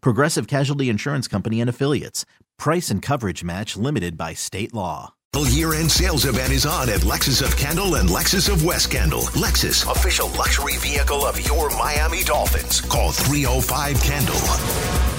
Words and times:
Progressive 0.00 0.46
Casualty 0.46 0.88
Insurance 0.88 1.28
Company 1.28 1.60
and 1.60 1.70
Affiliates. 1.70 2.24
Price 2.58 2.90
and 2.90 3.02
coverage 3.02 3.44
match 3.44 3.76
limited 3.76 4.16
by 4.16 4.34
state 4.34 4.72
law. 4.72 5.14
The 5.32 5.40
year-end 5.40 5.90
sales 5.90 6.24
event 6.24 6.52
is 6.52 6.64
on 6.64 6.88
at 6.88 7.00
Lexus 7.00 7.42
of 7.42 7.54
Kendall 7.56 7.96
and 7.96 8.08
Lexus 8.08 8.50
of 8.50 8.64
West 8.64 8.90
Kendall. 8.90 9.22
Lexus, 9.34 9.90
official 9.90 10.28
luxury 10.30 10.78
vehicle 10.78 11.26
of 11.26 11.44
your 11.46 11.68
Miami 11.76 12.22
Dolphins. 12.22 12.80
Call 12.80 13.12
305 13.12 14.02
Kendall. 14.02 15.15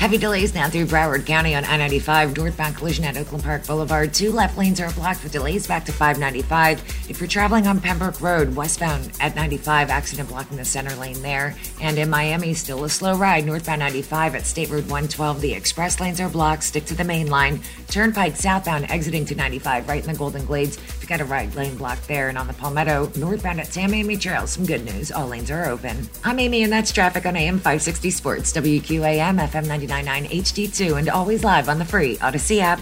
Heavy 0.00 0.16
delays 0.16 0.54
now 0.54 0.66
through 0.66 0.86
Broward 0.86 1.26
County 1.26 1.54
on 1.54 1.62
I-95, 1.62 2.34
northbound 2.34 2.74
collision 2.74 3.04
at 3.04 3.18
Oakland 3.18 3.44
Park 3.44 3.66
Boulevard. 3.66 4.14
Two 4.14 4.32
left 4.32 4.56
lanes 4.56 4.80
are 4.80 4.90
blocked 4.92 5.22
with 5.22 5.32
delays 5.32 5.66
back 5.66 5.84
to 5.84 5.92
595. 5.92 7.10
If 7.10 7.20
you're 7.20 7.28
traveling 7.28 7.66
on 7.66 7.82
Pembroke 7.82 8.18
Road, 8.22 8.56
westbound 8.56 9.12
at 9.20 9.36
95, 9.36 9.90
accident 9.90 10.30
blocking 10.30 10.56
the 10.56 10.64
center 10.64 10.96
lane 10.96 11.20
there. 11.20 11.54
And 11.82 11.98
in 11.98 12.08
Miami, 12.08 12.54
still 12.54 12.82
a 12.84 12.88
slow 12.88 13.14
ride, 13.14 13.44
northbound 13.44 13.80
95 13.80 14.36
at 14.36 14.46
State 14.46 14.70
Road 14.70 14.84
112. 14.84 15.42
The 15.42 15.52
express 15.52 16.00
lanes 16.00 16.18
are 16.18 16.30
blocked. 16.30 16.64
Stick 16.64 16.86
to 16.86 16.94
the 16.94 17.04
main 17.04 17.26
line. 17.26 17.60
Turnpike 17.88 18.36
southbound 18.36 18.90
exiting 18.90 19.26
to 19.26 19.34
95, 19.34 19.86
right 19.86 20.02
in 20.02 20.10
the 20.10 20.18
Golden 20.18 20.46
Glades. 20.46 20.78
Got 21.10 21.20
a 21.20 21.26
right 21.26 21.54
lane 21.54 21.76
blocked 21.76 22.08
there. 22.08 22.30
And 22.30 22.38
on 22.38 22.46
the 22.46 22.54
Palmetto, 22.54 23.12
northbound 23.16 23.60
at 23.60 23.66
Tamiami 23.66 24.18
Trail, 24.18 24.46
some 24.46 24.64
good 24.64 24.84
news. 24.86 25.12
All 25.12 25.28
lanes 25.28 25.50
are 25.50 25.66
open. 25.66 26.08
I'm 26.24 26.38
Amy, 26.38 26.62
and 26.62 26.72
that's 26.72 26.90
traffic 26.90 27.26
on 27.26 27.36
AM 27.36 27.56
560 27.56 28.10
Sports, 28.10 28.52
WQAM, 28.52 29.38
FM 29.38 29.66
99. 29.66 29.90
999 29.90 30.42
HD2 30.42 30.98
and 30.98 31.08
always 31.08 31.44
live 31.44 31.68
on 31.68 31.78
the 31.78 31.84
free 31.84 32.18
Odyssey 32.20 32.60
app. 32.60 32.80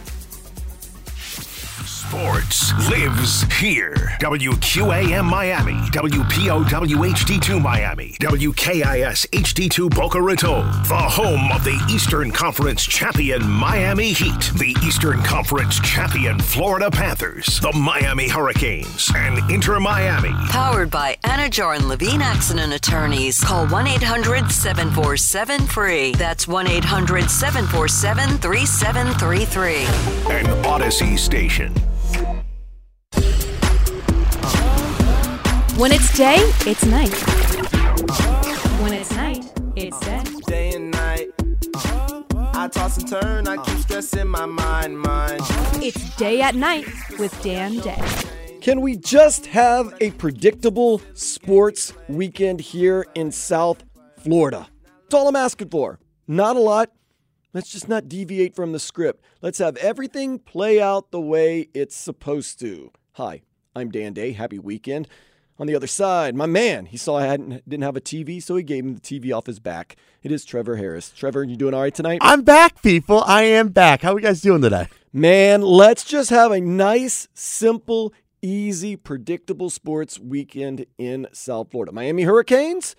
Sports 2.19 2.91
lives 2.91 3.43
here. 3.61 3.95
WQAM 4.21 5.25
Miami, 5.25 5.75
WPOW 5.91 6.65
HD2 6.65 7.63
Miami, 7.63 8.17
WKIS 8.19 9.29
HD2 9.29 9.89
Boca 9.95 10.21
Raton, 10.21 10.67
the 10.89 10.97
home 10.97 11.53
of 11.53 11.63
the 11.63 11.81
Eastern 11.89 12.33
Conference 12.33 12.85
champion 12.85 13.49
Miami 13.49 14.13
Heat, 14.13 14.51
the 14.59 14.75
Eastern 14.85 15.23
Conference 15.23 15.79
champion 15.79 16.41
Florida 16.41 16.91
Panthers, 16.91 17.61
the 17.61 17.73
Miami 17.73 18.27
Hurricanes, 18.29 19.09
and 19.15 19.39
Inter 19.49 19.79
Miami. 19.79 20.33
Powered 20.49 20.91
by 20.91 21.17
Anidjar 21.23 21.77
and 21.77 21.87
Levine 21.87 22.23
Accident 22.23 22.73
Attorneys. 22.73 23.39
Call 23.39 23.69
1 23.69 23.87
800 23.87 24.51
747 24.51 25.67
free. 25.69 26.13
That's 26.15 26.49
1 26.49 26.67
800 26.67 27.31
747 27.31 28.39
3733. 28.39 30.35
An 30.35 30.67
Odyssey 30.67 31.17
station. 31.17 31.73
When 35.79 35.93
it's 35.93 36.13
day, 36.17 36.39
it's 36.67 36.85
night. 36.87 37.15
When 38.83 38.93
it's 38.93 39.13
night, 39.13 39.45
it's 39.77 40.01
day. 40.01 40.25
Day 40.49 40.73
and 40.75 40.91
night. 40.91 41.29
I 42.35 42.67
toss 42.67 42.99
and 42.99 43.09
turn, 43.09 43.47
I 43.47 43.59
keep 43.59 43.79
stressing 43.79 44.27
my 44.27 44.45
mind, 44.45 44.99
mind. 44.99 45.41
It's 45.75 46.17
day 46.17 46.41
at 46.41 46.57
night 46.57 46.85
with 47.21 47.41
Dan 47.45 47.79
Day. 47.79 48.03
Can 48.61 48.81
we 48.81 48.97
just 48.97 49.47
have 49.47 49.95
a 50.01 50.11
predictable 50.11 51.01
sports 51.15 51.93
weekend 52.09 52.61
here 52.61 53.07
in 53.15 53.31
South 53.31 53.85
Florida? 54.17 54.67
That's 55.03 55.15
all 55.15 55.29
I'm 55.29 55.37
asking 55.37 55.69
for. 55.69 56.01
Not 56.27 56.57
a 56.57 56.61
lot. 56.61 56.91
Let's 57.55 57.71
just 57.71 57.89
not 57.89 58.09
deviate 58.09 58.57
from 58.57 58.73
the 58.73 58.81
script. 58.81 59.23
Let's 59.43 59.59
have 59.59 59.77
everything 59.77 60.41
play 60.41 60.83
out 60.83 61.13
the 61.13 61.21
way 61.21 61.69
it's 61.73 61.95
supposed 61.95 62.59
to. 62.59 62.91
Hi, 63.13 63.43
I'm 63.77 63.93
Dan 63.93 64.13
Day. 64.13 64.33
Happy 64.33 64.59
weekend. 64.59 65.07
On 65.61 65.67
the 65.67 65.75
other 65.75 65.89
side, 65.89 66.37
my 66.37 66.47
man, 66.47 66.87
he 66.87 66.97
saw 66.97 67.17
I 67.17 67.27
hadn't 67.27 67.69
didn't 67.69 67.83
have 67.83 67.97
a 67.97 68.01
TV, 68.01 68.41
so 68.41 68.55
he 68.55 68.63
gave 68.63 68.85
him 68.85 68.95
the 68.95 69.01
TV 69.01 69.37
off 69.37 69.47
his 69.47 69.59
back. 69.59 69.97
It 70.23 70.31
is 70.31 70.45
Trevor 70.45 70.77
Harris. 70.77 71.11
Trevor, 71.11 71.43
you 71.43 71.57
doing 71.57 71.75
all 71.75 71.81
right 71.81 71.95
tonight? 71.95 72.21
I'm 72.23 72.43
back, 72.43 72.81
people. 72.81 73.25
I 73.27 73.43
am 73.43 73.71
back. 73.71 74.03
How 74.03 74.13
are 74.13 74.19
you 74.21 74.25
guys 74.25 74.41
doing 74.41 74.63
today? 74.63 74.87
Man, 75.13 75.63
let's 75.63 76.05
just 76.05 76.31
have 76.31 76.53
a 76.53 76.61
nice, 76.61 77.27
simple, 77.35 78.13
easy, 78.41 78.95
predictable 78.95 79.69
sports 79.69 80.21
weekend 80.21 80.87
in 80.97 81.27
South 81.33 81.73
Florida. 81.73 81.91
Miami 81.91 82.23
Hurricanes, 82.23 82.95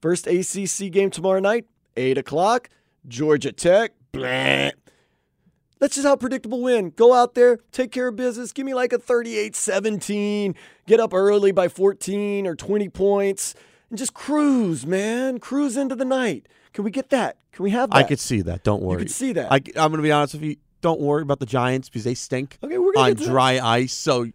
first 0.00 0.28
ACC 0.28 0.92
game 0.92 1.10
tomorrow 1.10 1.40
night, 1.40 1.66
8 1.96 2.18
o'clock. 2.18 2.68
Georgia 3.08 3.50
Tech, 3.50 3.92
blah. 4.12 4.70
Let's 5.80 5.94
just 5.94 6.06
how 6.06 6.16
predictable 6.16 6.60
win. 6.60 6.90
Go 6.90 7.14
out 7.14 7.34
there, 7.34 7.58
take 7.72 7.90
care 7.90 8.08
of 8.08 8.16
business. 8.16 8.52
Give 8.52 8.66
me 8.66 8.74
like 8.74 8.92
a 8.92 8.98
38 8.98 9.56
17. 9.56 10.54
Get 10.86 11.00
up 11.00 11.14
early 11.14 11.52
by 11.52 11.68
14 11.68 12.46
or 12.46 12.54
20 12.54 12.88
points 12.90 13.54
and 13.88 13.98
just 13.98 14.12
cruise, 14.12 14.86
man. 14.86 15.38
Cruise 15.38 15.76
into 15.76 15.96
the 15.96 16.04
night. 16.04 16.46
Can 16.72 16.84
we 16.84 16.90
get 16.90 17.10
that? 17.10 17.38
Can 17.52 17.64
we 17.64 17.70
have 17.70 17.90
that? 17.90 17.96
I 17.96 18.02
could 18.02 18.20
see 18.20 18.42
that. 18.42 18.62
Don't 18.62 18.82
worry. 18.82 19.00
You 19.00 19.06
could 19.06 19.10
see 19.10 19.32
that. 19.32 19.50
I, 19.50 19.56
am 19.56 19.90
going 19.90 19.92
to 19.92 20.02
be 20.02 20.12
honest 20.12 20.34
with 20.34 20.44
you. 20.44 20.56
Don't 20.82 21.00
worry 21.00 21.22
about 21.22 21.40
the 21.40 21.46
Giants 21.46 21.88
because 21.88 22.04
they 22.04 22.14
stink 22.14 22.58
okay, 22.62 22.78
we're 22.78 22.94
gonna 22.94 23.10
on 23.10 23.16
dry 23.16 23.60
ice. 23.60 23.92
So 23.92 24.26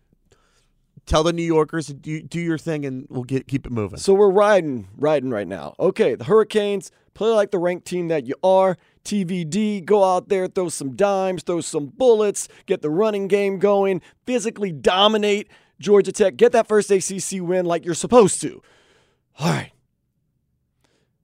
tell 1.06 1.24
the 1.24 1.34
New 1.34 1.44
Yorkers 1.44 1.88
do, 1.88 2.22
do 2.22 2.40
your 2.40 2.58
thing 2.58 2.86
and 2.86 3.06
we'll 3.10 3.24
get 3.24 3.48
keep 3.48 3.66
it 3.66 3.72
moving. 3.72 4.00
So 4.00 4.14
we're 4.14 4.32
riding, 4.32 4.88
riding 4.98 5.30
right 5.30 5.48
now. 5.48 5.76
Okay, 5.80 6.16
the 6.16 6.26
Hurricanes 6.26 6.92
play 7.14 7.30
like 7.30 7.52
the 7.52 7.60
ranked 7.60 7.86
team 7.86 8.08
that 8.10 8.26
you 8.28 8.36
are. 8.44 8.78
TVD, 9.04 9.86
go 9.86 10.04
out 10.04 10.30
there, 10.30 10.48
throw 10.48 10.68
some 10.68 10.96
dimes, 10.96 11.44
throw 11.44 11.62
some 11.62 11.88
bullets, 11.88 12.48
get 12.66 12.82
the 12.82 12.90
running 12.90 13.28
game 13.28 13.60
going, 13.60 14.02
physically 14.26 14.72
dominate 14.72 15.48
Georgia 15.80 16.12
Tech, 16.12 16.38
get 16.38 16.52
that 16.54 16.68
first 16.68 16.90
ACC 16.90 17.42
win 17.42 17.66
like 17.66 17.86
you're 17.86 17.94
supposed 17.94 18.42
to. 18.42 18.62
All 19.40 19.50
right. 19.50 19.72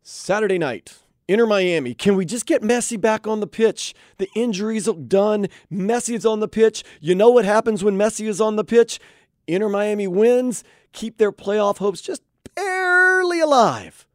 Saturday 0.03 0.58
night, 0.58 0.98
Inter 1.28 1.46
Miami. 1.46 1.94
Can 1.94 2.16
we 2.16 2.25
just 2.25 2.46
get 2.46 2.62
Messi 2.62 3.00
back 3.00 3.25
on 3.25 3.40
the 3.40 3.48
pitch? 3.48 3.96
The 4.18 4.28
injuries 4.36 4.88
are 4.88 4.94
done. 4.94 5.48
Messi 5.72 6.16
is 6.16 6.25
on 6.25 6.40
the 6.40 6.48
pitch. 6.48 6.84
You 7.00 7.16
know 7.16 7.30
what 7.30 7.46
happens 7.46 7.84
when 7.84 7.98
Messi 7.98 8.28
is 8.28 8.42
on 8.42 8.58
the 8.58 8.66
pitch? 8.66 9.00
Inter 9.47 9.69
Miami 9.69 10.07
wins, 10.07 10.63
keep 10.91 11.18
their 11.18 11.31
playoff 11.31 11.78
hopes 11.78 12.02
just 12.02 12.22
barely 12.56 13.40
alive. 13.40 14.07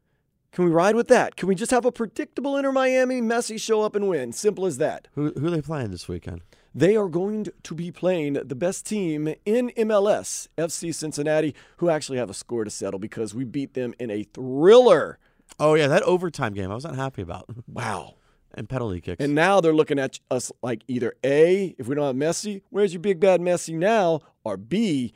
Can 0.53 0.65
we 0.65 0.71
ride 0.71 0.95
with 0.95 1.09
that? 1.09 1.37
Can 1.37 1.49
we 1.49 1.55
just 1.55 1.71
have 1.71 1.85
a 1.85 1.93
predictable 1.93 2.57
Inter 2.57 2.73
Miami 2.73 3.21
Messi 3.21 3.61
show 3.61 3.83
up 3.83 3.95
and 3.95 4.09
win? 4.09 4.33
Simple 4.33 4.65
as 4.65 4.79
that. 4.79 5.09
Who, 5.15 5.33
who 5.33 5.49
are 5.49 5.51
they 5.51 5.61
playing 5.61 5.91
this 5.91 6.09
weekend? 6.09 6.43
They 6.75 6.97
are 6.97 7.09
going 7.09 7.47
to 7.63 7.75
be 7.75 7.91
playing 7.91 8.35
the 8.35 8.55
best 8.55 8.87
team 8.87 9.35
in 9.45 9.71
MLS, 9.77 10.49
FC 10.59 10.95
Cincinnati, 10.95 11.55
who 11.79 11.91
actually 11.91 12.19
have 12.19 12.31
a 12.31 12.35
score 12.35 12.65
to 12.65 12.71
settle 12.71 12.99
because 12.99 13.35
we 13.35 13.45
beat 13.45 13.75
them 13.75 13.95
in 13.99 14.11
a 14.11 14.23
thriller. 14.25 15.19
Oh 15.61 15.75
yeah, 15.75 15.89
that 15.89 16.03
overtime 16.03 16.55
game 16.55 16.71
I 16.71 16.75
was 16.75 16.85
not 16.85 16.97
happy 16.97 17.23
about. 17.23 17.47
Wow. 17.67 18.15
and 18.57 18.69
penalty 18.69 19.01
kicks. 19.01 19.23
And 19.23 19.35
now 19.35 19.61
they're 19.61 19.75
looking 19.75 19.99
at 19.99 20.19
us 20.31 20.51
like 20.63 20.83
either 20.89 21.15
A, 21.25 21.75
if 21.79 21.87
we 21.87 21.95
don't 21.95 22.07
have 22.07 22.17
Messi, 22.17 22.63
where's 22.71 22.93
your 22.93 23.01
big 23.01 23.21
bad 23.21 23.41
Messi 23.41 23.75
now? 23.75 24.21
Or 24.47 24.57
B, 24.57 25.13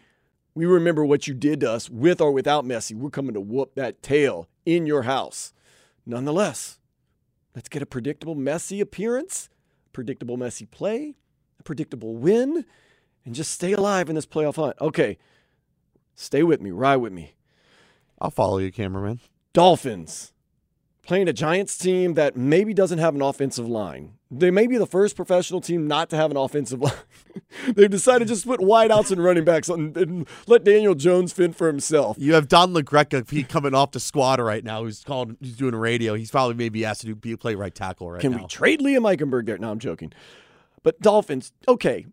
we 0.56 0.66
remember 0.66 1.04
what 1.04 1.28
you 1.28 1.34
did 1.34 1.60
to 1.60 1.70
us 1.70 1.88
with 1.88 2.20
or 2.20 2.32
without 2.32 2.64
Messi. 2.64 2.96
We're 2.96 3.10
coming 3.10 3.34
to 3.34 3.40
whoop 3.40 3.76
that 3.76 4.02
tail 4.02 4.48
in 4.66 4.86
your 4.86 5.02
house. 5.02 5.52
Nonetheless, 6.04 6.80
let's 7.54 7.68
get 7.68 7.80
a 7.80 7.86
predictable 7.86 8.34
Messi 8.34 8.80
appearance, 8.80 9.48
predictable 9.92 10.36
Messi 10.36 10.68
play, 10.68 11.14
a 11.60 11.62
predictable 11.62 12.16
win, 12.16 12.64
and 13.24 13.32
just 13.32 13.52
stay 13.52 13.72
alive 13.72 14.08
in 14.08 14.16
this 14.16 14.26
playoff 14.26 14.56
hunt. 14.56 14.74
Okay, 14.80 15.16
stay 16.16 16.42
with 16.42 16.60
me, 16.60 16.72
ride 16.72 16.96
with 16.96 17.12
me. 17.12 17.34
I'll 18.20 18.32
follow 18.32 18.58
you, 18.58 18.72
cameraman. 18.72 19.20
Dolphins 19.52 20.32
playing 21.10 21.26
a 21.26 21.32
Giants 21.32 21.76
team 21.76 22.14
that 22.14 22.36
maybe 22.36 22.72
doesn't 22.72 23.00
have 23.00 23.16
an 23.16 23.20
offensive 23.20 23.66
line. 23.66 24.12
They 24.30 24.52
may 24.52 24.68
be 24.68 24.78
the 24.78 24.86
first 24.86 25.16
professional 25.16 25.60
team 25.60 25.88
not 25.88 26.08
to 26.10 26.16
have 26.16 26.30
an 26.30 26.36
offensive 26.36 26.80
line. 26.80 26.92
They've 27.74 27.90
decided 27.90 28.28
to 28.28 28.34
just 28.34 28.46
put 28.46 28.60
wideouts 28.60 29.10
and 29.10 29.20
running 29.20 29.44
backs 29.44 29.68
and, 29.68 29.96
and 29.96 30.28
let 30.46 30.62
Daniel 30.62 30.94
Jones 30.94 31.32
fend 31.32 31.56
for 31.56 31.66
himself. 31.66 32.16
You 32.20 32.34
have 32.34 32.46
Don 32.46 32.72
LaGreca 32.74 33.28
he 33.28 33.42
coming 33.42 33.74
off 33.74 33.90
the 33.90 33.98
squad 33.98 34.38
right 34.38 34.62
now. 34.62 34.84
Who's 34.84 35.02
called? 35.02 35.34
He's 35.40 35.56
doing 35.56 35.74
radio. 35.74 36.14
He's 36.14 36.30
probably 36.30 36.54
maybe 36.54 36.84
asked 36.84 37.00
to 37.00 37.08
do 37.08 37.16
be 37.16 37.34
play 37.34 37.56
right 37.56 37.74
tackle 37.74 38.12
right 38.12 38.20
Can 38.20 38.30
now. 38.30 38.42
we 38.42 38.46
trade 38.46 38.78
Liam 38.78 39.00
Eichenberg 39.00 39.46
there? 39.46 39.58
No, 39.58 39.72
I'm 39.72 39.80
joking. 39.80 40.12
But 40.84 41.00
Dolphins, 41.00 41.50
okay, 41.66 42.06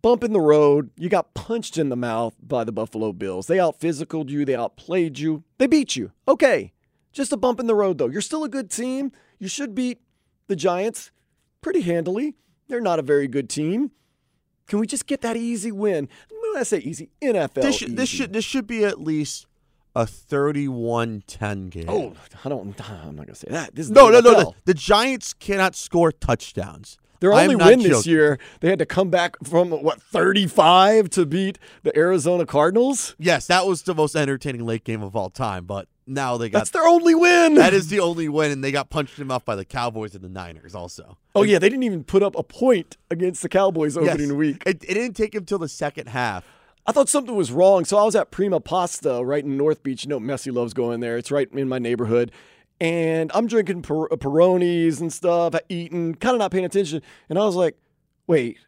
bump 0.00 0.22
in 0.22 0.32
the 0.32 0.40
road. 0.40 0.90
You 0.96 1.08
got 1.08 1.34
punched 1.34 1.76
in 1.76 1.88
the 1.88 1.96
mouth 1.96 2.36
by 2.40 2.62
the 2.62 2.70
Buffalo 2.70 3.12
Bills. 3.12 3.48
They 3.48 3.58
out 3.58 3.80
physicaled 3.80 4.28
you. 4.28 4.44
They 4.44 4.54
outplayed 4.54 5.18
you. 5.18 5.42
They 5.58 5.66
beat 5.66 5.96
you. 5.96 6.12
Okay, 6.28 6.73
just 7.14 7.32
a 7.32 7.36
bump 7.36 7.60
in 7.60 7.66
the 7.66 7.74
road 7.74 7.98
though. 7.98 8.08
You're 8.08 8.20
still 8.20 8.44
a 8.44 8.48
good 8.48 8.70
team. 8.70 9.12
You 9.38 9.48
should 9.48 9.74
beat 9.74 10.00
the 10.46 10.56
Giants 10.56 11.10
pretty 11.60 11.80
handily. 11.80 12.34
They're 12.68 12.80
not 12.80 12.98
a 12.98 13.02
very 13.02 13.28
good 13.28 13.48
team. 13.48 13.90
Can 14.66 14.78
we 14.78 14.86
just 14.86 15.06
get 15.06 15.20
that 15.22 15.36
easy 15.36 15.72
win? 15.72 16.08
When 16.30 16.60
I 16.60 16.62
say 16.62 16.78
easy, 16.78 17.10
NFL. 17.22 17.62
this 17.62 17.76
should 17.76 17.96
this 17.96 18.08
should 18.08 18.32
this 18.32 18.44
should 18.44 18.66
be 18.66 18.84
at 18.84 19.00
least 19.00 19.46
a 19.96 20.04
31-10 20.04 21.70
game. 21.70 21.84
Oh, 21.88 22.14
I 22.44 22.48
don't. 22.48 22.80
I'm 22.90 23.16
not 23.16 23.26
gonna 23.26 23.34
say 23.34 23.48
that. 23.50 23.74
This 23.74 23.86
is 23.86 23.92
no, 23.92 24.10
the 24.10 24.20
no, 24.20 24.30
no, 24.30 24.36
NFL. 24.36 24.42
no. 24.44 24.54
The 24.64 24.74
Giants 24.74 25.34
cannot 25.34 25.74
score 25.74 26.10
touchdowns. 26.10 26.98
Their 27.20 27.32
only 27.32 27.56
win 27.56 27.78
this 27.78 28.06
year, 28.06 28.38
they 28.60 28.68
had 28.68 28.78
to 28.80 28.86
come 28.86 29.08
back 29.08 29.36
from 29.44 29.70
what 29.70 30.02
35 30.02 31.08
to 31.10 31.24
beat 31.24 31.58
the 31.82 31.96
Arizona 31.96 32.44
Cardinals. 32.44 33.16
Yes, 33.18 33.46
that 33.46 33.66
was 33.66 33.82
the 33.82 33.94
most 33.94 34.14
entertaining 34.14 34.66
late 34.66 34.84
game 34.84 35.02
of 35.02 35.16
all 35.16 35.30
time. 35.30 35.64
But 35.64 35.88
now 36.06 36.36
they 36.36 36.48
got 36.48 36.58
That's 36.58 36.70
their 36.70 36.86
only 36.86 37.14
win. 37.14 37.54
that 37.54 37.72
is 37.74 37.88
the 37.88 38.00
only 38.00 38.28
win, 38.28 38.50
and 38.52 38.62
they 38.62 38.72
got 38.72 38.90
punched 38.90 39.18
him 39.18 39.30
off 39.30 39.44
by 39.44 39.56
the 39.56 39.64
Cowboys 39.64 40.14
and 40.14 40.22
the 40.24 40.28
Niners 40.28 40.74
also. 40.74 41.18
oh 41.34 41.42
yeah, 41.42 41.58
they 41.58 41.68
didn't 41.68 41.84
even 41.84 42.04
put 42.04 42.22
up 42.22 42.36
a 42.36 42.42
point 42.42 42.96
against 43.10 43.42
the 43.42 43.48
Cowboys 43.48 43.96
Yes. 43.96 44.08
opening 44.14 44.36
week. 44.36 44.62
It, 44.66 44.84
it 44.84 44.94
didn't 44.94 45.14
take 45.14 45.34
him 45.34 45.44
till 45.44 45.58
the 45.58 45.68
second 45.68 46.08
half. 46.08 46.44
I 46.86 46.92
thought 46.92 47.08
something 47.08 47.34
was 47.34 47.50
wrong, 47.50 47.84
so 47.86 47.96
I 47.96 48.04
was 48.04 48.14
at 48.14 48.30
Prima 48.30 48.60
Pasta 48.60 49.24
right 49.24 49.42
in 49.42 49.56
North 49.56 49.82
Beach. 49.82 50.04
You 50.04 50.10
know, 50.10 50.20
Messi 50.20 50.52
loves 50.52 50.74
going 50.74 51.00
there. 51.00 51.16
It's 51.16 51.30
right 51.30 51.48
in 51.52 51.66
my 51.68 51.78
neighborhood. 51.78 52.30
And 52.80 53.30
I'm 53.34 53.46
drinking 53.46 53.82
per- 53.82 54.04
uh, 54.06 54.16
Peronis 54.16 55.00
and 55.00 55.10
stuff, 55.12 55.54
eating, 55.70 56.14
kind 56.16 56.34
of 56.34 56.40
not 56.40 56.50
paying 56.50 56.64
attention. 56.66 57.00
And 57.30 57.38
I 57.38 57.44
was 57.46 57.54
like, 57.54 57.78
wait, 58.26 58.58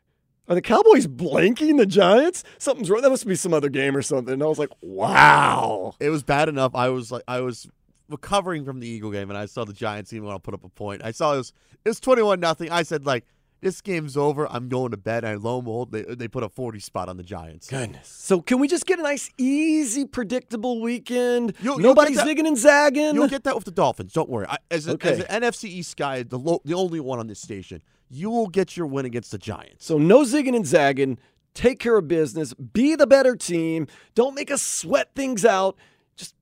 are 0.49 0.55
the 0.55 0.63
Cowboys 0.63 1.07
blanking 1.07 1.77
the 1.79 1.87
Giants? 1.87 2.45
Something's 2.59 2.89
wrong. 2.91 3.03
That 3.03 3.11
must 3.11 3.27
be 3.27 3.35
some 3.35 3.53
other 3.55 3.69
game 3.69 3.97
or 3.97 4.03
something. 4.03 4.35
And 4.35 4.43
I 4.43 4.47
was 4.47 4.59
like, 4.59 4.71
wow. 4.81 5.95
It 6.01 6.11
was 6.11 6.23
bad 6.23 6.49
enough. 6.49 6.75
I 6.75 6.89
was 6.89 7.11
like, 7.11 7.23
I 7.29 7.41
was 7.41 7.69
recovering 8.09 8.65
from 8.65 8.81
the 8.81 8.87
Eagle 8.87 9.11
game, 9.11 9.31
and 9.31 9.39
I 9.39 9.47
saw 9.47 9.65
the 9.65 9.73
Giants 9.73 10.11
team 10.11 10.25
want 10.25 10.37
to 10.37 10.41
put 10.45 10.55
up 10.55 10.65
a 10.65 10.69
point. 10.69 11.03
I 11.05 11.11
saw 11.11 11.35
it 11.35 11.39
was 11.39 11.53
it 11.85 11.89
was 11.89 12.01
twenty 12.01 12.23
one 12.23 12.41
nothing. 12.41 12.71
I 12.71 12.83
said 12.83 13.05
like, 13.07 13.25
this 13.63 13.81
game's 13.81 14.17
over. 14.17 14.47
I'm 14.53 14.69
going 14.69 14.91
to 14.93 14.97
bed. 14.97 15.25
And 15.25 15.43
lo 15.43 15.57
and 15.57 15.65
behold, 15.65 15.91
they 15.91 16.03
they 16.03 16.29
put 16.29 16.43
a 16.45 16.49
forty 16.49 16.79
spot 16.79 17.09
on 17.09 17.17
the 17.17 17.23
Giants. 17.25 17.69
Goodness. 17.69 18.07
So 18.09 18.41
can 18.41 18.61
we 18.61 18.69
just 18.69 18.87
get 18.87 18.99
a 18.99 19.03
nice, 19.03 19.31
easy, 19.39 20.05
predictable 20.05 20.81
weekend? 20.81 21.55
You'll- 21.61 21.81
you'll 21.81 21.91
Nobody's 21.95 22.19
zigging 22.21 22.47
and 22.47 22.57
zagging. 22.57 23.15
You'll 23.15 23.29
get 23.29 23.45
that 23.45 23.55
with 23.57 23.65
the 23.65 23.71
Dolphins. 23.73 24.13
Don't 24.13 24.29
worry. 24.29 24.47
I, 24.49 24.59
as, 24.71 24.87
a, 24.87 24.93
Okay. 24.93 25.13
as 25.13 25.21
an 25.21 25.43
NFC 25.43 25.65
East 25.65 25.97
guy, 25.97 26.23
the 26.23 26.39
lo- 26.39 26.61
the 26.65 26.75
only 26.75 27.01
one 27.01 27.19
on 27.19 27.27
this 27.27 27.41
station, 27.41 27.83
you 28.09 28.31
will 28.31 28.49
get 28.49 28.77
your 28.77 28.87
win 28.87 29.05
against 29.07 29.31
the 29.31 29.39
Giants. 29.39 29.85
So 29.85 29.99
no 29.99 30.21
zigging 30.21 30.57
and 30.57 30.67
zagging. 30.67 31.19
Take 31.55 31.79
care 31.79 31.97
of 31.97 32.07
business. 32.07 32.53
Be 32.55 32.95
the 32.95 33.07
better 33.07 33.35
team. 33.35 33.87
Don't 34.15 34.35
make 34.35 34.51
us 34.51 34.63
sweat 34.63 35.11
things 35.15 35.45
out. 35.45 35.77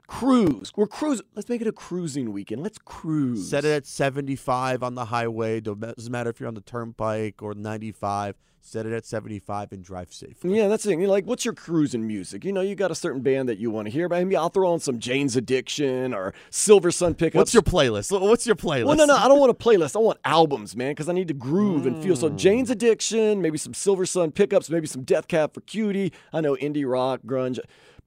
Cruise. 0.06 0.72
We're 0.76 0.86
cruising. 0.86 1.26
Let's 1.34 1.48
make 1.48 1.60
it 1.60 1.66
a 1.66 1.72
cruising 1.72 2.32
weekend. 2.32 2.62
Let's 2.62 2.78
cruise. 2.78 3.48
Set 3.48 3.64
it 3.64 3.72
at 3.74 3.86
75 3.86 4.82
on 4.82 4.94
the 4.94 5.06
highway. 5.06 5.60
Doesn't 5.60 6.10
matter 6.10 6.30
if 6.30 6.40
you're 6.40 6.48
on 6.48 6.54
the 6.54 6.60
turnpike 6.60 7.42
or 7.42 7.54
95. 7.54 8.36
Set 8.66 8.86
it 8.86 8.92
at 8.94 9.04
75 9.04 9.72
and 9.72 9.84
drive 9.84 10.10
safely. 10.10 10.56
Yeah, 10.56 10.68
that's 10.68 10.86
it. 10.86 10.92
You 10.98 11.06
know, 11.06 11.10
like, 11.10 11.26
what's 11.26 11.44
your 11.44 11.52
cruising 11.52 12.06
music? 12.06 12.46
You 12.46 12.52
know, 12.54 12.62
you 12.62 12.74
got 12.74 12.90
a 12.90 12.94
certain 12.94 13.20
band 13.20 13.46
that 13.50 13.58
you 13.58 13.70
want 13.70 13.88
to 13.88 13.90
hear. 13.92 14.08
Maybe 14.08 14.36
I'll 14.36 14.48
throw 14.48 14.72
on 14.72 14.80
some 14.80 14.98
Jane's 14.98 15.36
Addiction 15.36 16.14
or 16.14 16.32
Silversun 16.50 17.14
Pickups. 17.18 17.34
What's 17.36 17.52
your 17.52 17.62
playlist? 17.62 18.18
What's 18.18 18.46
your 18.46 18.56
playlist? 18.56 18.86
Well, 18.86 18.96
no, 18.96 19.04
no, 19.04 19.16
I 19.16 19.28
don't 19.28 19.38
want 19.38 19.50
a 19.50 19.54
playlist. 19.54 19.96
I 19.96 19.98
want 19.98 20.18
albums, 20.24 20.74
man, 20.74 20.92
because 20.92 21.10
I 21.10 21.12
need 21.12 21.28
to 21.28 21.34
groove 21.34 21.84
and 21.84 22.02
feel. 22.02 22.16
So 22.16 22.30
Mm. 22.30 22.36
Jane's 22.38 22.70
Addiction, 22.70 23.42
maybe 23.42 23.58
some 23.58 23.74
Silversun 23.74 24.32
Pickups, 24.34 24.70
maybe 24.70 24.86
some 24.86 25.02
Death 25.02 25.28
Cab 25.28 25.52
for 25.52 25.60
Cutie. 25.60 26.14
I 26.32 26.40
know 26.40 26.56
indie 26.56 26.90
rock, 26.90 27.20
grunge. 27.26 27.58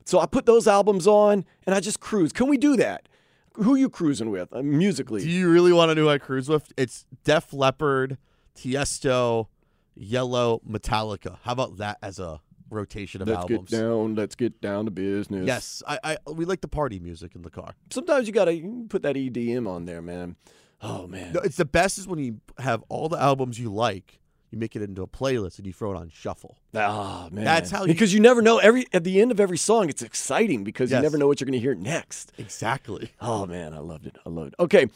So 0.07 0.21
I 0.21 0.25
put 0.25 0.45
those 0.45 0.69
albums 0.69 1.05
on 1.05 1.43
and 1.65 1.75
I 1.75 1.81
just 1.81 1.99
cruise. 1.99 2.31
Can 2.31 2.47
we 2.47 2.57
do 2.57 2.77
that? 2.77 3.09
Who 3.55 3.75
you 3.75 3.89
cruising 3.89 4.29
with 4.29 4.47
uh, 4.53 4.63
musically? 4.63 5.21
Do 5.21 5.29
you 5.29 5.51
really 5.51 5.73
want 5.73 5.89
to 5.89 5.95
know 5.95 6.03
who 6.03 6.09
I 6.09 6.17
cruise 6.17 6.47
with? 6.47 6.71
It's 6.77 7.05
Def 7.25 7.51
Leppard, 7.51 8.17
Tiesto, 8.55 9.47
Yellow, 9.95 10.61
Metallica. 10.65 11.39
How 11.41 11.51
about 11.51 11.77
that 11.77 11.97
as 12.01 12.19
a 12.19 12.39
rotation 12.69 13.21
of 13.21 13.27
let's 13.27 13.39
albums? 13.39 13.69
get 13.69 13.79
down. 13.81 14.15
Let's 14.15 14.35
get 14.35 14.61
down 14.61 14.85
to 14.85 14.91
business. 14.91 15.45
Yes, 15.45 15.83
I, 15.85 15.99
I 16.01 16.17
we 16.31 16.45
like 16.45 16.61
the 16.61 16.69
party 16.69 16.99
music 16.99 17.35
in 17.35 17.41
the 17.41 17.49
car. 17.49 17.73
Sometimes 17.89 18.27
you 18.27 18.33
gotta 18.33 18.53
you 18.53 18.85
put 18.87 19.01
that 19.01 19.17
EDM 19.17 19.67
on 19.67 19.83
there, 19.83 20.01
man. 20.01 20.37
Oh 20.81 21.05
man. 21.07 21.33
No, 21.33 21.41
it's 21.41 21.57
the 21.57 21.65
best 21.65 21.97
is 21.97 22.07
when 22.07 22.19
you 22.19 22.39
have 22.59 22.81
all 22.87 23.09
the 23.09 23.19
albums 23.19 23.59
you 23.59 23.73
like, 23.73 24.19
you 24.51 24.57
make 24.57 24.75
it 24.75 24.81
into 24.81 25.01
a 25.01 25.07
playlist 25.07 25.57
and 25.57 25.67
you 25.67 25.73
throw 25.73 25.91
it 25.91 25.97
on 25.97 26.09
shuffle. 26.09 26.57
Ah 26.75 27.27
man. 27.31 27.43
That's 27.45 27.69
how 27.71 27.81
you- 27.81 27.87
because 27.87 28.13
you 28.13 28.19
never 28.19 28.41
know. 28.41 28.59
Every 28.59 28.85
at 28.93 29.03
the 29.03 29.19
end 29.21 29.31
of 29.31 29.39
every 29.39 29.57
song, 29.57 29.89
it's 29.89 30.01
exciting 30.01 30.63
because 30.63 30.89
you 30.91 31.03
never 31.03 31.17
know 31.17 31.27
what 31.27 31.39
you're 31.41 31.45
gonna 31.47 31.57
hear 31.57 31.75
next. 31.75 32.31
Exactly. 32.37 33.11
Oh 33.21 33.45
man, 33.45 33.73
I 33.73 33.79
loved 33.79 34.05
it. 34.07 34.15
I 34.25 34.29
loved 34.29 34.49
it. 34.49 34.55
Okay. 34.59 34.87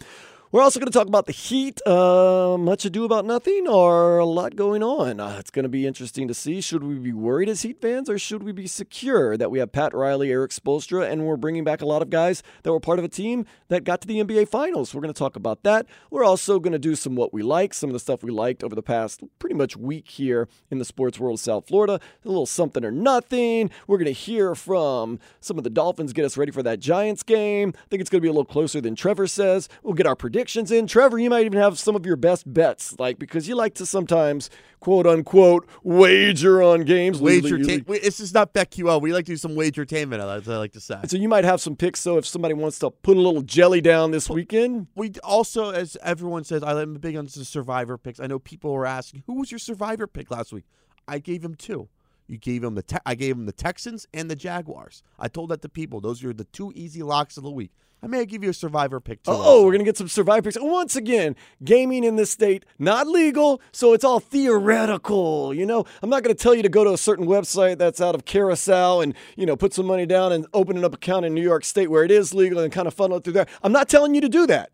We're 0.53 0.63
also 0.63 0.81
going 0.81 0.91
to 0.91 0.97
talk 0.97 1.07
about 1.07 1.27
the 1.27 1.31
Heat. 1.31 1.79
Uh, 1.87 2.57
much 2.59 2.83
ado 2.83 3.05
about 3.05 3.23
nothing, 3.23 3.69
or 3.69 4.17
a 4.17 4.25
lot 4.25 4.57
going 4.57 4.83
on. 4.83 5.21
Uh, 5.21 5.37
it's 5.39 5.49
going 5.49 5.63
to 5.63 5.69
be 5.69 5.87
interesting 5.87 6.27
to 6.27 6.33
see. 6.33 6.59
Should 6.59 6.83
we 6.83 6.95
be 6.95 7.13
worried 7.13 7.47
as 7.47 7.61
Heat 7.61 7.79
fans, 7.79 8.09
or 8.09 8.19
should 8.19 8.43
we 8.43 8.51
be 8.51 8.67
secure 8.67 9.37
that 9.37 9.49
we 9.49 9.59
have 9.59 9.71
Pat 9.71 9.93
Riley, 9.93 10.29
Erik 10.29 10.51
Spoelstra, 10.51 11.09
and 11.09 11.25
we're 11.25 11.37
bringing 11.37 11.63
back 11.63 11.81
a 11.81 11.85
lot 11.85 12.01
of 12.01 12.09
guys 12.09 12.43
that 12.63 12.71
were 12.73 12.81
part 12.81 12.99
of 12.99 13.05
a 13.05 13.07
team 13.07 13.45
that 13.69 13.85
got 13.85 14.01
to 14.01 14.07
the 14.09 14.21
NBA 14.21 14.49
Finals? 14.49 14.93
We're 14.93 14.99
going 14.99 15.13
to 15.13 15.17
talk 15.17 15.37
about 15.37 15.63
that. 15.63 15.85
We're 16.09 16.25
also 16.25 16.59
going 16.59 16.73
to 16.73 16.79
do 16.79 16.95
some 16.95 17.15
what 17.15 17.33
we 17.33 17.43
like, 17.43 17.73
some 17.73 17.89
of 17.89 17.93
the 17.93 17.99
stuff 18.01 18.21
we 18.21 18.29
liked 18.29 18.61
over 18.61 18.75
the 18.75 18.83
past 18.83 19.23
pretty 19.39 19.55
much 19.55 19.77
week 19.77 20.09
here 20.09 20.49
in 20.69 20.79
the 20.79 20.85
sports 20.85 21.17
world 21.17 21.35
of 21.35 21.39
South 21.39 21.69
Florida. 21.69 22.01
A 22.25 22.27
little 22.27 22.45
something 22.45 22.83
or 22.83 22.91
nothing. 22.91 23.71
We're 23.87 23.99
going 23.99 24.05
to 24.07 24.11
hear 24.11 24.53
from 24.53 25.17
some 25.39 25.57
of 25.57 25.63
the 25.63 25.69
Dolphins, 25.69 26.11
get 26.11 26.25
us 26.25 26.35
ready 26.35 26.51
for 26.51 26.61
that 26.63 26.81
Giants 26.81 27.23
game. 27.23 27.71
I 27.73 27.87
think 27.89 28.01
it's 28.01 28.09
going 28.09 28.19
to 28.19 28.25
be 28.25 28.27
a 28.27 28.33
little 28.33 28.43
closer 28.43 28.81
than 28.81 28.97
Trevor 28.97 29.27
says. 29.27 29.69
We'll 29.81 29.93
get 29.93 30.05
our 30.05 30.15
predictions 30.17 30.40
in. 30.49 30.87
Trevor, 30.87 31.19
you 31.19 31.29
might 31.29 31.45
even 31.45 31.59
have 31.59 31.77
some 31.77 31.95
of 31.95 32.05
your 32.05 32.15
best 32.15 32.51
bets, 32.51 32.95
like 32.99 33.19
because 33.19 33.47
you 33.47 33.55
like 33.55 33.73
to 33.75 33.85
sometimes 33.85 34.49
quote 34.79 35.05
unquote 35.05 35.67
wager 35.83 36.61
on 36.63 36.81
games. 36.81 37.21
Wager. 37.21 37.57
You- 37.57 37.79
Ta- 37.79 37.83
wait, 37.87 38.01
this 38.03 38.19
is 38.19 38.33
not 38.33 38.53
BetQL. 38.53 39.01
We 39.01 39.13
like 39.13 39.25
to 39.25 39.33
do 39.33 39.37
some 39.37 39.51
wagertainment, 39.55 40.19
as 40.19 40.47
I 40.49 40.57
like 40.57 40.71
to 40.73 40.79
say. 40.79 40.99
so 41.07 41.17
you 41.17 41.29
might 41.29 41.43
have 41.43 41.61
some 41.61 41.75
picks. 41.75 41.99
So 41.99 42.17
if 42.17 42.25
somebody 42.25 42.53
wants 42.53 42.79
to 42.79 42.89
put 42.89 43.17
a 43.17 43.19
little 43.19 43.41
jelly 43.41 43.81
down 43.81 44.11
this 44.11 44.29
weekend, 44.29 44.87
We 44.95 45.11
also, 45.23 45.69
as 45.71 45.97
everyone 46.01 46.43
says, 46.43 46.63
I'm 46.63 46.95
big 46.95 47.15
on 47.15 47.25
the 47.25 47.45
survivor 47.45 47.97
picks. 47.97 48.19
I 48.19 48.27
know 48.27 48.39
people 48.39 48.73
were 48.73 48.85
asking, 48.85 49.23
who 49.27 49.35
was 49.35 49.51
your 49.51 49.59
survivor 49.59 50.07
pick 50.07 50.31
last 50.31 50.51
week? 50.53 50.65
I 51.07 51.19
gave 51.19 51.43
him 51.43 51.55
two. 51.55 51.89
You 52.31 52.37
gave 52.37 52.63
him 52.63 52.75
the 52.75 52.81
te- 52.81 52.95
I 53.05 53.15
gave 53.15 53.35
him 53.35 53.45
the 53.45 53.51
Texans 53.51 54.07
and 54.13 54.31
the 54.31 54.37
Jaguars. 54.37 55.03
I 55.19 55.27
told 55.27 55.49
that 55.49 55.61
to 55.63 55.69
people. 55.69 55.99
Those 55.99 56.23
are 56.23 56.31
the 56.31 56.45
two 56.45 56.71
easy 56.75 57.03
locks 57.03 57.35
of 57.35 57.43
the 57.43 57.51
week. 57.51 57.71
I 58.01 58.07
may 58.07 58.25
give 58.25 58.41
you 58.41 58.51
a 58.51 58.53
survivor 58.53 59.01
pick 59.01 59.21
too. 59.21 59.31
Oh, 59.31 59.65
we're 59.65 59.73
gonna 59.73 59.83
get 59.83 59.97
some 59.97 60.07
survivor 60.07 60.43
picks. 60.43 60.57
Once 60.57 60.95
again, 60.95 61.35
gaming 61.61 62.05
in 62.05 62.15
this 62.15 62.31
state 62.31 62.65
not 62.79 63.05
legal, 63.05 63.61
so 63.73 63.93
it's 63.93 64.05
all 64.05 64.21
theoretical. 64.21 65.53
You 65.53 65.65
know, 65.65 65.85
I'm 66.01 66.09
not 66.09 66.23
gonna 66.23 66.33
tell 66.33 66.55
you 66.55 66.63
to 66.63 66.69
go 66.69 66.85
to 66.85 66.93
a 66.93 66.97
certain 66.97 67.27
website 67.27 67.77
that's 67.77 67.99
out 67.99 68.15
of 68.15 68.23
Carousel 68.23 69.01
and 69.01 69.13
you 69.35 69.45
know 69.45 69.57
put 69.57 69.73
some 69.73 69.85
money 69.85 70.05
down 70.05 70.31
and 70.31 70.47
open 70.53 70.77
an 70.77 70.85
up 70.85 70.95
account 70.95 71.25
in 71.25 71.33
New 71.33 71.43
York 71.43 71.65
State 71.65 71.91
where 71.91 72.05
it 72.05 72.11
is 72.11 72.33
legal 72.33 72.59
and 72.59 72.71
kind 72.71 72.87
of 72.87 72.93
funnel 72.93 73.17
it 73.17 73.25
through 73.25 73.33
there. 73.33 73.47
I'm 73.61 73.73
not 73.73 73.89
telling 73.89 74.15
you 74.15 74.21
to 74.21 74.29
do 74.29 74.47
that. 74.47 74.73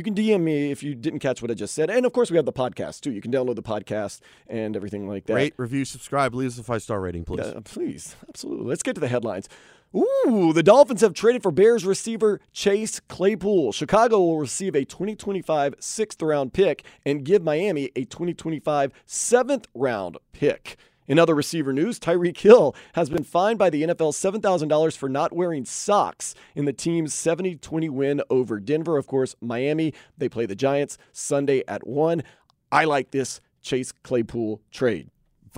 You 0.00 0.04
can 0.04 0.14
DM 0.14 0.40
me 0.40 0.70
if 0.70 0.82
you 0.82 0.94
didn't 0.94 1.18
catch 1.18 1.42
what 1.42 1.50
I 1.50 1.54
just 1.54 1.74
said, 1.74 1.90
and 1.90 2.06
of 2.06 2.14
course 2.14 2.30
we 2.30 2.38
have 2.38 2.46
the 2.46 2.54
podcast 2.54 3.02
too. 3.02 3.12
You 3.12 3.20
can 3.20 3.30
download 3.30 3.56
the 3.56 3.62
podcast 3.62 4.20
and 4.46 4.74
everything 4.74 5.06
like 5.06 5.26
that. 5.26 5.34
Rate, 5.34 5.52
review, 5.58 5.84
subscribe. 5.84 6.34
Leave 6.34 6.48
us 6.48 6.58
a 6.58 6.62
five 6.62 6.82
star 6.82 7.02
rating, 7.02 7.22
please. 7.26 7.44
Yeah, 7.44 7.60
please, 7.62 8.16
absolutely. 8.26 8.64
Let's 8.64 8.82
get 8.82 8.94
to 8.94 9.00
the 9.02 9.08
headlines. 9.08 9.46
Ooh, 9.94 10.54
the 10.54 10.62
Dolphins 10.62 11.02
have 11.02 11.12
traded 11.12 11.42
for 11.42 11.50
Bears 11.50 11.84
receiver 11.84 12.40
Chase 12.50 12.98
Claypool. 12.98 13.72
Chicago 13.72 14.20
will 14.20 14.38
receive 14.38 14.74
a 14.74 14.86
2025 14.86 15.74
sixth 15.80 16.22
round 16.22 16.54
pick 16.54 16.82
and 17.04 17.22
give 17.22 17.42
Miami 17.42 17.90
a 17.94 18.04
2025 18.04 18.92
seventh 19.04 19.66
round 19.74 20.16
pick. 20.32 20.78
In 21.10 21.18
other 21.18 21.34
receiver 21.34 21.72
news, 21.72 21.98
Tyreek 21.98 22.36
Hill 22.36 22.72
has 22.92 23.10
been 23.10 23.24
fined 23.24 23.58
by 23.58 23.68
the 23.68 23.82
NFL 23.82 24.12
$7,000 24.12 24.96
for 24.96 25.08
not 25.08 25.32
wearing 25.32 25.64
socks 25.64 26.36
in 26.54 26.66
the 26.66 26.72
team's 26.72 27.14
70 27.14 27.56
20 27.56 27.88
win 27.88 28.22
over 28.30 28.60
Denver. 28.60 28.96
Of 28.96 29.08
course, 29.08 29.34
Miami, 29.40 29.92
they 30.16 30.28
play 30.28 30.46
the 30.46 30.54
Giants 30.54 30.98
Sunday 31.10 31.64
at 31.66 31.84
1. 31.84 32.22
I 32.70 32.84
like 32.84 33.10
this 33.10 33.40
Chase 33.60 33.90
Claypool 33.90 34.60
trade. 34.70 35.10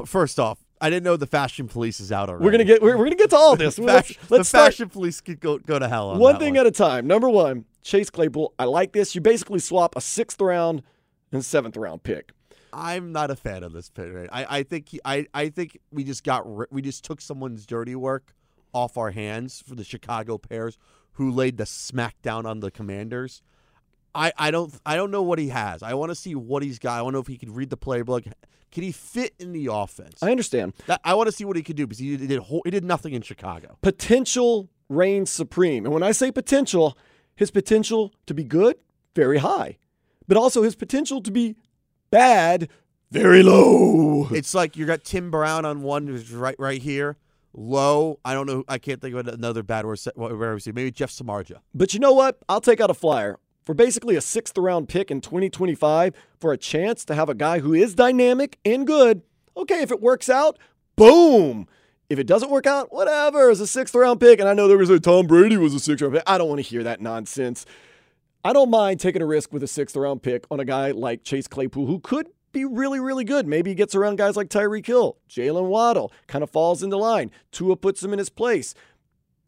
First 0.06 0.40
off, 0.40 0.64
I 0.80 0.88
didn't 0.88 1.04
know 1.04 1.18
the 1.18 1.26
fashion 1.26 1.68
police 1.68 2.00
is 2.00 2.10
out 2.10 2.30
already. 2.30 2.46
We're 2.46 2.52
gonna 2.52 2.64
get 2.64 2.80
we're, 2.80 2.96
we're 2.96 3.04
gonna 3.04 3.16
get 3.16 3.28
to 3.30 3.36
all 3.36 3.54
this. 3.54 3.76
The 3.76 3.82
let's 3.82 4.08
fash- 4.08 4.18
let's 4.30 4.40
the 4.40 4.44
start 4.44 4.72
fashion 4.72 4.88
police 4.88 5.20
could 5.20 5.38
go 5.38 5.58
go 5.58 5.78
to 5.78 5.86
hell. 5.86 6.12
On 6.12 6.18
one 6.18 6.38
thing 6.38 6.54
one. 6.54 6.60
at 6.60 6.66
a 6.66 6.70
time. 6.70 7.06
Number 7.06 7.28
one, 7.28 7.66
Chase 7.82 8.08
Claypool. 8.08 8.54
I 8.58 8.64
like 8.64 8.92
this. 8.92 9.14
You 9.14 9.20
basically 9.20 9.58
swap 9.58 9.96
a 9.96 10.00
sixth 10.00 10.40
round 10.40 10.82
and 11.30 11.44
seventh 11.44 11.76
round 11.76 12.04
pick. 12.04 12.32
I'm 12.72 13.12
not 13.12 13.30
a 13.30 13.36
fan 13.36 13.62
of 13.62 13.72
this. 13.72 13.90
Right? 13.96 14.28
I, 14.32 14.58
I 14.58 14.62
think 14.62 14.88
he, 14.88 15.00
I 15.04 15.26
I 15.34 15.48
think 15.48 15.78
we 15.90 16.04
just 16.04 16.24
got 16.24 16.72
we 16.72 16.82
just 16.82 17.04
took 17.04 17.20
someone's 17.20 17.66
dirty 17.66 17.94
work 17.94 18.34
off 18.72 18.96
our 18.96 19.10
hands 19.10 19.62
for 19.66 19.74
the 19.74 19.84
Chicago 19.84 20.38
Bears, 20.38 20.78
who 21.12 21.30
laid 21.30 21.58
the 21.58 21.64
smackdown 21.64 22.44
on 22.44 22.60
the 22.60 22.70
Commanders. 22.70 23.42
I, 24.14 24.32
I 24.36 24.50
don't 24.50 24.74
I 24.84 24.96
don't 24.96 25.10
know 25.10 25.22
what 25.22 25.38
he 25.38 25.48
has. 25.48 25.82
I 25.82 25.94
want 25.94 26.10
to 26.10 26.14
see 26.14 26.34
what 26.34 26.62
he's 26.62 26.78
got. 26.78 26.98
I 26.98 27.02
want 27.02 27.14
to 27.14 27.16
know 27.16 27.22
if 27.22 27.26
he 27.26 27.38
could 27.38 27.50
read 27.50 27.70
the 27.70 27.76
playbook. 27.76 28.30
Can 28.70 28.82
he 28.82 28.92
fit 28.92 29.34
in 29.38 29.52
the 29.52 29.68
offense? 29.70 30.22
I 30.22 30.30
understand. 30.30 30.72
That, 30.86 31.00
I 31.04 31.14
want 31.14 31.26
to 31.28 31.32
see 31.32 31.44
what 31.44 31.56
he 31.56 31.62
could 31.62 31.76
do 31.76 31.86
because 31.86 31.98
he 31.98 32.12
did, 32.12 32.20
he 32.20 32.26
did 32.26 32.38
whole, 32.38 32.62
he 32.64 32.70
did 32.70 32.84
nothing 32.84 33.12
in 33.12 33.20
Chicago. 33.20 33.76
Potential 33.82 34.70
reigns 34.88 35.30
supreme. 35.30 35.84
And 35.84 35.92
when 35.92 36.02
I 36.02 36.12
say 36.12 36.32
potential, 36.32 36.96
his 37.36 37.50
potential 37.50 38.12
to 38.26 38.34
be 38.34 38.44
good, 38.44 38.76
very 39.14 39.38
high. 39.38 39.76
But 40.26 40.36
also 40.36 40.62
his 40.62 40.74
potential 40.74 41.20
to 41.20 41.30
be 41.30 41.56
bad, 42.12 42.68
very 43.10 43.42
low. 43.42 44.28
It's 44.30 44.54
like 44.54 44.76
you 44.76 44.86
got 44.86 45.02
Tim 45.02 45.32
Brown 45.32 45.64
on 45.64 45.82
one 45.82 46.06
who's 46.06 46.30
right 46.32 46.54
right 46.60 46.80
here. 46.80 47.16
Low. 47.54 48.20
I 48.24 48.32
don't 48.32 48.46
know. 48.46 48.64
I 48.68 48.78
can't 48.78 49.00
think 49.00 49.14
of 49.14 49.26
another 49.26 49.64
bad 49.64 49.84
word. 49.84 49.98
Where 50.14 50.58
see? 50.60 50.70
Maybe 50.70 50.92
Jeff 50.92 51.10
Samardzija. 51.10 51.58
But 51.74 51.92
you 51.92 52.00
know 52.00 52.12
what? 52.12 52.38
I'll 52.48 52.60
take 52.60 52.80
out 52.80 52.88
a 52.88 52.94
flyer 52.94 53.38
for 53.64 53.74
basically 53.74 54.16
a 54.16 54.20
sixth 54.20 54.56
round 54.56 54.88
pick 54.88 55.10
in 55.10 55.20
2025 55.20 56.14
for 56.38 56.52
a 56.52 56.56
chance 56.56 57.04
to 57.06 57.14
have 57.14 57.28
a 57.28 57.34
guy 57.34 57.58
who 57.58 57.74
is 57.74 57.94
dynamic 57.94 58.58
and 58.64 58.86
good. 58.86 59.22
Okay, 59.56 59.82
if 59.82 59.90
it 59.90 60.00
works 60.00 60.30
out, 60.30 60.58
boom. 60.96 61.66
If 62.08 62.18
it 62.18 62.26
doesn't 62.26 62.50
work 62.50 62.66
out, 62.66 62.92
whatever. 62.92 63.50
It's 63.50 63.60
a 63.60 63.66
sixth 63.66 63.94
round 63.94 64.20
pick. 64.20 64.38
And 64.38 64.48
I 64.48 64.54
know 64.54 64.68
there 64.68 64.78
was 64.78 64.90
a 64.90 65.00
Tom 65.00 65.26
Brady 65.26 65.56
was 65.56 65.74
a 65.74 65.80
sixth 65.80 66.02
round 66.02 66.14
pick. 66.14 66.22
I 66.26 66.38
don't 66.38 66.48
want 66.48 66.58
to 66.58 66.68
hear 66.68 66.82
that 66.84 67.00
nonsense. 67.00 67.66
I 68.44 68.52
don't 68.52 68.70
mind 68.70 68.98
taking 68.98 69.22
a 69.22 69.26
risk 69.26 69.52
with 69.52 69.62
a 69.62 69.68
sixth 69.68 69.94
round 69.94 70.22
pick 70.22 70.46
on 70.50 70.58
a 70.58 70.64
guy 70.64 70.90
like 70.90 71.22
Chase 71.22 71.46
Claypool 71.46 71.86
who 71.86 72.00
could 72.00 72.26
be 72.50 72.64
really, 72.64 72.98
really 72.98 73.22
good. 73.22 73.46
Maybe 73.46 73.70
he 73.70 73.74
gets 73.76 73.94
around 73.94 74.16
guys 74.16 74.36
like 74.36 74.48
Tyreek 74.48 74.84
Hill, 74.84 75.16
Jaylen 75.28 75.68
Waddle, 75.68 76.12
kind 76.26 76.42
of 76.42 76.50
falls 76.50 76.82
into 76.82 76.96
line. 76.96 77.30
Tua 77.52 77.76
puts 77.76 78.02
him 78.02 78.12
in 78.12 78.18
his 78.18 78.30
place. 78.30 78.74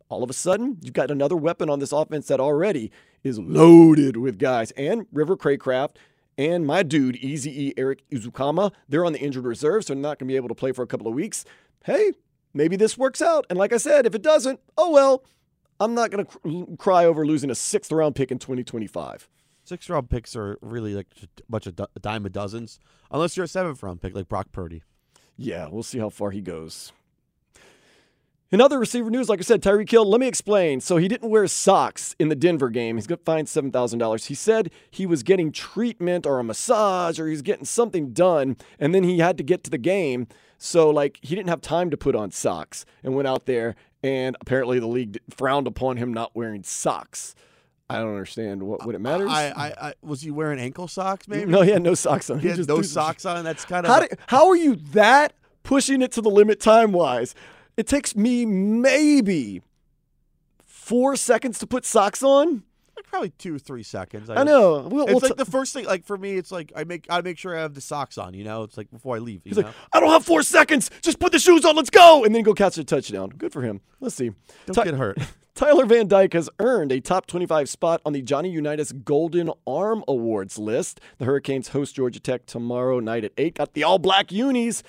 All 0.09 0.23
of 0.23 0.31
a 0.31 0.33
sudden, 0.33 0.79
you've 0.81 0.93
got 0.93 1.11
another 1.11 1.37
weapon 1.37 1.69
on 1.69 1.81
this 1.81 1.91
offense 1.91 2.29
that 2.29 2.39
already 2.39 2.93
is 3.25 3.41
loaded 3.41 4.17
with 4.17 4.39
guys. 4.39 4.71
And 4.73 5.07
River 5.13 5.37
Cracraft 5.37 5.97
and 6.39 6.65
my 6.65 6.85
dude, 6.85 7.17
Easy 7.17 7.69
E 7.69 7.75
Erik 7.77 8.09
Ezukanma, 8.11 8.71
they're 8.89 9.05
on 9.05 9.13
the 9.13 9.21
injured 9.21 9.45
reserve, 9.45 9.85
so 9.85 9.95
they're 9.95 10.01
not 10.01 10.21
going 10.21 10.29
to 10.29 10.33
be 10.33 10.37
able 10.37 10.49
to 10.49 10.55
play 10.55 10.71
for 10.71 10.83
a 10.83 10.87
couple 10.87 11.09
of 11.09 11.15
weeks. 11.15 11.45
Hey, 11.85 12.13
maybe 12.53 12.77
this 12.77 12.97
works 12.97 13.21
out. 13.21 13.45
And 13.51 13.59
like 13.59 13.73
I 13.73 13.79
said, 13.79 14.07
if 14.07 14.15
it 14.15 14.23
doesn't, 14.23 14.61
oh 14.79 14.91
well. 14.91 15.25
I'm 15.81 15.95
not 15.95 16.11
going 16.11 16.25
to 16.25 16.31
cr- 16.31 16.77
cry 16.77 17.05
over 17.05 17.27
losing 17.27 17.51
a 17.51 17.55
sixth 17.55 17.91
round 17.93 18.15
pick 18.15 18.31
in 18.31 18.39
2025. 18.39 19.29
Sixth 19.65 19.89
round 19.89 20.11
picks 20.11 20.37
are 20.37 20.59
really 20.61 20.95
like 20.95 21.07
a 21.23 21.27
bunch 21.49 21.67
of 21.67 21.77
du- 21.77 21.89
dime 22.01 22.27
a 22.27 22.31
dozens, 22.31 22.79
unless 23.11 23.37
you're 23.37 23.45
a 23.45 23.49
seventh 23.49 23.83
round 23.83 24.03
pick 24.03 24.15
like 24.15 24.29
Brock 24.29 24.49
Purdy. 24.53 24.83
Yeah, 25.37 25.69
we'll 25.71 25.83
see 25.83 25.99
how 25.99 26.11
far 26.11 26.31
he 26.31 26.41
goes. 26.41 26.93
In 28.55 28.61
other 28.61 28.79
receiver 28.79 29.11
news, 29.11 29.29
like 29.29 29.41
I 29.41 29.43
said, 29.43 29.63
Tyreek 29.63 29.91
Hill, 29.91 30.09
let 30.09 30.21
me 30.21 30.29
explain. 30.29 30.81
So 30.81 30.97
he 30.97 31.09
didn't 31.09 31.31
wear 31.31 31.49
socks 31.49 32.15
in 32.21 32.29
the 32.29 32.37
Denver 32.37 32.71
game. 32.71 32.97
He's 32.97 33.09
got 33.09 33.25
fined 33.25 33.49
$7,000. 33.49 34.27
He 34.27 34.35
said 34.35 34.71
he 34.93 35.07
was 35.07 35.25
getting 35.25 35.51
treatment 35.51 36.25
or 36.25 36.39
a 36.39 36.45
massage 36.45 37.19
or 37.19 37.27
he's 37.27 37.43
getting 37.43 37.65
something 37.65 38.13
done, 38.13 38.57
and 38.79 38.95
then 38.95 39.03
he 39.03 39.19
had 39.19 39.37
to 39.39 39.43
get 39.43 39.65
to 39.65 39.71
the 39.71 39.79
game. 39.79 40.29
So, 40.57 40.89
like, 40.89 41.19
he 41.21 41.35
didn't 41.35 41.49
have 41.49 41.63
time 41.63 41.91
to 41.91 41.97
put 41.97 42.15
on 42.15 42.31
socks 42.31 42.85
and 43.03 43.17
went 43.17 43.27
out 43.27 43.47
there, 43.47 43.75
and 44.05 44.37
apparently 44.41 44.79
the 44.79 44.87
league 44.87 45.19
frowned 45.31 45.67
upon 45.67 45.97
him 45.97 46.13
not 46.13 46.31
wearing 46.35 46.63
socks. 46.63 47.35
I 47.89 47.99
don't 47.99 48.11
understand 48.11 48.63
what 48.63 48.85
would 48.87 48.95
it 48.95 49.01
matter. 49.01 49.27
I, 49.29 49.47
I, 49.49 49.89
I 49.89 49.95
was 50.03 50.21
he 50.21 50.31
wearing 50.31 50.59
ankle 50.59 50.89
socks? 50.89 51.27
Maybe 51.27 51.51
No, 51.51 51.63
he 51.63 51.71
had 51.71 51.83
no 51.83 51.95
socks 51.95 52.31
on. 52.31 52.39
He 52.39 52.49
had 52.49 52.57
just 52.57 52.69
no 52.69 52.83
socks 52.83 53.25
on. 53.25 53.45
That's 53.45 53.65
kind 53.65 53.87
of 53.87 53.93
How, 53.93 54.01
do, 54.01 54.09
how 54.27 54.49
are 54.49 54.57
you 54.57 54.77
that 54.93 55.35
pushing 55.63 56.03
it 56.03 56.13
to 56.13 56.21
the 56.21 56.31
limit 56.31 56.61
time 56.61 56.93
wise? 56.93 57.35
It 57.77 57.87
takes 57.87 58.15
me 58.15 58.47
maybe 58.47 59.63
four 60.65 61.17
seconds 61.17 61.59
to 61.59 61.67
put 61.67 61.85
socks 61.85 62.23
on. 62.23 62.63
Like 62.97 63.07
probably 63.07 63.31
two 63.31 63.57
or 63.57 63.59
three 63.59 63.83
seconds. 63.83 64.31
I 64.31 64.43
know. 64.45 64.89
We'll, 64.91 65.05
It's 65.05 65.13
we'll 65.13 65.21
like 65.31 65.37
the 65.37 65.45
first 65.45 65.73
thing. 65.75 65.85
Like 65.87 66.05
for 66.05 66.17
me, 66.17 66.37
it's 66.37 66.51
like 66.53 66.73
I 66.77 66.85
make 66.85 67.07
I 67.11 67.21
make 67.21 67.39
sure 67.39 67.57
I 67.57 67.61
have 67.61 67.75
the 67.75 67.81
socks 67.81 68.19
on. 68.19 68.35
You 68.35 68.45
know, 68.45 68.63
it's 68.63 68.77
like 68.77 68.91
before 68.91 69.17
I 69.17 69.19
leave. 69.19 69.43
You 69.45 69.51
He's 69.51 69.59
know? 69.59 69.65
like, 69.67 69.75
I 69.93 70.01
don't 70.01 70.11
have 70.11 70.25
four 70.25 70.43
seconds. 70.43 70.91
Just 71.03 71.19
put 71.19 71.33
the 71.33 71.39
shoes 71.39 71.65
on. 71.65 71.77
Let's 71.77 71.91
go. 71.91 72.25
And 72.25 72.35
then 72.35 72.43
go 72.43 72.55
catch 72.55 72.79
a 72.79 72.85
touchdown. 72.85 73.31
Good 73.31 73.53
for 73.53 73.63
him. 73.63 73.81
Let's 74.01 74.15
see. 74.15 74.31
don't 74.67 74.75
Ty- 74.75 74.85
get 74.85 74.95
hurt. 74.95 75.19
Tyler 75.55 75.87
Van 75.87 76.09
Dyke 76.09 76.33
has 76.33 76.51
earned 76.59 76.91
a 76.91 76.99
top 77.01 77.27
25 77.29 77.69
spot 77.69 78.01
on 78.05 78.13
the 78.13 78.21
Johnny 78.23 78.51
Unitas 78.51 78.91
Golden 78.91 79.53
Arm 79.69 80.03
Awards 80.09 80.59
list. 80.59 81.01
The 81.19 81.27
Hurricanes 81.27 81.69
host 81.69 81.95
Georgia 81.95 82.19
Tech 82.19 82.45
tomorrow 82.47 82.99
night 82.99 83.23
at 83.23 83.31
8. 83.39 83.55
Got 83.55 83.73
the 83.75 83.85
all 83.85 84.01
black 84.01 84.33
unis. 84.33 84.83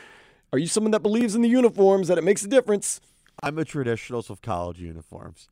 Are 0.52 0.58
you 0.58 0.66
someone 0.66 0.90
that 0.90 1.04
believes 1.04 1.36
in 1.36 1.44
the 1.44 1.50
uniforms, 1.50 2.08
that 2.08 2.18
it 2.18 2.24
makes 2.24 2.44
a 2.44 2.48
difference? 2.48 3.00
I'm 3.44 3.60
a 3.60 3.64
traditionalist 3.64 4.32
of 4.32 4.42
college 4.42 4.80
uniforms. 4.80 5.50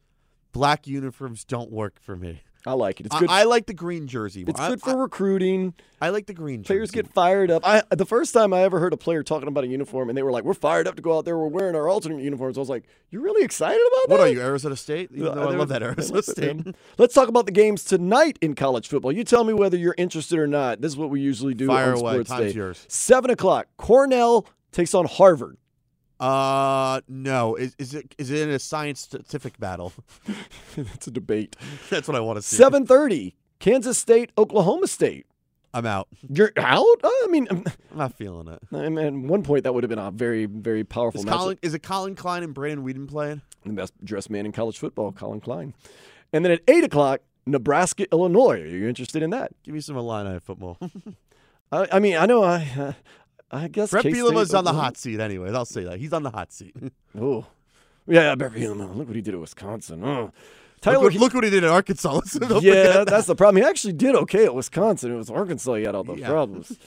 Black 0.54 0.88
uniforms 0.88 1.44
don't 1.44 1.72
work 1.72 2.00
for 2.00 2.16
me. 2.16 2.42
I 2.66 2.72
like 2.74 3.02
it. 3.02 3.08
It's 3.08 3.20
good. 3.20 3.30
I 3.30 3.44
like 3.44 3.66
the 3.66 3.74
green 3.74 4.08
jersey. 4.08 4.46
it's 4.48 4.58
I- 4.58 4.70
good 4.70 4.80
for 4.82 4.96
recruiting. 4.96 5.74
I, 6.00 6.08
I 6.08 6.10
like 6.12 6.28
the 6.28 6.34
green 6.34 6.64
jersey. 6.64 6.68
Players 6.76 6.92
jersey. 6.92 7.04
get 7.04 7.14
fired 7.14 7.52
up. 7.52 7.62
I 7.68 7.84
the 7.90 8.06
first 8.06 8.34
time 8.34 8.54
I 8.54 8.62
ever 8.62 8.80
heard 8.80 8.94
a 8.94 8.98
player 8.98 9.22
talking 9.22 9.50
about 9.50 9.66
a 9.66 9.68
uniform 9.68 10.08
and 10.08 10.18
they 10.18 10.24
were 10.24 10.32
like, 10.32 10.46
"We're 10.46 10.54
fired 10.54 10.88
up 10.88 10.96
to 10.96 11.02
go 11.02 11.18
out 11.18 11.26
there. 11.26 11.38
We're 11.38 11.48
wearing 11.48 11.76
our 11.76 11.90
alternate 11.90 12.22
uniforms." 12.24 12.58
I 12.58 12.62
was 12.62 12.70
like, 12.70 12.86
"You're 13.10 13.22
really 13.22 13.44
excited 13.44 13.82
about 13.86 14.08
that?" 14.08 14.12
What 14.12 14.20
are 14.22 14.30
you, 14.30 14.40
Arizona 14.40 14.78
State? 14.78 15.10
Even 15.14 15.28
Uh, 15.28 15.36
though 15.36 15.50
I 15.50 15.56
love 15.56 15.68
that 15.70 15.84
Arizona 15.84 16.22
State. 16.24 16.62
Let's 16.98 17.14
talk 17.14 17.28
about 17.28 17.48
the 17.48 17.52
games 17.52 17.84
tonight 17.84 18.38
in 18.42 18.56
college 18.56 18.88
football. 18.88 19.12
You 19.12 19.26
tell 19.26 19.44
me 19.44 19.52
whether 19.54 19.76
you're 19.76 19.96
interested 19.98 20.40
or 20.40 20.48
not. 20.48 20.80
This 20.80 20.94
is 20.94 20.98
what 20.98 21.10
we 21.10 21.20
usually 21.20 21.54
do 21.56 21.68
Fire 21.68 21.94
on 21.94 22.00
away. 22.00 22.14
Sports 22.14 22.30
Time's 22.30 22.54
Day. 22.54 22.58
yours. 22.58 22.86
Seven 22.88 23.30
o'clock. 23.30 23.68
Cornell 23.76 24.46
takes 24.72 24.94
on 24.94 25.06
Harvard. 25.06 25.58
Uh, 26.20 27.02
no. 27.08 27.56
Is, 27.56 27.76
is 27.78 27.94
it 27.94 28.16
is 28.18 28.32
it 28.32 28.48
in 28.48 28.50
a 28.50 28.60
science 28.60 29.08
scientific 29.10 29.60
battle? 29.60 29.94
That's 30.76 31.08
a 31.08 31.12
debate. 31.12 31.56
That's 31.90 32.08
what 32.08 32.16
I 32.16 32.20
want 32.20 32.38
to 32.38 32.42
see. 32.42 32.56
Seven 32.56 32.86
thirty. 32.86 33.36
Kansas 33.60 33.98
State, 33.98 34.32
Oklahoma 34.38 34.88
State. 34.88 35.26
I'm 35.74 35.86
out. 35.86 36.08
You're 36.30 36.52
out. 36.58 36.98
I 37.04 37.28
mean, 37.30 37.48
I'm 37.50 37.64
not 37.96 38.14
feeling 38.18 38.48
it. 38.48 38.60
I 38.72 38.90
mean, 38.90 38.98
at 39.00 39.14
one 39.14 39.42
point 39.42 39.64
that 39.64 39.74
would 39.74 39.84
have 39.84 39.90
been 39.90 40.00
a 40.00 40.12
very, 40.12 40.46
very 40.46 40.84
powerful 40.84 41.22
Is. 41.22 41.26
Colin 41.26 41.58
is 41.62 41.74
it 41.74 41.80
Collin 41.80 42.16
Klein 42.16 42.44
and 42.44 42.54
Brandon 42.54 42.86
Weeden 42.86 43.08
playing? 43.08 43.42
the 43.66 43.74
best 43.74 43.94
dressed 44.04 44.30
man 44.30 44.46
in 44.46 44.52
college 44.52 44.78
football, 44.78 45.12
Collin 45.12 45.40
Klein. 45.40 45.74
And 46.32 46.44
then 46.44 46.52
at 46.52 46.62
eight 46.68 46.84
o'clock, 46.84 47.22
Nebraska, 47.46 48.06
Illinois. 48.12 48.62
Are 48.62 48.66
you 48.66 48.88
interested 48.88 49.24
in 49.24 49.32
that? 49.32 49.52
Give 49.64 49.74
me 49.74 49.82
some 49.82 49.98
Illini 49.98 50.40
football. 50.40 50.78
I, 51.72 51.88
I 51.94 52.00
mean, 52.00 52.18
I 52.18 52.26
know. 52.26 52.44
I, 52.44 52.68
uh, 52.78 52.94
I 53.54 53.68
guess 53.68 53.92
Brett 53.92 54.04
K-State, 54.04 54.24
Bielema's 54.24 54.54
on 54.54 54.64
the 54.64 54.74
hot 54.74 54.98
seat, 54.98 55.20
anyways. 55.20 55.54
I'll 55.54 55.64
say 55.66 55.84
that 55.84 56.00
he's 56.00 56.12
on 56.14 56.24
the 56.24 56.32
hot 56.32 56.52
seat. 56.52 56.76
Oh, 57.20 57.46
yeah, 58.08 58.34
Bret 58.36 58.52
Bielema. 58.54 58.96
Look 58.96 59.08
what 59.08 59.16
he 59.16 59.22
did 59.22 59.34
at 59.36 59.40
Wisconsin. 59.40 60.04
Oh. 60.04 60.24
look, 60.24 60.34
Tyler, 60.82 61.00
what, 61.04 61.14
look 61.14 61.34
what 61.36 61.44
he 61.44 61.50
did 61.52 61.64
at 61.64 61.70
Arkansas. 61.70 62.20
Yeah, 62.42 62.50
forget 62.50 63.08
that's 63.08 63.28
the 63.28 63.36
problem. 63.36 63.62
He 63.64 63.70
actually 63.70 63.94
did 63.94 64.16
okay 64.16 64.46
at 64.46 64.56
Wisconsin. 64.56 65.12
It 65.14 65.16
was 65.16 65.30
Arkansas 65.30 65.76
he 65.76 65.84
had 65.84 65.94
all 65.96 66.04
the 66.04 66.16
Yeah. 66.16 66.28
problems. 66.28 66.78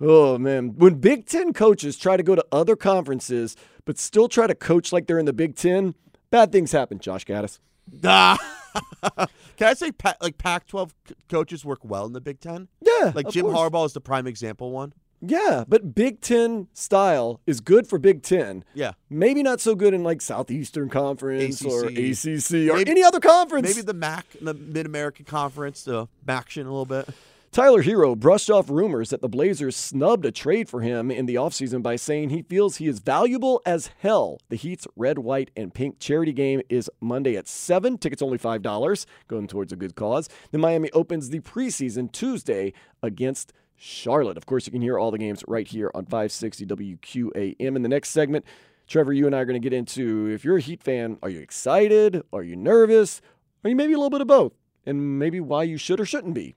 Oh 0.00 0.38
man, 0.38 0.74
when 0.76 0.94
Big 0.94 1.26
Ten 1.26 1.52
coaches 1.52 1.96
try 1.96 2.16
to 2.16 2.22
go 2.22 2.34
to 2.34 2.44
other 2.50 2.74
conferences 2.76 3.56
but 3.84 3.98
still 3.98 4.28
try 4.28 4.46
to 4.46 4.54
coach 4.54 4.92
like 4.92 5.06
they're 5.06 5.18
in 5.18 5.26
the 5.26 5.32
Big 5.32 5.54
Ten, 5.56 5.94
bad 6.30 6.50
things 6.52 6.72
happen. 6.72 6.98
Josh 6.98 7.24
Gattis. 7.26 7.58
Can 8.02 9.66
I 9.68 9.74
say 9.74 9.92
like 10.20 10.38
Pac-12 10.38 10.90
c- 11.08 11.14
coaches 11.28 11.64
work 11.64 11.80
well 11.84 12.06
in 12.06 12.12
the 12.12 12.20
Big 12.20 12.40
Ten? 12.40 12.68
Yeah, 12.80 13.12
Like 13.14 13.28
Jim 13.28 13.46
course. 13.46 13.56
Harbaugh 13.58 13.86
is 13.86 13.92
the 13.92 14.00
prime 14.00 14.26
example 14.26 14.70
one. 14.70 14.92
Yeah, 15.20 15.64
but 15.66 15.94
Big 15.94 16.20
Ten 16.20 16.68
style 16.74 17.40
is 17.46 17.60
good 17.60 17.86
for 17.88 17.98
Big 17.98 18.22
Ten. 18.22 18.64
Yeah. 18.74 18.92
Maybe 19.10 19.42
not 19.42 19.60
so 19.60 19.74
good 19.74 19.94
in 19.94 20.02
like 20.04 20.20
Southeastern 20.20 20.88
Conference 20.90 21.64
or 21.64 21.86
ACC. 21.86 21.98
ACC 21.98 22.70
or 22.70 22.76
Maybe- 22.76 22.90
any 22.90 23.02
other 23.02 23.20
conference. 23.20 23.68
Maybe 23.68 23.84
the 23.84 23.94
MAC, 23.94 24.26
the 24.40 24.54
Mid 24.54 24.86
American 24.86 25.24
Conference, 25.24 25.82
the 25.82 26.06
MACtion 26.26 26.62
a 26.66 26.70
little 26.70 26.84
bit. 26.86 27.08
Tyler 27.50 27.82
Herro 27.82 28.14
brushed 28.14 28.50
off 28.50 28.68
rumors 28.68 29.08
that 29.08 29.22
the 29.22 29.28
Blazers 29.28 29.74
snubbed 29.74 30.26
a 30.26 30.30
trade 30.30 30.68
for 30.68 30.82
him 30.82 31.10
in 31.10 31.24
the 31.24 31.36
offseason 31.36 31.82
by 31.82 31.96
saying 31.96 32.28
he 32.28 32.42
feels 32.42 32.76
he 32.76 32.86
is 32.86 32.98
valuable 32.98 33.62
as 33.64 33.90
hell. 34.00 34.38
The 34.50 34.56
Heat's 34.56 34.86
red, 34.96 35.18
white, 35.20 35.50
and 35.56 35.72
pink 35.72 35.98
charity 35.98 36.34
game 36.34 36.60
is 36.68 36.90
Monday 37.00 37.36
at 37.36 37.48
7. 37.48 37.96
Tickets 37.96 38.20
only 38.20 38.36
$5, 38.36 39.06
going 39.28 39.46
towards 39.48 39.72
a 39.72 39.76
good 39.76 39.96
cause. 39.96 40.28
Then 40.52 40.60
Miami 40.60 40.90
opens 40.92 41.30
the 41.30 41.40
preseason 41.40 42.12
Tuesday 42.12 42.74
against 43.02 43.54
Charlotte. 43.78 44.36
Of 44.36 44.46
course, 44.46 44.66
you 44.66 44.72
can 44.72 44.82
hear 44.82 44.98
all 44.98 45.10
the 45.10 45.18
games 45.18 45.44
right 45.46 45.66
here 45.66 45.90
on 45.94 46.04
560 46.04 46.66
WQAM. 46.66 47.56
In 47.58 47.82
the 47.82 47.88
next 47.88 48.10
segment, 48.10 48.44
Trevor, 48.86 49.12
you 49.12 49.26
and 49.26 49.34
I 49.34 49.40
are 49.40 49.44
going 49.44 49.60
to 49.60 49.64
get 49.64 49.72
into 49.72 50.28
if 50.28 50.44
you're 50.44 50.56
a 50.56 50.60
Heat 50.60 50.82
fan, 50.82 51.18
are 51.22 51.28
you 51.28 51.40
excited? 51.40 52.22
Are 52.32 52.42
you 52.42 52.56
nervous? 52.56 53.20
Are 53.64 53.70
you 53.70 53.76
maybe 53.76 53.92
a 53.92 53.96
little 53.96 54.10
bit 54.10 54.20
of 54.20 54.26
both? 54.26 54.52
And 54.84 55.18
maybe 55.18 55.40
why 55.40 55.62
you 55.62 55.76
should 55.76 56.00
or 56.00 56.06
shouldn't 56.06 56.34
be. 56.34 56.56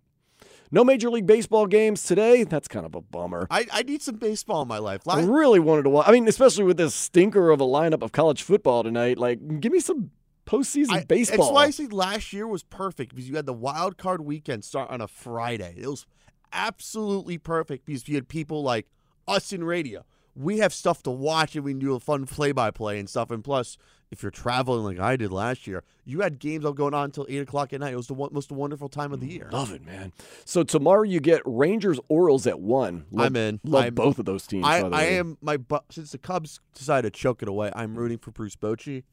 No 0.74 0.86
Major 0.86 1.10
League 1.10 1.28
Baseball 1.28 1.68
games 1.68 2.04
today. 2.04 2.46
That's 2.46 2.70
kind 2.70 2.86
of 2.86 2.96
a 2.96 3.02
bummer. 3.02 3.46
I, 3.52 3.66
I 3.74 3.84
need 3.84 4.02
some 4.02 4.16
baseball 4.16 4.62
in 4.62 4.70
my 4.70 4.78
life. 4.78 5.02
I 5.06 5.22
really 5.22 5.60
wanted 5.60 5.84
to 5.84 5.90
watch. 5.90 6.08
I 6.08 6.14
mean, 6.14 6.28
especially 6.30 6.64
with 6.64 6.78
this 6.78 6.96
stinker 6.96 7.50
of 7.50 7.60
a 7.60 7.66
lineup 7.66 8.02
of 8.02 8.14
college 8.14 8.42
football 8.42 8.82
tonight. 8.82 9.18
Like, 9.18 9.60
give 9.60 9.74
me 9.74 9.82
some 9.82 10.12
postseason 10.46 10.92
I, 10.92 11.04
baseball. 11.04 11.48
That's 11.48 11.54
why 11.54 11.66
I 11.66 11.70
say 11.72 11.88
last 11.88 12.32
year 12.32 12.48
was 12.48 12.64
perfect 12.64 13.14
because 13.14 13.28
you 13.28 13.36
had 13.36 13.46
the 13.46 13.54
wild 13.54 13.98
card 13.98 14.22
weekend 14.22 14.64
start 14.64 14.90
on 14.90 15.02
a 15.02 15.10
Friday. 15.10 15.76
It 15.78 15.88
was 15.88 16.06
absolutely 16.54 17.38
perfect 17.38 17.86
because 17.86 18.08
you 18.08 18.16
had 18.16 18.28
people 18.28 18.64
like 18.64 18.88
us 19.28 19.54
in 19.54 19.64
radio. 19.64 20.06
We 20.36 20.60
have 20.60 20.74
stuff 20.74 21.04
to 21.04 21.12
watch 21.12 21.56
and 21.56 21.66
we 21.66 21.72
can 21.72 21.80
do 21.80 21.94
a 21.94 22.00
fun 22.00 22.26
play 22.26 22.54
by 22.54 22.72
play 22.72 23.00
and 23.00 23.10
stuff. 23.10 23.32
And 23.32 23.44
plus, 23.44 23.78
if 24.12 24.22
you're 24.24 24.32
traveling 24.32 24.84
like 24.84 25.00
I 25.00 25.16
did 25.18 25.32
last 25.32 25.68
year, 25.68 25.84
you 26.06 26.22
had 26.22 26.40
games 26.40 26.64
all 26.64 26.74
going 26.74 26.94
on 26.94 27.06
until 27.06 27.26
eight 27.30 27.42
o'clock 27.42 27.74
at 27.74 27.80
night. 27.80 27.94
It 27.94 27.98
was 27.98 28.08
the 28.08 28.14
one, 28.14 28.30
most 28.34 28.52
wonderful 28.52 28.88
time 28.88 29.12
of 29.12 29.20
the 29.20 29.28
year. 29.28 29.50
Love 29.52 29.72
it, 29.74 29.86
man. 29.86 30.14
So 30.46 30.64
tomorrow 30.64 31.04
you 31.04 31.20
get 31.20 31.42
Rangers 31.46 32.00
Orioles 32.08 32.48
at 32.48 32.60
one. 32.62 33.06
Love, 33.12 33.28
I'm 33.28 33.36
in. 33.36 33.60
Love 33.64 33.84
I'm- 33.84 33.94
both 33.96 34.20
of 34.20 34.26
those 34.26 34.48
teams. 34.48 34.66
I, 34.66 34.82
I 34.82 35.04
am 35.04 35.38
my 35.42 35.58
since 35.90 36.12
the 36.12 36.18
Cubs 36.18 36.60
decided 36.74 37.14
to 37.14 37.20
choke 37.20 37.42
it 37.42 37.50
away. 37.50 37.72
I'm 37.76 37.96
rooting 37.96 38.18
for 38.18 38.32
Bruce 38.32 38.56
Bochy. 38.56 39.04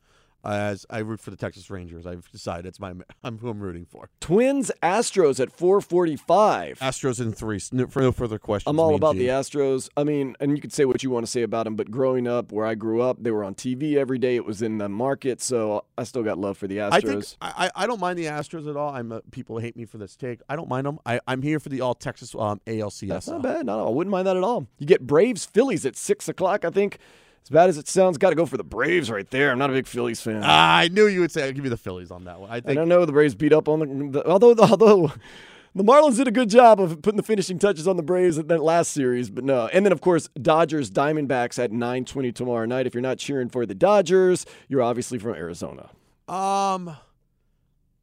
As 0.48 0.86
I 0.88 0.98
root 1.00 1.20
for 1.20 1.30
the 1.30 1.36
Texas 1.36 1.68
Rangers, 1.70 2.06
I've 2.06 2.30
decided 2.30 2.66
it's 2.66 2.80
my 2.80 2.94
I'm 3.24 3.38
who 3.38 3.48
I'm 3.48 3.60
rooting 3.60 3.84
for. 3.84 4.08
Twins 4.20 4.70
Astros 4.82 5.40
at 5.40 5.52
445. 5.52 6.78
Astros 6.78 7.20
in 7.20 7.32
three. 7.32 7.60
No, 7.72 7.86
for 7.86 8.00
no 8.00 8.12
further 8.12 8.38
questions. 8.38 8.70
I'm 8.70 8.80
all 8.80 8.94
about 8.94 9.14
Gene. 9.14 9.26
the 9.26 9.28
Astros. 9.28 9.88
I 9.96 10.04
mean, 10.04 10.36
and 10.40 10.56
you 10.56 10.60
can 10.60 10.70
say 10.70 10.84
what 10.84 11.02
you 11.02 11.10
want 11.10 11.26
to 11.26 11.30
say 11.30 11.42
about 11.42 11.64
them, 11.64 11.76
but 11.76 11.90
growing 11.90 12.26
up 12.26 12.52
where 12.52 12.66
I 12.66 12.74
grew 12.74 13.02
up, 13.02 13.18
they 13.20 13.30
were 13.30 13.44
on 13.44 13.54
TV 13.54 13.96
every 13.96 14.18
day. 14.18 14.36
It 14.36 14.44
was 14.44 14.62
in 14.62 14.78
the 14.78 14.88
market, 14.88 15.42
so 15.42 15.84
I 15.96 16.04
still 16.04 16.22
got 16.22 16.38
love 16.38 16.56
for 16.56 16.66
the 16.66 16.78
Astros. 16.78 16.92
I 16.92 17.00
think 17.00 17.24
I, 17.42 17.70
I 17.74 17.86
don't 17.86 18.00
mind 18.00 18.18
the 18.18 18.26
Astros 18.26 18.68
at 18.68 18.76
all. 18.76 18.94
I'm 18.94 19.12
uh, 19.12 19.20
people 19.30 19.58
hate 19.58 19.76
me 19.76 19.84
for 19.84 19.98
this 19.98 20.16
take. 20.16 20.40
I 20.48 20.56
don't 20.56 20.68
mind 20.68 20.86
them. 20.86 20.98
I, 21.04 21.20
I'm 21.26 21.42
here 21.42 21.60
for 21.60 21.68
the 21.68 21.80
all 21.80 21.94
Texas 21.94 22.34
um, 22.34 22.60
ALCS. 22.66 23.08
That's 23.08 23.28
not 23.28 23.42
bad. 23.42 23.66
No, 23.66 23.86
I 23.86 23.90
wouldn't 23.90 24.10
mind 24.10 24.26
that 24.26 24.36
at 24.36 24.44
all. 24.44 24.66
You 24.78 24.86
get 24.86 25.06
Braves 25.06 25.44
Phillies 25.44 25.84
at 25.84 25.96
six 25.96 26.28
o'clock. 26.28 26.64
I 26.64 26.70
think, 26.70 26.98
as 27.48 27.50
bad 27.50 27.70
as 27.70 27.78
it 27.78 27.88
sounds, 27.88 28.18
got 28.18 28.28
to 28.28 28.36
go 28.36 28.44
for 28.44 28.58
the 28.58 28.64
Braves 28.64 29.10
right 29.10 29.28
there. 29.30 29.50
I'm 29.50 29.58
not 29.58 29.70
a 29.70 29.72
big 29.72 29.86
Phillies 29.86 30.20
fan. 30.20 30.42
I 30.44 30.88
knew 30.88 31.06
you 31.06 31.20
would 31.20 31.32
say. 31.32 31.46
I'll 31.46 31.52
give 31.52 31.64
you 31.64 31.70
the 31.70 31.78
Phillies 31.78 32.10
on 32.10 32.24
that 32.24 32.38
one. 32.38 32.50
I 32.50 32.56
I 32.56 32.60
think 32.60 32.76
don't 32.76 32.90
know. 32.90 33.06
The 33.06 33.12
Braves 33.12 33.34
beat 33.34 33.54
up 33.54 33.68
on 33.68 34.10
the, 34.10 34.20
the 34.20 34.28
although 34.28 34.54
although 34.58 35.10
the 35.74 35.82
Marlins 35.82 36.16
did 36.16 36.28
a 36.28 36.30
good 36.30 36.50
job 36.50 36.78
of 36.78 37.00
putting 37.00 37.16
the 37.16 37.22
finishing 37.22 37.58
touches 37.58 37.88
on 37.88 37.96
the 37.96 38.02
Braves 38.02 38.36
in 38.36 38.48
that 38.48 38.62
last 38.62 38.90
series, 38.90 39.30
but 39.30 39.44
no. 39.44 39.66
And 39.68 39.86
then 39.86 39.92
of 39.92 40.02
course 40.02 40.28
Dodgers 40.40 40.90
Diamondbacks 40.90 41.58
at 41.58 41.70
9:20 41.72 42.34
tomorrow 42.34 42.66
night. 42.66 42.86
If 42.86 42.92
you're 42.92 43.00
not 43.00 43.16
cheering 43.16 43.48
for 43.48 43.64
the 43.64 43.74
Dodgers, 43.74 44.44
you're 44.68 44.82
obviously 44.82 45.18
from 45.18 45.34
Arizona. 45.34 45.88
Um, 46.28 46.94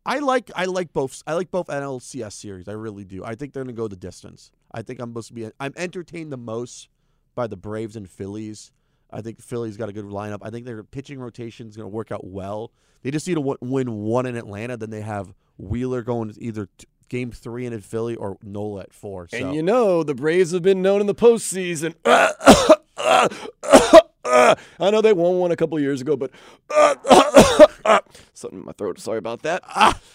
I 0.07 0.17
like 0.19 0.49
I 0.55 0.65
like 0.65 0.91
both 0.91 1.21
I 1.27 1.33
like 1.33 1.51
both 1.51 1.67
NLCS 1.67 2.33
series. 2.33 2.67
I 2.67 2.71
really 2.71 3.03
do. 3.03 3.23
I 3.23 3.35
think 3.35 3.53
they're 3.53 3.63
gonna 3.63 3.73
go 3.73 3.87
the 3.87 3.95
distance. 3.95 4.49
I 4.71 4.81
think 4.81 4.99
I'm 4.99 5.11
supposed 5.11 5.27
to 5.27 5.33
be. 5.35 5.51
I'm 5.59 5.73
entertained 5.77 6.31
the 6.31 6.37
most 6.37 6.89
by 7.35 7.45
the 7.45 7.57
Braves 7.57 7.95
and 7.95 8.09
Phillies. 8.09 8.71
I 9.15 9.21
think 9.21 9.41
Philly's 9.41 9.77
got 9.77 9.89
a 9.89 9.93
good 9.93 10.05
lineup. 10.05 10.39
I 10.41 10.49
think 10.49 10.65
their 10.65 10.83
pitching 10.83 11.19
rotation 11.19 11.67
is 11.69 11.77
gonna 11.77 11.87
work 11.89 12.11
out 12.11 12.25
well. 12.27 12.71
They 13.01 13.11
just 13.11 13.27
need 13.27 13.35
to 13.35 13.39
w- 13.41 13.57
win 13.61 13.91
one 14.01 14.25
in 14.25 14.35
Atlanta. 14.35 14.77
Then 14.77 14.89
they 14.89 15.01
have 15.01 15.33
Wheeler 15.57 16.01
going 16.01 16.33
either 16.37 16.67
t- 16.77 16.85
game 17.07 17.31
three 17.31 17.65
in 17.65 17.79
Philly 17.81 18.15
or 18.15 18.37
Nola 18.43 18.81
at 18.81 18.93
four. 18.93 19.27
So. 19.29 19.37
And 19.37 19.55
you 19.55 19.63
know 19.63 20.03
the 20.03 20.15
Braves 20.15 20.51
have 20.51 20.63
been 20.63 20.81
known 20.81 21.01
in 21.01 21.07
the 21.07 21.15
postseason. 21.15 21.95
I 24.77 24.89
know 24.91 25.01
they 25.01 25.13
won 25.13 25.37
one 25.37 25.51
a 25.51 25.55
couple 25.55 25.79
years 25.79 26.01
ago, 26.01 26.17
but 26.17 26.31
something 28.33 28.59
in 28.59 28.65
my 28.65 28.73
throat. 28.73 28.99
Sorry 28.99 29.17
about 29.17 29.43
that. 29.43 29.63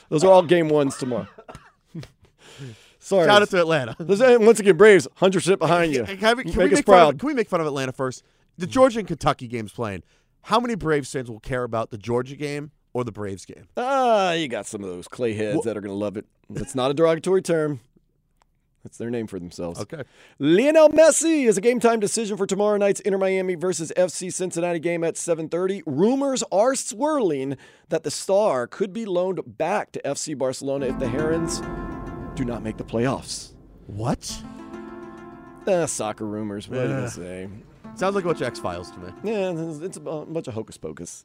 Those 0.08 0.24
are 0.24 0.30
all 0.30 0.42
game 0.42 0.68
ones 0.68 0.96
tomorrow. 0.96 1.28
Sorry. 2.98 3.26
Shout 3.26 3.42
out 3.42 3.48
to 3.50 3.60
Atlanta. 3.60 3.96
Once 3.98 4.60
again, 4.60 4.76
Braves, 4.76 5.08
100% 5.20 5.58
behind 5.58 5.94
you. 5.94 6.04
Can, 6.04 6.36
we, 6.36 6.44
can 6.44 6.52
Make 6.52 6.56
we 6.56 6.64
us 6.64 6.70
make 6.72 6.86
fun 6.86 6.94
proud. 6.94 7.14
Of, 7.14 7.20
can 7.20 7.26
we 7.28 7.34
make 7.34 7.48
fun 7.48 7.60
of 7.60 7.66
Atlanta 7.66 7.92
first? 7.92 8.22
The 8.60 8.66
Georgia 8.66 8.98
and 8.98 9.08
Kentucky 9.08 9.48
game's 9.48 9.72
playing. 9.72 10.02
How 10.42 10.60
many 10.60 10.74
Braves 10.74 11.10
fans 11.10 11.30
will 11.30 11.40
care 11.40 11.64
about 11.64 11.90
the 11.90 11.98
Georgia 11.98 12.36
game 12.36 12.70
or 12.92 13.04
the 13.04 13.12
Braves 13.12 13.44
game? 13.46 13.66
Ah, 13.76 14.32
you 14.32 14.48
got 14.48 14.66
some 14.66 14.84
of 14.84 14.90
those 14.90 15.08
clay 15.08 15.32
heads 15.32 15.56
Wha- 15.56 15.62
that 15.64 15.76
are 15.76 15.80
going 15.80 15.90
to 15.92 15.98
love 15.98 16.16
it. 16.16 16.26
That's 16.50 16.74
not 16.74 16.90
a 16.90 16.94
derogatory 16.94 17.42
term. 17.42 17.80
That's 18.84 18.96
their 18.98 19.10
name 19.10 19.26
for 19.26 19.38
themselves. 19.38 19.80
Okay. 19.80 20.02
Lionel 20.38 20.88
Messi 20.90 21.46
is 21.46 21.56
a 21.58 21.60
game 21.60 21.80
time 21.80 22.00
decision 22.00 22.36
for 22.38 22.46
tomorrow 22.46 22.76
night's 22.78 23.00
Inter 23.00 23.18
Miami 23.18 23.54
versus 23.54 23.92
FC 23.96 24.32
Cincinnati 24.32 24.78
game 24.78 25.04
at 25.04 25.14
7:30. 25.16 25.82
Rumors 25.86 26.42
are 26.50 26.74
swirling 26.74 27.56
that 27.90 28.04
the 28.04 28.10
star 28.10 28.66
could 28.66 28.92
be 28.94 29.04
loaned 29.06 29.40
back 29.58 29.92
to 29.92 30.00
FC 30.06 30.34
Barcelona 30.36 30.86
if 30.86 30.98
the 30.98 31.08
Herons 31.08 31.60
do 32.36 32.44
not 32.44 32.62
make 32.62 32.78
the 32.78 32.84
playoffs. 32.84 33.52
What? 33.86 34.42
Eh, 35.66 35.84
soccer 35.86 36.24
rumors. 36.26 36.66
What 36.68 36.78
Yeah. 36.80 36.86
gonna 36.86 37.10
say? 37.10 37.48
Sounds 37.94 38.14
like 38.14 38.24
a 38.24 38.28
bunch 38.28 38.40
of 38.40 38.46
X 38.46 38.58
Files 38.58 38.90
to 38.92 38.98
me. 38.98 39.12
Yeah, 39.24 39.50
it's- 39.50 39.96
a 39.96 40.00
bunch 40.00 40.48
of 40.48 40.54
hocus 40.54 40.78
pocus. 40.78 41.24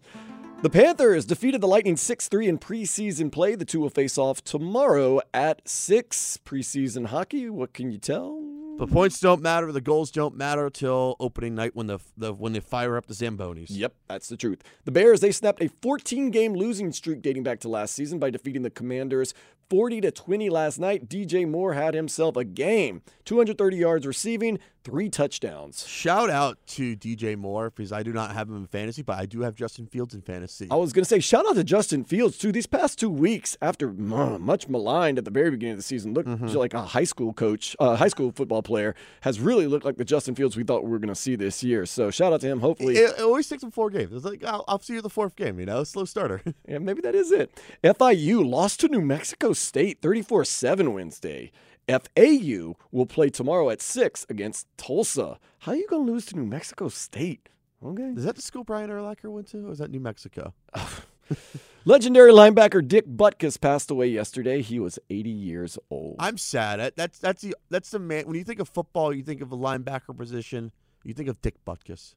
The 0.62 0.70
Panthers 0.70 1.26
defeated 1.26 1.62
the 1.62 1.68
Lightning 1.68 1.96
6 1.96 2.28
3 2.28 2.48
in 2.48 2.58
preseason 2.58 3.32
play. 3.32 3.56
The 3.56 3.66
two 3.66 3.80
will 3.80 3.90
face 3.90 4.18
off 4.18 4.44
tomorrow 4.44 5.22
at 5.34 5.62
6. 5.68 6.40
Preseason 6.46 7.08
hockey, 7.08 7.50
what 7.50 7.74
can 7.74 7.92
you 7.92 7.98
tell? 7.98 8.42
The 8.78 8.88
points 8.88 9.22
don't 9.22 9.42
matter. 9.42 9.72
The 9.72 9.80
goals 9.80 10.12
don't 10.12 10.36
matter 10.36 10.70
till 10.70 11.16
opening 11.18 11.56
night 11.56 11.76
when 11.78 11.88
the, 11.88 12.00
the 12.18 12.34
when 12.34 12.52
they 12.52 12.60
fire 12.60 12.98
up 12.98 13.06
the 13.06 13.14
Zambonis. 13.14 13.68
Yep, 13.70 13.94
that's 14.10 14.28
the 14.28 14.36
truth. 14.36 14.62
The 14.84 14.92
Bears, 14.92 15.22
they 15.22 15.32
snapped 15.32 15.62
a 15.62 15.70
14 15.82 16.30
game 16.30 16.54
losing 16.54 16.92
streak 16.92 17.22
dating 17.22 17.44
back 17.44 17.62
to 17.62 17.70
last 17.70 17.96
season 17.96 18.20
by 18.20 18.30
defeating 18.32 18.64
the 18.64 18.70
Commanders 18.70 19.34
40 19.70 20.02
to 20.02 20.12
20 20.12 20.50
last 20.50 20.80
night. 20.80 21.08
DJ 21.10 21.48
Moore 21.50 21.74
had 21.74 21.94
himself 21.94 22.36
a 22.38 22.44
game 22.44 23.02
230 23.26 23.78
yards 23.78 24.06
receiving, 24.06 24.60
three 24.84 25.10
touchdowns. 25.10 25.88
Shout 25.88 26.30
out 26.30 26.60
to 26.68 26.96
DJ 26.96 27.36
Moore 27.36 27.72
because 27.72 27.92
I 27.92 28.04
do 28.04 28.14
not 28.14 28.34
have 28.34 28.48
him 28.48 28.58
in 28.58 28.68
fantasy, 28.68 29.02
but 29.02 29.18
I 29.18 29.26
do 29.26 29.42
have 29.42 29.56
Justin 29.56 29.88
Fields 29.88 30.14
in 30.14 30.22
fantasy. 30.22 30.68
I 30.70 30.76
was 30.76 30.94
going 30.94 31.04
to 31.04 31.10
say, 31.10 31.20
shout 31.20 31.48
out 31.48 31.56
to 31.56 31.64
Justin 31.64 32.04
Fields, 32.04 32.38
too. 32.38 32.52
These 32.52 32.68
past 32.68 33.00
two 33.00 33.10
weeks, 33.10 33.58
after 33.64 33.92
much 33.92 34.68
maligned 34.70 35.18
at 35.18 35.26
the 35.26 35.32
very 35.32 35.50
beginning 35.50 35.74
of 35.74 35.78
the 35.80 35.84
season, 35.84 36.14
looked 36.14 36.30
like 36.54 36.76
a 36.76 36.84
high 36.84 37.04
school 37.04 37.34
coach, 37.34 37.76
uh, 37.80 37.96
high 37.96 38.08
school 38.10 38.32
football 38.32 38.62
player, 38.62 38.94
has 39.22 39.40
really 39.40 39.66
looked 39.66 39.86
like 39.86 39.98
the 39.98 40.06
Justin 40.06 40.36
Fields 40.36 40.56
we 40.56 40.64
thought 40.64 40.84
we 40.84 40.92
were 40.92 41.00
going 41.00 41.10
to 41.10 41.16
see 41.16 41.36
this 41.36 41.64
year. 41.64 41.88
So 41.88 42.12
shout 42.12 42.32
out 42.32 42.42
to 42.42 42.48
him. 42.48 42.60
Hopefully, 42.60 42.96
It, 42.98 43.16
it 43.18 43.22
always 43.22 43.50
takes 43.50 43.64
him 43.64 43.72
four 43.72 43.90
games. 43.90 44.14
It's 44.14 44.24
like 44.26 44.44
I'll, 44.44 44.64
I'll 44.68 44.80
see 44.80 44.94
you 44.94 45.02
the 45.02 45.10
fourth 45.10 45.36
game. 45.36 45.60
You 45.60 45.66
know, 45.66 45.84
slow 45.84 46.06
starter. 46.06 46.44
yeah, 46.68 46.78
maybe 46.78 47.02
that 47.02 47.16
is 47.16 47.32
it. 47.32 47.50
FIU 47.84 48.48
lost 48.48 48.82
to 48.82 48.88
New 48.88 49.02
Mexico 49.02 49.54
State 49.56 50.02
34 50.02 50.46
7 50.46 50.94
Wednesday. 50.94 51.52
FAU 51.88 52.74
will 52.92 53.06
play 53.06 53.30
tomorrow 53.30 53.70
at 53.70 53.82
6 53.82 54.26
against 54.30 54.68
Tulsa. 54.78 55.40
How 55.60 55.72
are 55.74 55.76
you 55.76 55.88
going 55.88 56.06
to 56.08 56.12
lose 56.12 56.26
to 56.28 56.36
New 56.36 56.46
Mexico 56.46 56.90
State? 56.90 57.50
Okay. 57.84 58.04
is 58.16 58.24
that 58.24 58.36
the 58.36 58.42
school 58.42 58.64
Brian 58.64 58.90
Urlacher 58.90 59.30
went 59.32 59.48
to, 59.50 59.68
or 59.68 59.72
is 59.72 59.78
that 59.80 59.92
New 59.92 60.00
Mexico? 60.00 60.54
Legendary 61.88 62.32
linebacker 62.32 62.86
Dick 62.88 63.06
Butkus 63.08 63.60
passed 63.62 63.92
away 63.92 64.08
yesterday. 64.08 64.62
He 64.64 64.80
was 64.80 64.98
80 65.12 65.30
years 65.30 65.78
old. 65.92 66.16
I'm 66.18 66.38
sad. 66.40 66.80
That- 66.80 66.96
That's 66.96 67.20
that's 67.20 67.42
the 67.44 67.56
that's 67.70 67.92
the 67.92 68.00
man. 68.00 68.26
When 68.26 68.36
you 68.36 68.44
think 68.44 68.60
of 68.60 68.70
football, 68.70 69.14
you 69.14 69.22
think 69.24 69.42
of 69.42 69.52
a 69.52 69.58
linebacker 69.58 70.18
position. 70.18 70.72
You 71.04 71.14
think 71.14 71.30
of 71.30 71.40
Dick 71.44 71.64
Butkus, 71.66 72.16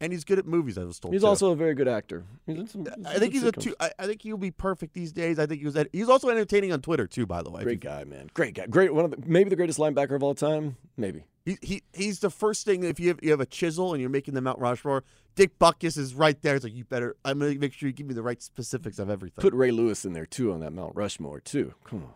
and 0.00 0.12
he's 0.12 0.24
good 0.24 0.38
at 0.38 0.46
movies. 0.46 0.78
I 0.78 0.84
was 0.84 0.98
told. 0.98 1.14
He's 1.14 1.22
too. 1.22 1.28
also 1.28 1.50
a 1.50 1.56
very 1.56 1.74
good 1.74 1.88
actor. 1.88 2.24
Some- 2.46 2.86
I 3.06 3.18
think 3.18 3.32
he's 3.32 3.42
some 3.42 3.50
a 3.50 3.52
two. 3.52 3.74
I, 3.78 3.90
I 3.98 4.06
think 4.06 4.22
he'll 4.22 4.36
be 4.36 4.50
perfect 4.50 4.94
these 4.94 5.12
days. 5.12 5.38
I 5.38 5.46
think 5.46 5.60
he 5.60 5.66
was. 5.66 5.76
At, 5.76 5.88
he's 5.92 6.08
also 6.08 6.28
entertaining 6.28 6.72
on 6.72 6.80
Twitter 6.80 7.06
too. 7.06 7.26
By 7.26 7.42
the 7.42 7.50
way, 7.50 7.62
Great 7.62 7.80
guy, 7.80 8.04
man. 8.04 8.30
Great 8.34 8.54
guy. 8.54 8.66
Great. 8.66 8.94
One 8.94 9.04
of 9.04 9.10
the, 9.10 9.18
maybe 9.26 9.50
the 9.50 9.56
greatest 9.56 9.78
linebacker 9.78 10.16
of 10.16 10.22
all 10.22 10.34
time. 10.34 10.76
Maybe. 10.96 11.24
He, 11.44 11.58
he 11.62 11.82
he's 11.92 12.20
the 12.20 12.30
first 12.30 12.64
thing. 12.64 12.82
If 12.84 13.00
you 13.00 13.08
have, 13.08 13.20
you 13.22 13.30
have 13.30 13.40
a 13.40 13.46
chisel 13.46 13.92
and 13.92 14.00
you're 14.00 14.10
making 14.10 14.34
the 14.34 14.40
Mount 14.40 14.58
Rushmore, 14.58 15.04
Dick 15.34 15.58
Butkus 15.58 15.96
is 15.96 16.14
right 16.14 16.40
there. 16.42 16.54
It's 16.56 16.64
like 16.64 16.74
you 16.74 16.84
better. 16.84 17.16
I'm 17.24 17.38
gonna 17.38 17.54
make 17.54 17.72
sure 17.72 17.88
you 17.88 17.92
give 17.92 18.06
me 18.06 18.14
the 18.14 18.22
right 18.22 18.42
specifics 18.42 18.98
of 18.98 19.10
everything. 19.10 19.40
Put 19.40 19.54
Ray 19.54 19.70
Lewis 19.70 20.04
in 20.04 20.12
there 20.12 20.26
too 20.26 20.52
on 20.52 20.60
that 20.60 20.72
Mount 20.72 20.94
Rushmore 20.94 21.40
too. 21.40 21.74
Come 21.84 22.04
on. 22.04 22.12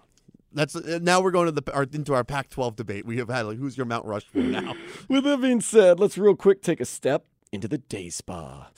That's 0.55 0.77
uh, 0.77 1.01
now 1.03 1.21
we're 1.21 1.33
going 1.33 1.47
to 1.47 1.61
the 1.61 1.73
our, 1.73 1.87
into 1.93 2.15
our 2.15 2.23
Pac-12 2.23 2.77
debate. 2.77 3.05
We 3.05 3.19
have 3.19 3.29
had 3.29 3.43
like 3.43 3.59
who's 3.59 3.77
your 3.77 3.87
Mount 3.87 4.07
Rushmore 4.07 4.45
now. 4.45 4.75
With 5.09 5.25
that 5.25 5.41
being 5.41 5.61
said, 5.61 5.99
let's 5.99 6.17
real 6.17 6.37
quick 6.37 6.63
take 6.63 6.81
a 6.81 6.85
step 6.85 7.27
into 7.55 7.69
the 7.69 7.79
day 7.79 8.11
spa. 8.11 8.69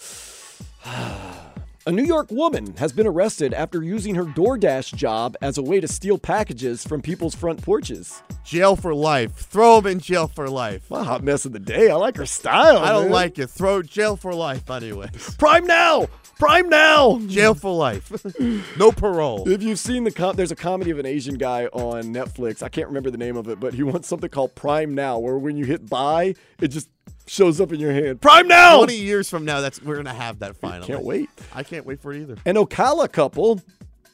A 1.89 1.93
New 1.93 2.05
York 2.05 2.33
woman 2.33 2.75
has 2.79 2.93
been 2.93 3.07
arrested 3.07 3.55
after 3.55 3.81
using 3.81 4.17
her 4.17 4.25
DoorDash 4.25 4.93
job 4.97 5.37
as 5.41 5.57
a 5.57 5.63
way 5.63 5.79
to 5.79 5.87
steal 5.87 6.19
packages 6.19 6.85
from 6.85 7.01
people's 7.01 7.37
front 7.37 7.63
porches. 7.63 8.25
jail 8.45 8.75
for 8.75 8.93
life. 8.93 9.33
Throw 9.35 9.79
him 9.79 9.87
in 9.87 10.01
jail 10.01 10.27
for 10.27 10.49
life. 10.51 10.91
My 10.91 11.05
hot 11.05 11.23
mess 11.23 11.45
of 11.45 11.53
the 11.53 11.61
day. 11.61 11.89
I 11.89 11.95
like 11.95 12.17
her 12.17 12.27
style. 12.27 12.79
I 12.79 12.89
don't 12.89 13.05
man. 13.05 13.13
like 13.13 13.39
it. 13.39 13.51
Throw 13.51 13.83
jail 13.83 14.17
for 14.17 14.35
life. 14.35 14.69
Anyways, 14.69 15.37
Prime 15.39 15.65
now. 15.65 16.09
Prime 16.41 16.69
now. 16.69 17.21
jail 17.29 17.55
for 17.55 17.73
life. 17.73 18.11
no 18.77 18.91
parole. 18.91 19.49
If 19.49 19.63
you've 19.63 19.79
seen 19.79 20.03
the 20.03 20.11
com- 20.11 20.35
there's 20.35 20.51
a 20.51 20.57
comedy 20.57 20.91
of 20.91 20.99
an 20.99 21.07
Asian 21.07 21.37
guy 21.37 21.67
on 21.67 22.13
Netflix. 22.13 22.65
I 22.65 22.69
can't 22.69 22.89
remember 22.89 23.13
the 23.13 23.17
name 23.19 23.37
of 23.37 23.49
it, 23.49 23.61
but 23.61 23.75
he 23.75 23.85
wants 23.85 24.09
something 24.09 24.29
called 24.29 24.57
Prime 24.57 24.93
Now, 24.97 25.21
where 25.21 25.39
when 25.39 25.57
you 25.57 25.65
hit 25.65 25.89
buy, 25.89 26.35
it 26.61 26.69
just 26.69 26.89
shows 27.27 27.61
up 27.61 27.73
in 27.73 27.81
your 27.81 27.93
hand. 27.93 28.21
Prime 28.21 28.49
Now. 28.49 28.79
Twenty 28.79 28.97
years 28.97 29.29
from 29.29 29.45
now, 29.45 29.61
that's 29.61 29.83
we're 29.83 29.97
gonna 29.97 30.13
have 30.15 30.41
that 30.41 30.57
finally. 30.57 30.87
Can't 30.87 31.05
wait. 31.05 31.29
I 31.55 31.63
can't 31.63 31.85
wait 31.87 32.01
for 32.01 32.13
it 32.13 32.21
either. 32.23 32.37
An 32.45 32.57
Ocala 32.57 33.11
couple 33.11 33.61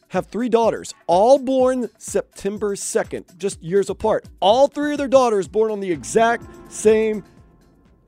have 0.08 0.26
three 0.26 0.48
daughters, 0.50 0.92
all 1.06 1.38
born 1.38 1.88
September 1.96 2.74
2nd, 2.76 3.38
just 3.38 3.62
years 3.62 3.88
apart. 3.88 4.26
All 4.40 4.68
three 4.68 4.92
of 4.92 4.98
their 4.98 5.08
daughters 5.08 5.48
born 5.48 5.70
on 5.70 5.80
the 5.80 5.90
exact 5.90 6.44
same 6.70 7.24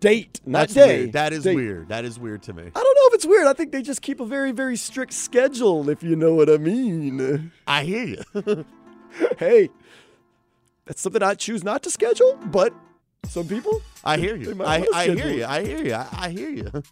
date, 0.01 0.39
not 0.45 0.61
That's 0.69 0.75
day. 0.75 0.99
weird. 0.99 1.13
That 1.15 1.33
is 1.33 1.45
date. 1.45 1.55
weird. 1.55 1.89
That 1.89 2.05
is 2.05 2.19
weird 2.19 2.43
to 2.43 2.53
me. 2.53 2.63
I 2.63 2.83
don't 2.83 2.95
know 2.95 3.07
if 3.09 3.15
it's 3.15 3.25
weird. 3.25 3.47
I 3.47 3.55
think 3.55 3.73
they 3.73 3.81
just 3.81 4.03
keep 4.03 4.21
a 4.21 4.27
very, 4.27 4.53
very 4.53 4.77
strict 4.77 5.15
schedule, 5.15 5.89
if 5.89 6.03
you 6.03 6.15
know 6.15 6.35
what 6.35 6.51
I 6.51 6.59
mean. 6.59 7.51
I 7.67 7.85
hear 7.85 8.05
you. 8.35 8.65
hey, 9.39 9.71
that's 10.85 11.01
something 11.01 11.23
I 11.23 11.35
choose 11.35 11.65
not 11.65 11.83
to 11.85 11.91
schedule, 11.91 12.39
but 12.49 12.75
some 13.29 13.47
people. 13.49 13.83
I 14.05 14.17
hear 14.17 14.37
you. 14.37 14.57
I, 14.63 14.87
I 14.95 15.07
hear 15.09 15.31
you. 15.33 15.45
I 15.45 15.65
hear 15.65 15.85
you. 15.85 15.95
I, 15.95 16.09
I 16.13 16.31
hear 16.31 16.51
you. 16.51 16.65
Sometimes 16.73 16.83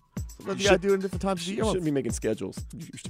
you 0.47 0.55
Should- 0.59 0.65
gotta 0.65 0.79
do 0.79 0.91
it 0.91 0.95
in 0.95 1.01
different 1.01 1.23
times 1.23 1.41
of 1.43 1.47
the 1.47 1.53
You 1.53 1.57
year. 1.59 1.65
shouldn't 1.67 1.85
be 1.85 1.91
making 1.91 2.13
schedules 2.13 2.59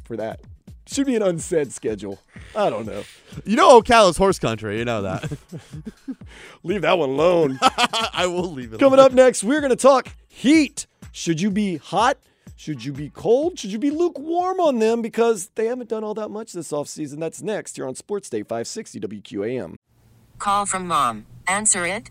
for 0.05 0.17
that. 0.17 0.41
Should 0.87 1.07
be 1.07 1.15
an 1.15 1.23
unsaid 1.23 1.73
schedule. 1.73 2.19
I 2.57 2.69
don't 2.69 2.85
know. 2.87 3.05
You 3.45 3.55
know 3.57 3.81
Ocala's 3.81 4.17
horse 4.17 4.39
country. 4.41 4.79
You 4.79 4.85
know 4.85 5.03
that. 5.03 5.39
Leave 6.65 6.83
that 6.83 6.99
one 6.99 7.11
alone. 7.11 7.59
I 7.63 8.27
will 8.27 8.51
leave 8.53 8.73
it. 8.75 8.81
Coming 8.81 8.99
alone. 8.99 9.13
up 9.13 9.15
next, 9.15 9.45
we're 9.45 9.61
going 9.61 9.71
to 9.71 9.77
talk 9.77 10.09
heat. 10.29 10.87
Should 11.13 11.41
you 11.41 11.51
be 11.51 11.77
hot? 11.77 12.19
Should 12.57 12.85
you 12.85 12.93
be 12.93 13.11
cold? 13.11 13.59
Should 13.59 13.71
you 13.73 13.79
be 13.79 13.91
lukewarm 13.91 14.59
on 14.61 14.81
them 14.81 15.03
because 15.03 15.51
they 15.55 15.67
haven't 15.67 15.89
done 15.89 16.03
all 16.05 16.15
that 16.15 16.31
much 16.31 16.53
this 16.53 16.73
offseason? 16.73 17.19
That's 17.21 17.43
next 17.43 17.77
here 17.77 17.87
on 17.87 17.95
Sports 17.95 18.29
Day 18.29 18.43
560 18.43 19.01
WQAM. 19.01 19.75
Call 20.39 20.67
from 20.67 20.87
mom. 20.89 21.27
Answer 21.47 21.87
it. 21.87 22.11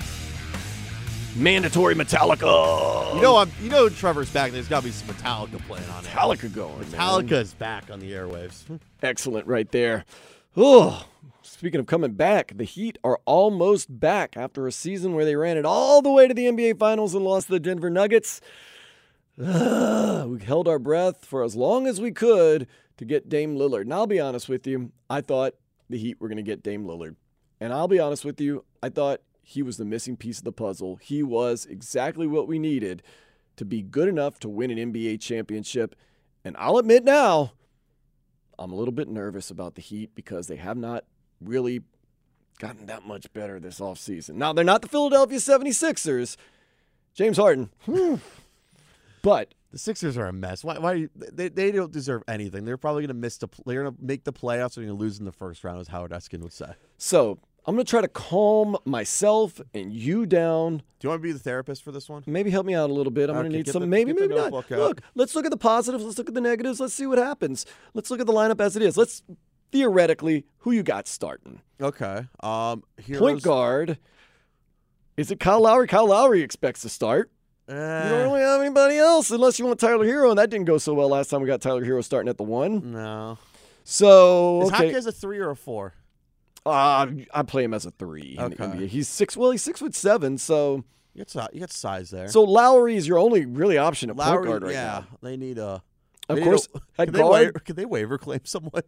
Mandatory 1.35 1.95
Metallica. 1.95 3.15
You 3.15 3.21
know, 3.21 3.37
I'm. 3.37 3.51
You 3.61 3.69
know, 3.69 3.89
Trevor's 3.89 4.29
back. 4.29 4.51
There's 4.51 4.67
got 4.67 4.79
to 4.79 4.85
be 4.85 4.91
some 4.91 5.13
Metallica 5.13 5.59
playing 5.65 5.89
on 5.89 6.03
it. 6.03 6.09
Metallica 6.09 6.53
going. 6.53 6.79
man. 6.79 6.91
Metallica's 6.91 7.53
back 7.53 7.89
on 7.89 7.99
the 7.99 8.11
airwaves. 8.11 8.79
Excellent 9.01 9.47
right 9.47 9.71
there. 9.71 10.05
Oh, 10.57 11.05
speaking 11.41 11.79
of 11.79 11.85
coming 11.85 12.13
back, 12.13 12.51
the 12.55 12.65
Heat 12.65 12.97
are 13.03 13.19
almost 13.25 13.99
back 13.99 14.35
after 14.35 14.67
a 14.67 14.71
season 14.71 15.13
where 15.13 15.23
they 15.23 15.35
ran 15.35 15.57
it 15.57 15.65
all 15.65 16.01
the 16.01 16.11
way 16.11 16.27
to 16.27 16.33
the 16.33 16.47
NBA 16.47 16.77
Finals 16.77 17.15
and 17.15 17.23
lost 17.23 17.47
to 17.47 17.53
the 17.53 17.59
Denver 17.59 17.89
Nuggets. 17.89 18.41
Ugh, 19.41 20.29
we 20.29 20.39
held 20.39 20.67
our 20.67 20.79
breath 20.79 21.23
for 21.23 21.43
as 21.43 21.55
long 21.55 21.87
as 21.87 22.01
we 22.01 22.11
could 22.11 22.67
to 22.97 23.05
get 23.05 23.29
Dame 23.29 23.55
Lillard. 23.55 23.83
And 23.83 23.93
I'll 23.93 24.07
be 24.07 24.19
honest 24.19 24.49
with 24.49 24.67
you, 24.67 24.91
I 25.09 25.21
thought 25.21 25.53
the 25.89 25.97
Heat 25.97 26.19
were 26.19 26.27
going 26.27 26.37
to 26.37 26.43
get 26.43 26.61
Dame 26.61 26.85
Lillard. 26.85 27.15
And 27.61 27.71
I'll 27.71 27.87
be 27.87 27.99
honest 27.99 28.25
with 28.25 28.41
you, 28.41 28.65
I 28.83 28.89
thought 28.89 29.21
he 29.41 29.61
was 29.61 29.77
the 29.77 29.85
missing 29.85 30.17
piece 30.17 30.37
of 30.37 30.43
the 30.43 30.51
puzzle. 30.51 30.97
He 30.97 31.23
was 31.23 31.65
exactly 31.65 32.27
what 32.27 32.47
we 32.47 32.59
needed 32.59 33.03
to 33.57 33.65
be 33.65 33.81
good 33.81 34.07
enough 34.07 34.39
to 34.39 34.49
win 34.49 34.71
an 34.71 34.93
NBA 34.93 35.21
championship. 35.21 35.95
And 36.43 36.55
I'll 36.57 36.77
admit 36.77 37.03
now, 37.03 37.53
I'm 38.57 38.71
a 38.71 38.75
little 38.75 38.93
bit 38.93 39.07
nervous 39.07 39.51
about 39.51 39.75
the 39.75 39.81
Heat 39.81 40.15
because 40.15 40.47
they 40.47 40.55
have 40.55 40.77
not 40.77 41.03
really 41.39 41.81
gotten 42.59 42.85
that 42.85 43.05
much 43.05 43.31
better 43.33 43.59
this 43.59 43.79
offseason. 43.79 44.35
Now, 44.35 44.53
they're 44.53 44.63
not 44.63 44.81
the 44.81 44.87
Philadelphia 44.87 45.39
76ers. 45.39 46.37
James 47.13 47.37
Harden. 47.37 47.69
but 49.21 49.53
The 49.71 49.77
Sixers 49.77 50.17
are 50.17 50.27
a 50.27 50.33
mess. 50.33 50.63
Why? 50.63 50.77
Why? 50.77 51.07
They, 51.15 51.49
they 51.49 51.71
don't 51.71 51.91
deserve 51.91 52.23
anything. 52.27 52.63
They're 52.65 52.77
probably 52.77 53.01
going 53.01 53.09
to 53.09 53.13
miss 53.15 53.37
the. 53.37 53.47
They're 53.65 53.83
going 53.83 53.95
to 53.95 54.03
make 54.03 54.23
the 54.23 54.31
playoffs. 54.33 54.75
They're 54.75 54.85
going 54.85 54.97
to 54.97 55.01
lose 55.01 55.19
in 55.19 55.25
the 55.25 55.31
first 55.31 55.63
round, 55.63 55.81
as 55.81 55.87
Howard 55.89 56.11
Eskin 56.11 56.41
would 56.41 56.53
say. 56.53 56.73
so 56.97 57.39
I'm 57.65 57.75
going 57.75 57.85
to 57.85 57.89
try 57.89 58.01
to 58.01 58.07
calm 58.07 58.75
myself 58.85 59.61
and 59.73 59.93
you 59.93 60.25
down. 60.25 60.77
Do 60.77 60.83
you 61.05 61.09
want 61.09 61.21
to 61.21 61.23
be 61.23 61.31
the 61.31 61.39
therapist 61.39 61.83
for 61.83 61.91
this 61.91 62.09
one? 62.09 62.23
Maybe 62.25 62.49
help 62.49 62.65
me 62.65 62.73
out 62.73 62.89
a 62.89 62.93
little 62.93 63.11
bit. 63.11 63.29
I'm 63.29 63.35
going 63.35 63.51
to 63.51 63.57
need 63.57 63.67
some. 63.67 63.81
the- 63.81 63.87
maybe, 63.87 64.13
maybe 64.13 64.33
not. 64.35 64.51
out. 64.53 64.69
Look, 64.71 65.01
let's 65.15 65.35
look 65.35 65.45
at 65.45 65.51
the 65.51 65.57
positives. 65.57 66.03
Let's 66.03 66.17
look 66.17 66.27
at 66.27 66.33
the 66.33 66.41
negatives. 66.41 66.79
Let's 66.79 66.93
see 66.93 67.05
what 67.05 67.17
happens. 67.19 67.65
Let's 67.93 68.09
look 68.09 68.19
at 68.19 68.25
the 68.27 68.33
lineup 68.33 68.59
as 68.61 68.75
it 68.75 68.81
is. 68.81 68.97
Let's 68.97 69.21
theoretically, 69.71 70.45
who 70.59 70.71
you 70.71 70.83
got 70.83 71.07
starting? 71.07 71.61
Okay. 71.79 72.25
Um. 72.41 72.83
Point 73.17 73.41
guard. 73.43 73.97
Is 75.17 75.29
it 75.29 75.39
Kyle 75.39 75.61
Lowry? 75.61 75.87
Kyle 75.87 76.07
Lowry 76.07 76.41
expects 76.41 76.81
to 76.81 76.89
start. 76.89 77.29
Eh, 77.69 77.73
You 77.73 78.09
don't 78.09 78.31
really 78.33 78.41
have 78.41 78.59
anybody 78.61 78.97
else 78.97 79.29
unless 79.29 79.59
you 79.59 79.65
want 79.65 79.79
Tyler 79.79 80.05
Herro, 80.05 80.29
and 80.31 80.39
that 80.39 80.49
didn't 80.49 80.65
go 80.65 80.77
so 80.79 80.93
well 80.95 81.09
last 81.09 81.29
time 81.29 81.41
we 81.41 81.47
got 81.47 81.61
Tyler 81.61 81.85
Herro 81.85 82.03
starting 82.03 82.27
at 82.29 82.37
the 82.37 82.43
one. 82.43 82.91
no. 82.91 83.37
So 83.83 84.61
Is 84.63 84.67
okay, 84.69 84.85
Hopkins 84.87 85.05
a 85.05 85.11
three 85.11 85.39
or 85.39 85.51
a 85.51 85.55
four? 85.55 85.93
Uh, 86.65 87.07
I 87.33 87.43
play 87.43 87.63
him 87.63 87.73
as 87.73 87.85
a 87.85 87.91
three. 87.91 88.35
in 88.37 88.51
the 88.51 88.63
Okay. 88.63 88.63
NBA. 88.63 88.87
He's 88.87 89.07
six. 89.07 89.35
Well, 89.35 89.51
he's 89.51 89.63
six 89.63 89.79
foot 89.79 89.95
seven. 89.95 90.37
So 90.37 90.83
You 91.13 91.25
got 91.33 91.53
you 91.53 91.59
got 91.59 91.71
size 91.71 92.09
there. 92.11 92.27
so 92.27 92.43
Lowry 92.43 92.95
is 92.95 93.07
your 93.07 93.17
only 93.17 93.45
really 93.45 93.77
option 93.77 94.09
at 94.09 94.15
Lowry, 94.15 94.37
point 94.37 94.47
guard 94.47 94.63
right 94.63 94.73
yeah, 94.73 95.03
now. 95.11 95.17
they 95.21 95.37
need 95.37 95.57
a. 95.57 95.81
Of 96.29 96.37
need 96.37 96.43
course, 96.43 96.67
a, 96.97 97.05
could 97.05 97.13
they, 97.15 97.23
waiver, 97.23 97.51
could 97.59 97.75
they 97.75 97.85
waiver 97.85 98.17
claim 98.17 98.41
someone? 98.45 98.83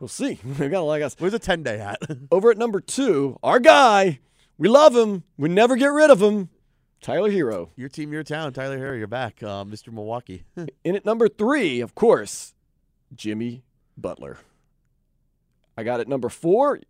We'll 0.00 0.08
see. 0.08 0.38
we 0.58 0.68
got 0.68 0.80
a 0.80 0.82
lot 0.82 0.94
of 0.94 1.00
guys. 1.00 1.16
Where's 1.18 1.34
a 1.34 1.38
ten 1.38 1.62
day 1.62 1.76
hat? 1.78 1.98
Over 2.32 2.50
at 2.50 2.58
number 2.58 2.80
two, 2.80 3.38
our 3.42 3.60
guy. 3.60 4.20
We 4.56 4.68
love 4.68 4.96
him. 4.96 5.22
We 5.36 5.48
never 5.50 5.76
get 5.76 5.86
rid 5.92 6.10
of 6.10 6.20
him. 6.22 6.48
Tyler 7.02 7.30
Herro. 7.30 7.70
your 7.76 7.88
team, 7.88 8.12
your 8.12 8.22
town. 8.22 8.52
Tyler 8.52 8.78
Herro, 8.78 8.98
you're 8.98 9.06
back, 9.06 9.42
uh, 9.42 9.64
Mr. 9.64 9.90
Milwaukee. 9.92 10.44
In 10.84 10.96
at 10.96 11.04
number 11.06 11.28
three, 11.28 11.80
of 11.80 11.94
course, 11.94 12.54
Jimmy 13.14 13.62
Butler. 13.96 14.36
I 15.78 15.82
got 15.82 16.00
at 16.00 16.08
number 16.08 16.28
four, 16.28 16.80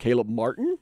Caleb 0.00 0.28
Martin, 0.28 0.78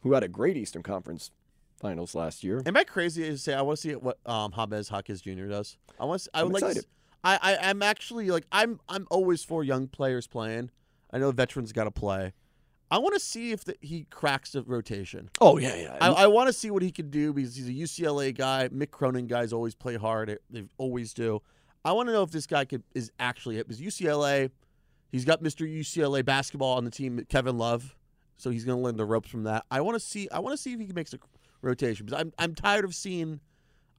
who 0.00 0.14
had 0.14 0.22
a 0.22 0.28
great 0.28 0.56
Eastern 0.56 0.82
Conference 0.82 1.30
Finals 1.78 2.14
last 2.14 2.42
year. 2.42 2.62
Am 2.64 2.76
I 2.76 2.84
crazy 2.84 3.24
to 3.24 3.36
say 3.36 3.52
I 3.54 3.60
want 3.62 3.76
to 3.78 3.82
see 3.82 3.94
what 3.94 4.18
um, 4.26 4.52
Jaime 4.52 4.82
Jaquez 4.90 5.20
Jr. 5.20 5.46
does? 5.48 5.76
I 5.98 6.04
want. 6.06 6.22
To, 6.22 6.30
I 6.32 6.40
I'm 6.40 6.46
would 6.46 6.54
like. 6.54 6.62
Excited. 6.62 6.84
s- 6.84 6.86
I, 7.22 7.38
I 7.42 7.68
I'm 7.70 7.82
actually 7.82 8.30
like 8.30 8.46
I'm 8.52 8.80
I'm 8.88 9.06
always 9.10 9.44
for 9.44 9.62
young 9.62 9.86
players 9.88 10.26
playing. 10.26 10.70
I 11.12 11.18
know 11.18 11.30
veterans 11.32 11.72
got 11.72 11.84
to 11.84 11.90
play. 11.90 12.32
I 12.92 12.98
want 12.98 13.14
to 13.14 13.20
see 13.20 13.52
if 13.52 13.64
the, 13.64 13.76
he 13.80 14.06
cracks 14.10 14.52
the 14.52 14.62
rotation. 14.62 15.30
Oh 15.40 15.58
yeah, 15.58 15.76
yeah. 15.76 15.98
I, 16.00 16.08
I 16.08 16.26
want 16.28 16.46
to 16.48 16.52
see 16.52 16.70
what 16.70 16.82
he 16.82 16.90
can 16.90 17.08
do 17.10 17.32
because 17.32 17.56
he's 17.56 17.68
a 17.68 17.72
UCLA 17.72 18.36
guy. 18.36 18.68
Mick 18.68 18.90
Cronin 18.90 19.26
guys 19.26 19.52
always 19.52 19.74
play 19.74 19.96
hard. 19.96 20.28
They- 20.28 20.60
They 20.60 20.66
always 20.78 21.12
do. 21.14 21.40
I 21.84 21.92
want 21.92 22.08
to 22.08 22.12
know 22.12 22.22
if 22.22 22.30
this 22.30 22.46
guy 22.46 22.64
could 22.66 22.82
is 22.94 23.10
actually 23.18 23.58
it 23.58 23.66
because 23.68 23.80
UCLA 23.80 24.50
He's 25.12 25.24
got 25.24 25.42
Mr. 25.42 25.66
UCLA 25.68 26.24
basketball 26.24 26.76
on 26.76 26.84
the 26.84 26.90
team, 26.90 27.24
Kevin 27.28 27.58
Love, 27.58 27.96
so 28.40 28.50
he's 28.50 28.64
going 28.64 28.78
to 28.78 28.82
learn 28.82 28.96
the 28.96 29.04
ropes 29.04 29.28
from 29.28 29.44
that. 29.44 29.64
I 29.70 29.80
want 29.80 29.96
to 29.96 30.00
see. 30.00 30.28
I 30.30 30.38
want 30.38 30.56
to 30.56 30.62
see 30.62 30.72
if 30.72 30.80
he 30.80 30.92
makes 30.92 31.12
a 31.12 31.18
rotation 31.62 32.06
because 32.06 32.20
I'm 32.20 32.32
I'm 32.38 32.54
tired 32.54 32.84
of 32.84 32.94
seeing. 32.94 33.40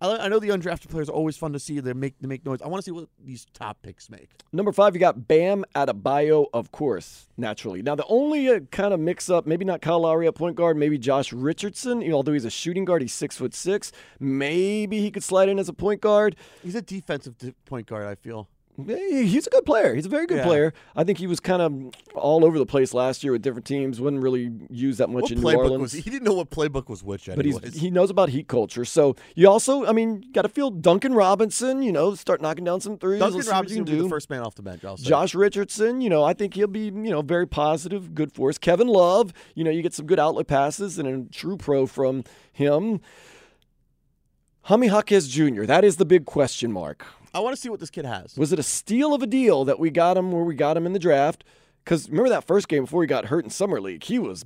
I, 0.01 0.17
I 0.17 0.27
know 0.29 0.39
the 0.39 0.49
undrafted 0.49 0.89
players 0.89 1.09
are 1.09 1.13
always 1.13 1.37
fun 1.37 1.53
to 1.53 1.59
see. 1.59 1.79
They 1.79 1.93
make 1.93 2.15
they 2.19 2.27
make 2.27 2.43
noise. 2.45 2.61
I 2.61 2.67
want 2.67 2.81
to 2.81 2.85
see 2.85 2.91
what 2.91 3.07
these 3.23 3.45
top 3.53 3.81
picks 3.83 4.09
make. 4.09 4.29
Number 4.51 4.71
five, 4.71 4.95
you 4.95 4.99
got 4.99 5.27
Bam 5.27 5.63
Adebayo, 5.75 6.47
of 6.53 6.71
course, 6.71 7.27
naturally. 7.37 7.81
Now, 7.81 7.95
the 7.95 8.05
only 8.07 8.49
uh, 8.49 8.61
kind 8.71 8.93
of 8.93 8.99
mix 8.99 9.29
up, 9.29 9.45
maybe 9.45 9.63
not 9.63 9.81
Kyle 9.81 10.01
Lowry 10.01 10.27
at 10.27 10.35
point 10.35 10.55
guard, 10.55 10.75
maybe 10.75 10.97
Josh 10.97 11.31
Richardson. 11.31 12.01
You 12.01 12.09
know, 12.09 12.15
although 12.15 12.33
he's 12.33 12.45
a 12.45 12.49
shooting 12.49 12.83
guard, 12.83 13.03
he's 13.03 13.13
six 13.13 13.37
foot 13.37 13.53
six. 13.53 13.91
Maybe 14.19 14.99
he 14.99 15.11
could 15.11 15.23
slide 15.23 15.49
in 15.49 15.59
as 15.59 15.69
a 15.69 15.73
point 15.73 16.01
guard. 16.01 16.35
He's 16.63 16.75
a 16.75 16.81
defensive 16.81 17.35
point 17.65 17.87
guard. 17.87 18.07
I 18.07 18.15
feel. 18.15 18.49
Hey, 18.87 19.25
He's 19.25 19.47
a 19.47 19.49
good 19.49 19.65
player. 19.65 19.93
He's 19.95 20.05
a 20.05 20.09
very 20.09 20.25
good 20.25 20.37
Yeah. 20.37 20.43
player. 20.45 20.73
I 20.95 21.03
think 21.03 21.17
he 21.19 21.27
was 21.27 21.39
kind 21.39 21.61
of 21.61 21.73
all 22.15 22.43
over 22.45 22.57
the 22.59 22.65
place 22.65 22.93
last 22.93 23.23
year 23.23 23.31
with 23.33 23.41
different 23.41 23.65
teams. 23.65 23.99
Wouldn't 24.01 24.21
really 24.21 24.51
use 24.69 24.97
that 24.97 25.09
much 25.09 25.23
What 25.23 25.31
in 25.31 25.41
New 25.41 25.53
Orleans. 25.55 25.81
was 25.81 25.93
he? 25.93 26.01
Didn't 26.01 26.23
know 26.23 26.33
what 26.33 26.49
playbook 26.49 26.89
was 26.89 27.03
which. 27.03 27.25
but 27.27 27.39
Anyways. 27.39 27.73
he's, 27.73 27.81
he 27.81 27.89
knows 27.91 28.09
about 28.09 28.29
heat 28.29 28.47
culture. 28.47 28.85
So 28.85 29.15
you 29.35 29.47
also, 29.49 29.85
I 29.85 29.91
mean, 29.91 30.23
got 30.33 30.43
to 30.43 30.49
feel 30.49 30.69
Duncan 30.71 31.13
Robinson. 31.13 31.81
You 31.81 31.91
know, 31.91 32.15
start 32.15 32.41
knocking 32.41 32.63
down 32.65 32.81
some 32.81 32.97
threes. 32.97 33.19
Duncan 33.19 33.35
Let's 33.37 33.47
see 33.47 33.51
what 33.51 33.55
Robinson 33.55 33.77
you 33.77 33.83
will 33.83 33.91
be 33.91 33.97
do. 33.97 34.03
the 34.03 34.09
first 34.09 34.29
man 34.29 34.41
off 34.41 34.55
the 34.55 34.61
bench. 34.61 34.81
Josh 35.01 35.35
Richardson, 35.35 36.01
you 36.01 36.09
know, 36.09 36.23
I 36.23 36.33
think 36.33 36.53
he'll 36.55 36.67
be, 36.67 36.85
you 36.85 36.91
know, 37.11 37.21
very 37.21 37.47
positive, 37.47 38.13
good 38.15 38.31
for 38.31 38.49
us. 38.49 38.57
Kevin 38.57 38.87
Love, 38.87 39.33
you 39.55 39.63
know, 39.63 39.71
you 39.71 39.81
get 39.81 39.93
some 39.93 40.05
good 40.05 40.19
outlet 40.19 40.47
passes 40.47 40.97
and 40.99 41.07
a 41.07 41.29
true 41.33 41.57
pro 41.57 41.85
from 41.85 42.23
him. 42.53 42.99
Jaime 44.63 44.87
Jaquez 44.87 45.27
Jr., 45.27 45.63
that 45.65 45.83
is 45.83 45.95
the 45.97 46.05
big 46.05 46.25
question 46.25 46.71
mark. 46.71 47.05
I 47.33 47.39
want 47.39 47.55
to 47.55 47.61
see 47.61 47.69
what 47.69 47.79
this 47.79 47.89
kid 47.89 48.05
has. 48.05 48.35
Was 48.37 48.51
it 48.51 48.59
a 48.59 48.63
steal 48.63 49.13
of 49.13 49.21
a 49.23 49.27
deal 49.27 49.63
that 49.65 49.79
we 49.79 49.89
got 49.89 50.17
him 50.17 50.31
where 50.31 50.43
we 50.43 50.55
got 50.55 50.75
him 50.77 50.85
in 50.85 50.93
the 50.93 50.99
draft? 50.99 51.43
Because 51.83 52.09
remember 52.09 52.29
that 52.29 52.45
first 52.45 52.67
game 52.67 52.83
before 52.83 53.01
he 53.03 53.07
got 53.07 53.25
hurt 53.25 53.43
in 53.43 53.49
Summer 53.49 53.79
League? 53.81 54.03
He 54.03 54.19
was 54.19 54.45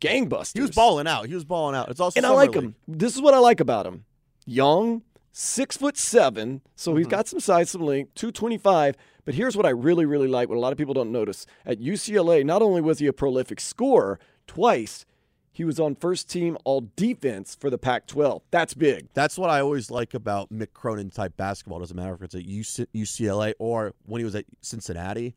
gangbusters. 0.00 0.54
He 0.54 0.60
was 0.60 0.70
balling 0.72 1.06
out. 1.06 1.26
He 1.26 1.34
was 1.34 1.44
balling 1.44 1.76
out. 1.76 1.88
It's 1.88 2.00
also 2.00 2.18
and 2.18 2.26
I 2.26 2.30
like 2.30 2.50
league. 2.54 2.64
him. 2.64 2.74
This 2.88 3.14
is 3.14 3.22
what 3.22 3.34
I 3.34 3.38
like 3.38 3.60
about 3.60 3.86
him. 3.86 4.04
Young, 4.46 5.02
six 5.32 5.76
foot 5.76 5.96
seven, 5.96 6.60
so 6.76 6.90
Mm-hmm. 6.90 6.98
he's 6.98 7.06
got 7.06 7.28
some 7.28 7.40
size, 7.40 7.70
some 7.70 7.82
length, 7.82 8.14
two 8.14 8.30
twenty 8.32 8.58
five. 8.58 8.96
But 9.24 9.34
here's 9.34 9.56
what 9.56 9.64
I 9.64 9.70
really, 9.70 10.04
really 10.04 10.28
like. 10.28 10.48
What 10.50 10.56
a 10.58 10.60
lot 10.60 10.72
of 10.72 10.78
people 10.78 10.92
don't 10.94 11.10
notice 11.12 11.46
at 11.64 11.78
UCLA, 11.80 12.44
not 12.44 12.60
only 12.60 12.82
was 12.82 12.98
he 12.98 13.06
a 13.06 13.12
prolific 13.12 13.58
scorer 13.58 14.18
twice, 14.46 15.06
he 15.54 15.64
was 15.64 15.78
on 15.78 15.94
first 15.94 16.28
team 16.28 16.58
all 16.64 16.90
defense 16.96 17.54
for 17.54 17.70
the 17.70 17.78
Pac 17.78 18.08
12. 18.08 18.42
That's 18.50 18.74
big. 18.74 19.06
That's 19.14 19.38
what 19.38 19.50
I 19.50 19.60
always 19.60 19.88
like 19.88 20.12
about 20.12 20.52
Mick 20.52 20.72
Cronin 20.74 21.10
type 21.10 21.36
basketball. 21.36 21.78
Doesn't 21.78 21.96
matter 21.96 22.12
if 22.12 22.22
it's 22.22 22.34
at 22.34 22.42
UC- 22.42 22.88
UCLA 22.92 23.54
or 23.60 23.94
when 24.04 24.18
he 24.18 24.24
was 24.24 24.34
at 24.34 24.46
Cincinnati. 24.60 25.36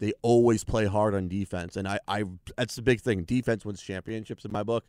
They 0.00 0.14
always 0.22 0.64
play 0.64 0.86
hard 0.86 1.14
on 1.14 1.28
defense, 1.28 1.76
and 1.76 1.86
I, 1.86 2.00
I 2.08 2.24
that's 2.56 2.74
the 2.74 2.82
big 2.82 3.00
thing. 3.00 3.22
Defense 3.22 3.64
wins 3.64 3.80
championships 3.80 4.44
in 4.44 4.50
my 4.50 4.64
book. 4.64 4.84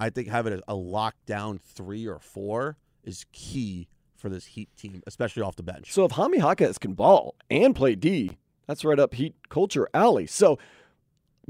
I 0.00 0.10
think 0.10 0.26
having 0.26 0.54
a, 0.54 0.58
a 0.66 0.74
lockdown 0.74 1.60
three 1.60 2.04
or 2.08 2.18
four 2.18 2.76
is 3.04 3.26
key 3.30 3.86
for 4.16 4.28
this 4.28 4.46
Heat 4.46 4.68
team, 4.76 5.04
especially 5.06 5.44
off 5.44 5.54
the 5.54 5.62
bench. 5.62 5.92
So 5.92 6.04
if 6.04 6.10
Jaime 6.12 6.38
Jaquez 6.38 6.78
can 6.78 6.94
ball 6.94 7.36
and 7.48 7.76
play 7.76 7.94
D, 7.94 8.38
that's 8.66 8.84
right 8.84 8.98
up 8.98 9.14
Heat 9.14 9.36
culture 9.48 9.88
alley. 9.94 10.26
So 10.26 10.58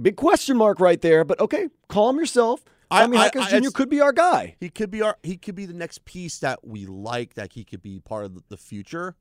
big 0.01 0.17
question 0.17 0.57
mark 0.57 0.81
right 0.81 1.01
there. 1.01 1.25
But 1.25 1.41
okay, 1.41 1.69
calm 1.89 2.19
yourself. 2.19 2.63
I- 2.91 3.01
Jaime 3.03 3.17
I- 3.19 3.31
I- 3.35 3.61
Jr. 3.61 3.71
could 3.71 3.89
be 3.89 4.01
our 4.01 4.13
guy. 4.13 4.57
He 4.61 4.69
could 4.71 4.91
be 4.91 5.03
our 5.03 5.17
he 5.23 5.37
could 5.37 5.55
be 5.55 5.67
the 5.67 5.75
next 5.75 6.05
piece 6.05 6.39
that 6.39 6.67
we 6.67 6.87
like 6.87 7.35
that 7.35 7.55
he 7.55 7.65
could 7.65 7.83
be 7.83 7.99
part 8.01 8.25
of 8.27 8.49
the- 8.49 8.57
future 8.57 9.17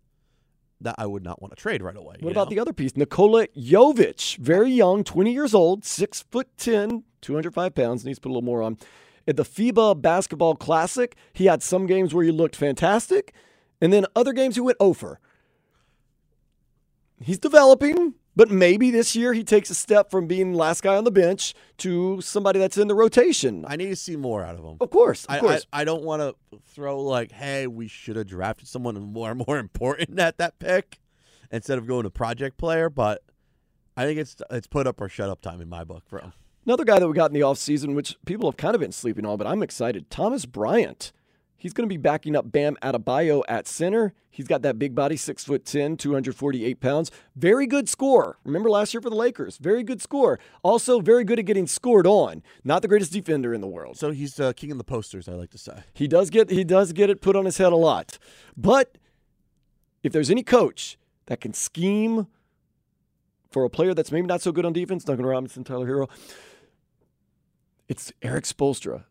that 0.81 0.95
I 0.97 1.05
would 1.05 1.23
not 1.23 1.41
want 1.41 1.55
to 1.55 1.61
trade 1.61 1.81
right 1.81 1.95
away. 1.95 2.17
What 2.19 2.31
about 2.31 2.49
the 2.49 2.59
other 2.59 2.73
piece? 2.73 2.95
Nikola 2.97 3.47
Jovic, 3.57 4.37
very 4.37 4.69
young, 4.71 5.03
20 5.05 5.31
years 5.33 5.53
old, 5.55 5.85
6 5.85 6.23
foot 6.29 6.49
10, 6.57 7.05
205 7.21 7.73
pounds, 7.73 8.03
needs 8.05 8.17
to 8.17 8.21
put 8.23 8.29
a 8.29 8.33
little 8.33 8.41
more 8.43 8.61
on. 8.61 8.77
At 9.27 9.37
the 9.37 9.43
FIBA 9.45 10.01
Basketball 10.01 10.55
Classic, 10.55 11.15
he 11.33 11.45
had 11.45 11.63
some 11.63 11.87
games 11.87 12.13
where 12.13 12.23
he 12.25 12.29
looked 12.31 12.55
fantastic, 12.57 13.33
and 13.81 13.91
then 13.93 14.05
other 14.15 14.33
games 14.33 14.55
he 14.55 14.61
went 14.61 14.77
over. 14.79 15.19
He's 17.21 17.39
developing, 17.39 18.15
but 18.35 18.51
maybe 18.51 18.91
this 18.91 19.15
year 19.15 19.33
he 19.33 19.43
takes 19.43 19.69
a 19.69 19.75
step 19.75 20.11
from 20.11 20.27
being 20.27 20.53
last 20.53 20.83
guy 20.83 20.95
on 20.95 21.03
the 21.03 21.11
bench 21.11 21.53
to 21.77 22.19
somebody 22.21 22.59
that's 22.59 22.77
in 22.77 22.87
the 22.87 22.95
rotation. 22.95 23.65
I 23.67 23.75
need 23.75 23.87
to 23.87 23.95
see 23.95 24.15
more 24.15 24.43
out 24.43 24.55
of 24.55 24.63
him. 24.63 24.77
Of 24.81 24.89
course, 24.89 25.25
of 25.25 25.35
I, 25.35 25.39
course. 25.39 25.65
I, 25.71 25.81
I 25.81 25.83
don't 25.83 26.03
want 26.03 26.21
to 26.21 26.59
throw 26.67 27.01
like, 27.01 27.31
hey, 27.31 27.67
we 27.67 27.87
should 27.87 28.15
have 28.15 28.27
drafted 28.27 28.67
someone 28.67 28.99
more 29.01 29.33
more 29.47 29.57
important 29.57 30.19
at 30.19 30.37
that 30.37 30.59
pick 30.59 30.99
instead 31.51 31.77
of 31.77 31.87
going 31.87 32.03
to 32.03 32.09
project 32.09 32.57
player. 32.57 32.89
But 32.89 33.23
I 33.95 34.05
think 34.05 34.19
it's 34.19 34.35
it's 34.49 34.67
put 34.67 34.87
up 34.87 34.99
or 34.99 35.09
shut 35.09 35.29
up 35.29 35.41
time 35.41 35.61
in 35.61 35.69
my 35.69 35.83
book 35.83 36.03
for 36.07 36.19
him. 36.19 36.33
Another 36.65 36.83
guy 36.83 36.97
that 36.97 37.07
we 37.07 37.13
got 37.13 37.29
in 37.29 37.33
the 37.33 37.41
offseason, 37.41 37.93
which 37.93 38.17
people 38.25 38.49
have 38.49 38.57
kind 38.57 38.73
of 38.73 38.81
been 38.81 38.91
sleeping 38.91 39.25
on, 39.25 39.37
but 39.37 39.45
I'm 39.45 39.61
excited. 39.61 40.09
Thomas 40.09 40.45
Bryant. 40.45 41.11
He's 41.65 41.73
going 41.73 41.89
to 41.89 41.91
be 41.91 41.97
backing 41.97 42.35
up 42.35 42.51
Bam 42.51 42.77
Adebayo 42.83 43.41
at 43.47 43.67
center. 43.67 44.13
He's 44.29 44.45
got 44.45 44.61
that 44.61 44.77
big 44.77 44.93
body, 44.93 45.17
six 45.17 45.43
foot 45.43 45.65
10, 45.65 45.97
248 45.97 46.79
pounds. 46.79 47.09
Very 47.35 47.65
good 47.65 47.89
score. 47.89 48.37
Remember 48.43 48.69
last 48.69 48.93
year 48.93 49.01
for 49.01 49.09
the 49.09 49.15
Lakers? 49.15 49.57
Very 49.57 49.81
good 49.81 49.99
score. 49.99 50.37
Also, 50.61 50.99
very 50.99 51.23
good 51.23 51.39
at 51.39 51.45
getting 51.45 51.65
scored 51.65 52.05
on. 52.05 52.43
Not 52.63 52.83
the 52.83 52.87
greatest 52.87 53.13
defender 53.13 53.51
in 53.51 53.61
the 53.61 53.67
world. 53.67 53.97
So 53.97 54.11
he's 54.11 54.39
uh, 54.39 54.53
king 54.53 54.69
of 54.71 54.77
the 54.77 54.83
posters, 54.83 55.27
I 55.27 55.31
like 55.31 55.49
to 55.49 55.57
say. 55.57 55.79
He 55.91 56.07
does 56.07 56.29
get 56.29 56.51
he 56.51 56.63
does 56.63 56.93
get 56.93 57.09
it 57.09 57.19
put 57.19 57.35
on 57.35 57.45
his 57.45 57.57
head 57.57 57.73
a 57.73 57.77
lot. 57.77 58.19
But 58.55 58.99
if 60.03 60.13
there's 60.13 60.29
any 60.29 60.43
coach 60.43 60.99
that 61.25 61.41
can 61.41 61.55
scheme 61.55 62.27
for 63.49 63.63
a 63.63 63.71
player 63.71 63.95
that's 63.95 64.11
maybe 64.11 64.27
not 64.27 64.43
so 64.43 64.51
good 64.51 64.65
on 64.65 64.73
defense, 64.73 65.03
Duncan 65.03 65.25
Robinson, 65.25 65.63
Tyler 65.63 65.87
Herro, 65.87 66.09
it's 67.87 68.13
Erik 68.21 68.43
Spoelstra. 68.43 69.05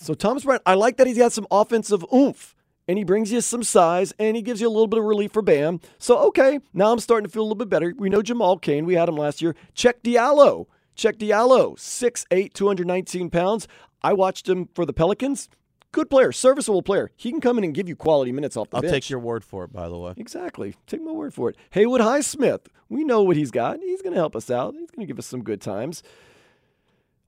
So 0.00 0.14
Thomas 0.14 0.44
Bryant, 0.44 0.62
I 0.64 0.74
like 0.74 0.96
that 0.96 1.06
he's 1.06 1.18
got 1.18 1.32
some 1.32 1.46
offensive 1.50 2.04
oomph. 2.12 2.56
And 2.88 2.98
he 2.98 3.04
brings 3.04 3.30
you 3.30 3.40
some 3.40 3.62
size 3.62 4.12
and 4.18 4.34
he 4.34 4.42
gives 4.42 4.60
you 4.60 4.66
a 4.66 4.70
little 4.70 4.88
bit 4.88 4.98
of 4.98 5.04
relief 5.04 5.32
for 5.32 5.42
Bam. 5.42 5.80
So, 5.98 6.18
okay, 6.28 6.58
now 6.74 6.90
I'm 6.90 6.98
starting 6.98 7.26
to 7.26 7.32
feel 7.32 7.42
a 7.42 7.44
little 7.44 7.54
bit 7.54 7.68
better. 7.68 7.94
We 7.96 8.08
know 8.08 8.20
Jamal 8.20 8.58
Cain. 8.58 8.84
We 8.84 8.94
had 8.94 9.08
him 9.08 9.16
last 9.16 9.40
year. 9.40 9.54
Cheick 9.76 10.00
Diallo. 10.02 10.66
Cheick 10.96 11.16
Diallo, 11.18 11.76
6'8, 11.76 12.52
219 12.52 13.30
pounds. 13.30 13.68
I 14.02 14.12
watched 14.12 14.48
him 14.48 14.68
for 14.74 14.84
the 14.84 14.92
Pelicans. 14.92 15.48
Good 15.92 16.10
player, 16.10 16.32
serviceable 16.32 16.82
player. 16.82 17.10
He 17.16 17.30
can 17.30 17.40
come 17.40 17.58
in 17.58 17.64
and 17.64 17.74
give 17.74 17.88
you 17.88 17.96
quality 17.96 18.32
minutes 18.32 18.56
off 18.56 18.70
the 18.70 18.76
bench. 18.76 18.84
I'll 18.84 18.90
bench. 18.90 19.04
take 19.04 19.10
your 19.10 19.18
word 19.18 19.44
for 19.44 19.64
it, 19.64 19.72
by 19.72 19.88
the 19.88 19.96
way. 19.96 20.14
Exactly. 20.16 20.74
Take 20.86 21.02
my 21.02 21.12
word 21.12 21.32
for 21.32 21.50
it. 21.50 21.56
Haywood 21.70 22.00
Highsmith. 22.00 22.66
We 22.88 23.04
know 23.04 23.22
what 23.22 23.36
he's 23.36 23.50
got. 23.50 23.80
He's 23.80 24.02
going 24.02 24.14
to 24.14 24.18
help 24.18 24.36
us 24.36 24.50
out. 24.50 24.74
He's 24.74 24.90
going 24.90 25.06
to 25.06 25.06
give 25.06 25.18
us 25.18 25.26
some 25.26 25.42
good 25.42 25.60
times. 25.60 26.02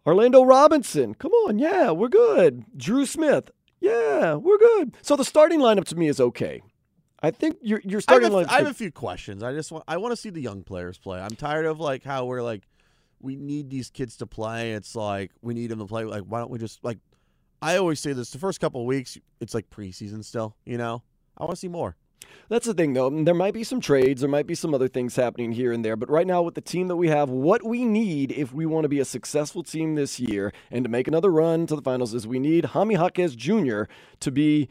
Orlando 0.07 0.43
Robinson. 0.43 1.15
Come 1.15 1.33
on. 1.33 1.59
Yeah, 1.59 1.91
we're 1.91 2.09
good. 2.09 2.65
Dru 2.77 3.07
Smith. 3.07 3.51
Yeah, 3.81 4.35
we're 4.35 4.59
good. 4.59 4.97
So 5.03 5.17
the 5.17 5.25
starting 5.25 5.61
lineup 5.61 5.85
to 5.87 5.97
me 5.97 6.09
is 6.09 6.21
okay. 6.21 6.63
I 7.23 7.31
think 7.31 7.59
your 7.63 7.81
your 7.85 7.99
I 7.99 8.03
starting 8.03 8.33
have, 8.33 8.41
a, 8.41 8.45
lineup. 8.45 8.53
I 8.53 8.59
have 8.59 8.67
a 8.67 8.75
few 8.75 8.91
questions. 8.91 9.43
I 9.43 9.53
just 9.53 9.71
want 9.71 9.85
I 9.87 9.97
want 9.97 10.13
to 10.13 10.17
see 10.17 10.31
the 10.31 10.41
young 10.41 10.63
players 10.63 10.99
play. 10.99 11.21
I'm 11.21 11.37
tired 11.37 11.67
of 11.67 11.79
like 11.79 12.03
how 12.03 12.25
we're 12.25 12.43
like 12.43 12.63
we 13.21 13.37
need 13.37 13.71
these 13.71 13.91
kids 13.91 14.17
to 14.19 14.27
play. 14.27 14.73
It's 14.73 14.97
like 14.97 15.31
we 15.41 15.55
need 15.55 15.71
them 15.71 15.79
to 15.79 15.87
play. 15.87 16.05
Like 16.05 16.23
why 16.23 16.41
don't 16.41 16.51
we 16.51 16.59
just 16.59 16.83
like 16.85 16.99
I 17.61 17.77
always 17.77 18.01
say 18.01 18.13
this 18.13 18.31
the 18.31 18.39
first 18.39 18.61
couple 18.61 18.81
of 18.81 18.87
weeks 18.87 19.19
it's 19.41 19.55
like 19.55 19.71
preseason 19.71 20.25
still, 20.25 20.57
you 20.65 20.79
know? 20.79 21.03
I 21.39 21.45
want 21.45 21.55
to 21.55 21.61
see 21.61 21.69
more. 21.69 21.97
That's 22.49 22.67
the 22.67 22.75
thing, 22.75 22.93
though. 22.93 23.11
Mm, 23.11 23.25
there 23.25 23.35
might 23.35 23.55
be 23.55 23.65
some 23.65 23.81
trades, 23.81 24.21
there 24.21 24.31
might 24.31 24.47
be 24.47 24.55
some 24.55 24.75
other 24.75 24.89
things 24.89 25.17
happening 25.17 25.53
here 25.53 25.73
and 25.73 25.85
there. 25.85 25.97
But 25.97 26.11
right 26.11 26.27
now, 26.27 26.43
with 26.43 26.55
the 26.55 26.61
team 26.61 26.89
that 26.89 26.97
we 26.97 27.09
have, 27.09 27.29
what 27.29 27.65
we 27.65 27.85
need 27.85 28.33
if 28.33 28.53
we 28.53 28.67
want 28.67 28.85
to 28.85 28.89
be 28.89 29.01
a 29.01 29.05
successful 29.05 29.63
team 29.63 29.95
this 29.95 30.21
year 30.21 30.53
and 30.71 30.85
to 30.85 30.91
make 30.91 31.09
another 31.09 31.31
run 31.31 31.67
to 31.67 31.77
the 31.77 31.83
finals 31.83 32.15
is 32.15 32.27
we 32.27 32.39
need 32.39 32.67
Jaime 32.67 32.95
Jaquez 32.95 33.35
Jr. 33.37 33.85
to 34.21 34.31
be 34.31 34.69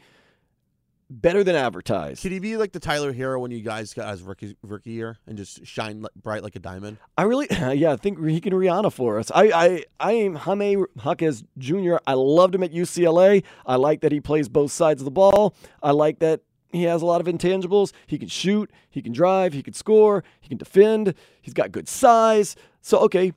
better 1.12 1.44
than 1.44 1.54
advertised. 1.54 2.22
Could 2.22 2.32
he 2.32 2.38
be 2.38 2.56
like 2.56 2.72
the 2.72 2.80
Tyler 2.80 3.12
Herro 3.12 3.40
when 3.40 3.50
you 3.50 3.60
guys 3.60 3.92
got 3.92 4.10
his 4.10 4.22
rookie 4.22 4.56
rookie 4.62 4.90
year 4.90 5.18
and 5.26 5.36
just 5.36 5.64
shine 5.66 6.04
bright 6.20 6.42
like 6.42 6.56
a 6.56 6.58
diamond? 6.58 6.98
I 7.16 7.24
really, 7.24 7.46
yeah, 7.50 7.92
I 7.92 7.96
think 7.96 8.24
he 8.26 8.40
can 8.40 8.52
Rihanna 8.52 8.92
for 8.92 9.18
us. 9.18 9.30
I, 9.34 9.50
I, 9.52 9.84
I 10.00 10.12
am 10.12 10.34
Jaime 10.34 10.76
Jaquez 11.04 11.44
Jr. 11.58 11.96
I 12.06 12.14
loved 12.14 12.54
him 12.54 12.62
at 12.62 12.72
UCLA. 12.72 13.44
I 13.66 13.76
like 13.76 14.00
that 14.00 14.12
he 14.12 14.20
plays 14.20 14.48
both 14.48 14.72
sides 14.72 15.00
of 15.00 15.04
the 15.04 15.10
ball. 15.10 15.54
I 15.82 15.90
like 15.90 16.20
that 16.20 16.40
he 16.72 16.84
has 16.84 17.02
a 17.02 17.06
lot 17.06 17.20
of 17.20 17.26
intangibles. 17.26 17.92
He 18.06 18.18
can 18.18 18.28
shoot, 18.28 18.70
he 18.90 19.02
can 19.02 19.12
drive, 19.12 19.52
he 19.52 19.62
can 19.62 19.74
score, 19.74 20.24
he 20.40 20.48
can 20.48 20.58
defend. 20.58 21.14
He's 21.40 21.54
got 21.54 21.70
good 21.72 21.88
size. 21.88 22.56
So, 22.80 22.98
okay, 23.00 23.32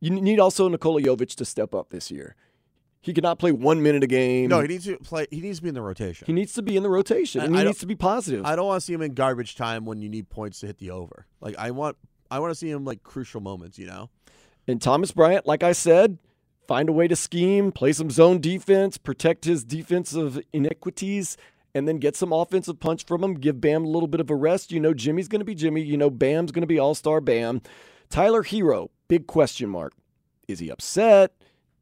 you 0.00 0.10
need 0.10 0.40
also 0.40 0.68
Nikola 0.68 1.02
Jovic 1.02 1.34
to 1.36 1.44
step 1.44 1.74
up 1.74 1.90
this 1.90 2.10
year. 2.10 2.36
He 3.02 3.14
cannot 3.14 3.38
play 3.38 3.50
one 3.50 3.82
minute 3.82 4.04
a 4.04 4.06
game. 4.06 4.50
No, 4.50 4.60
he 4.60 4.68
needs 4.68 4.84
to 4.84 4.98
play. 4.98 5.26
He 5.30 5.40
needs 5.40 5.58
to 5.58 5.62
be 5.62 5.68
in 5.68 5.74
the 5.74 5.80
rotation. 5.80 6.26
He 6.26 6.34
needs 6.34 6.52
to 6.54 6.62
be 6.62 6.76
in 6.76 6.82
the 6.82 6.90
rotation, 6.90 7.40
and 7.40 7.56
I 7.56 7.60
he 7.60 7.64
needs 7.64 7.78
to 7.78 7.86
be 7.86 7.94
positive. 7.94 8.44
I 8.44 8.56
don't 8.56 8.66
want 8.66 8.80
to 8.80 8.84
see 8.84 8.92
him 8.92 9.00
in 9.00 9.14
garbage 9.14 9.56
time 9.56 9.86
when 9.86 10.02
you 10.02 10.10
need 10.10 10.28
points 10.28 10.60
to 10.60 10.66
hit 10.66 10.78
the 10.78 10.90
over. 10.90 11.26
Like 11.40 11.56
I 11.58 11.70
want, 11.70 11.96
I 12.30 12.40
want 12.40 12.50
to 12.50 12.54
see 12.54 12.70
him 12.70 12.84
like 12.84 13.02
crucial 13.02 13.40
moments. 13.40 13.78
You 13.78 13.86
know. 13.86 14.10
And 14.68 14.82
Thomas 14.82 15.12
Bryant, 15.12 15.46
like 15.46 15.62
I 15.62 15.72
said, 15.72 16.18
find 16.68 16.90
a 16.90 16.92
way 16.92 17.08
to 17.08 17.16
scheme, 17.16 17.72
play 17.72 17.92
some 17.92 18.10
zone 18.10 18.38
defense, 18.38 18.98
protect 18.98 19.46
his 19.46 19.64
defensive 19.64 20.38
iniquities, 20.52 21.38
and 21.74 21.86
then 21.86 21.98
get 21.98 22.16
some 22.16 22.32
offensive 22.32 22.80
punch 22.80 23.04
from 23.04 23.22
him. 23.22 23.34
Give 23.34 23.60
Bam 23.60 23.84
a 23.84 23.88
little 23.88 24.08
bit 24.08 24.20
of 24.20 24.30
a 24.30 24.34
rest. 24.34 24.72
You 24.72 24.80
know, 24.80 24.94
Jimmy's 24.94 25.28
going 25.28 25.40
to 25.40 25.44
be 25.44 25.54
Jimmy. 25.54 25.82
You 25.82 25.96
know, 25.96 26.10
Bam's 26.10 26.52
going 26.52 26.62
to 26.62 26.66
be 26.66 26.78
all 26.78 26.94
star 26.94 27.20
Bam. 27.20 27.62
Tyler 28.08 28.42
Herro, 28.42 28.88
big 29.08 29.26
question 29.26 29.68
mark. 29.70 29.92
Is 30.48 30.58
he 30.58 30.70
upset? 30.70 31.32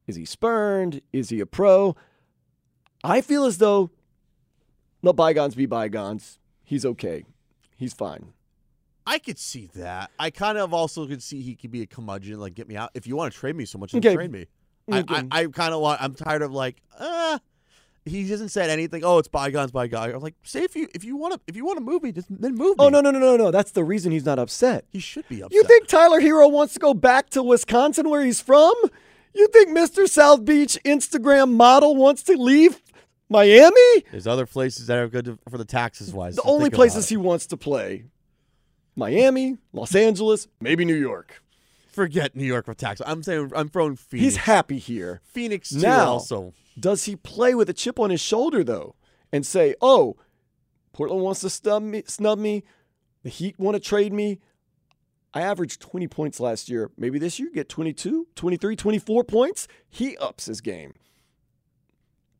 Is 0.06 0.16
he 0.16 0.24
spurned? 0.24 1.00
Is 1.12 1.30
he 1.30 1.40
a 1.40 1.46
pro? 1.46 1.96
I 3.04 3.20
feel 3.20 3.44
as 3.44 3.58
though 3.58 3.90
let 5.02 5.16
bygones 5.16 5.54
be 5.54 5.66
bygones. 5.66 6.38
He's 6.64 6.84
okay. 6.84 7.24
He's 7.76 7.94
fine. 7.94 8.32
I 9.06 9.18
could 9.18 9.38
see 9.38 9.70
that. 9.74 10.10
I 10.18 10.28
kind 10.30 10.58
of 10.58 10.74
also 10.74 11.06
could 11.06 11.22
see 11.22 11.40
he 11.40 11.54
could 11.54 11.70
be 11.70 11.80
a 11.80 11.86
curmudgeon, 11.86 12.38
like 12.38 12.54
get 12.54 12.68
me 12.68 12.76
out. 12.76 12.90
If 12.92 13.06
you 13.06 13.16
want 13.16 13.32
to 13.32 13.38
trade 13.38 13.56
me 13.56 13.64
so 13.64 13.78
much, 13.78 13.94
Okay. 13.94 14.14
trade 14.14 14.30
me. 14.32 14.46
I, 14.90 15.04
I, 15.08 15.24
I 15.42 15.46
kind 15.46 15.72
of 15.72 15.80
want. 15.80 16.02
I'm 16.02 16.14
tired 16.14 16.42
of 16.42 16.52
like, 16.52 16.82
uh 16.98 17.38
he 18.04 18.28
hasn't 18.28 18.50
said 18.50 18.70
anything. 18.70 19.04
Oh, 19.04 19.18
it's 19.18 19.28
bygones, 19.28 19.70
bygones. 19.70 20.14
I'm 20.14 20.20
like, 20.20 20.34
say 20.42 20.62
if 20.62 20.74
you 20.76 20.88
if 20.94 21.04
you 21.04 21.16
want 21.16 21.34
to 21.34 21.40
if 21.46 21.56
you 21.56 21.64
want 21.64 21.78
to 21.78 21.84
movie, 21.84 22.12
just 22.12 22.28
then 22.30 22.54
move 22.54 22.76
oh, 22.78 22.90
me. 22.90 22.96
Oh 22.96 23.00
no 23.00 23.10
no 23.10 23.10
no 23.10 23.18
no 23.18 23.36
no! 23.36 23.50
That's 23.50 23.72
the 23.72 23.84
reason 23.84 24.12
he's 24.12 24.24
not 24.24 24.38
upset. 24.38 24.84
He 24.90 24.98
should 25.00 25.28
be 25.28 25.42
upset. 25.42 25.52
You 25.52 25.64
think 25.64 25.86
Tyler 25.86 26.20
Herro 26.20 26.50
wants 26.50 26.74
to 26.74 26.80
go 26.80 26.94
back 26.94 27.30
to 27.30 27.42
Wisconsin 27.42 28.08
where 28.08 28.24
he's 28.24 28.40
from? 28.40 28.74
You 29.34 29.48
think 29.48 29.68
Mr. 29.70 30.08
South 30.08 30.44
Beach 30.44 30.78
Instagram 30.84 31.52
model 31.52 31.94
wants 31.94 32.22
to 32.24 32.32
leave 32.32 32.80
Miami? 33.28 34.04
There's 34.10 34.26
other 34.26 34.46
places 34.46 34.86
that 34.86 34.98
are 34.98 35.08
good 35.08 35.26
to, 35.26 35.38
for 35.48 35.58
the 35.58 35.64
taxes 35.64 36.12
wise. 36.12 36.36
The 36.36 36.42
so 36.42 36.50
only 36.50 36.70
places 36.70 37.08
he 37.08 37.16
wants 37.16 37.46
to 37.48 37.56
play 37.56 38.04
Miami, 38.96 39.58
Los 39.72 39.94
Angeles, 39.94 40.48
maybe 40.60 40.84
New 40.84 40.96
York. 40.96 41.42
forget 41.92 42.34
New 42.34 42.44
York 42.44 42.64
for 42.64 42.74
taxes. 42.74 43.04
I'm 43.08 43.22
saying 43.22 43.52
I'm 43.54 43.68
throwing 43.68 43.96
Phoenix. 43.96 44.24
He's 44.24 44.36
happy 44.36 44.78
here. 44.78 45.20
Phoenix 45.24 45.70
too 45.70 45.80
Now, 45.80 46.12
also. 46.12 46.52
Does 46.78 47.04
he 47.04 47.16
play 47.16 47.54
with 47.54 47.68
a 47.68 47.72
chip 47.74 47.98
on 47.98 48.10
his 48.10 48.20
shoulder 48.20 48.62
though 48.64 48.94
and 49.32 49.44
say, 49.46 49.74
"Oh, 49.80 50.16
Portland 50.92 51.22
wants 51.22 51.40
to 51.40 51.50
snub 51.50 51.82
me, 51.82 52.02
snub 52.06 52.38
me. 52.38 52.64
The 53.22 53.30
Heat 53.30 53.58
want 53.58 53.74
to 53.74 53.80
trade 53.80 54.12
me. 54.12 54.40
I 55.34 55.42
averaged 55.42 55.80
20 55.80 56.08
points 56.08 56.40
last 56.40 56.68
year. 56.68 56.90
Maybe 56.96 57.18
this 57.18 57.38
year 57.38 57.50
get 57.52 57.68
22, 57.68 58.28
23, 58.34 58.76
24 58.76 59.24
points." 59.24 59.68
He 59.88 60.16
ups 60.16 60.46
his 60.46 60.60
game. 60.60 60.94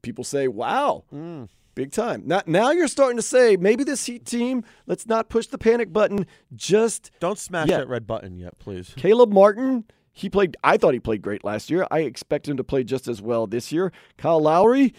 People 0.03 0.24
say, 0.24 0.48
"Wow, 0.48 1.05
Mm. 1.12 1.48
big 1.74 1.92
time." 1.92 2.22
Now, 2.24 2.42
now 2.46 2.70
you're 2.70 2.88
starting 2.88 3.16
to 3.16 3.22
say, 3.22 3.57
maybe 3.57 3.85
this 3.85 4.07
Heat 4.07 4.24
team, 4.24 4.64
let's 4.87 5.07
not 5.07 5.29
push 5.29 5.46
the 5.48 5.59
panic 5.59 5.92
button. 5.92 6.27
Just 6.55 7.11
Don't 7.20 7.38
smash 7.38 7.68
Yeah. 7.68 7.79
that 7.79 7.88
red 7.88 8.07
button 8.07 8.38
yet, 8.38 8.59
please. 8.59 8.92
Caleb 8.96 9.33
Martin, 9.33 9.85
he 10.19 10.29
played. 10.29 10.57
I 10.65 10.77
thought 10.77 10.95
he 10.95 11.01
played 11.01 11.23
great 11.23 11.45
last 11.45 11.71
year. 11.71 11.87
I 11.91 12.01
expect 12.01 12.49
him 12.49 12.57
to 12.57 12.65
play 12.65 12.85
just 12.85 13.07
as 13.09 13.23
well 13.23 13.47
this 13.47 13.71
year. 13.73 13.93
Kyle 14.17 14.41
Lowry, 14.41 14.93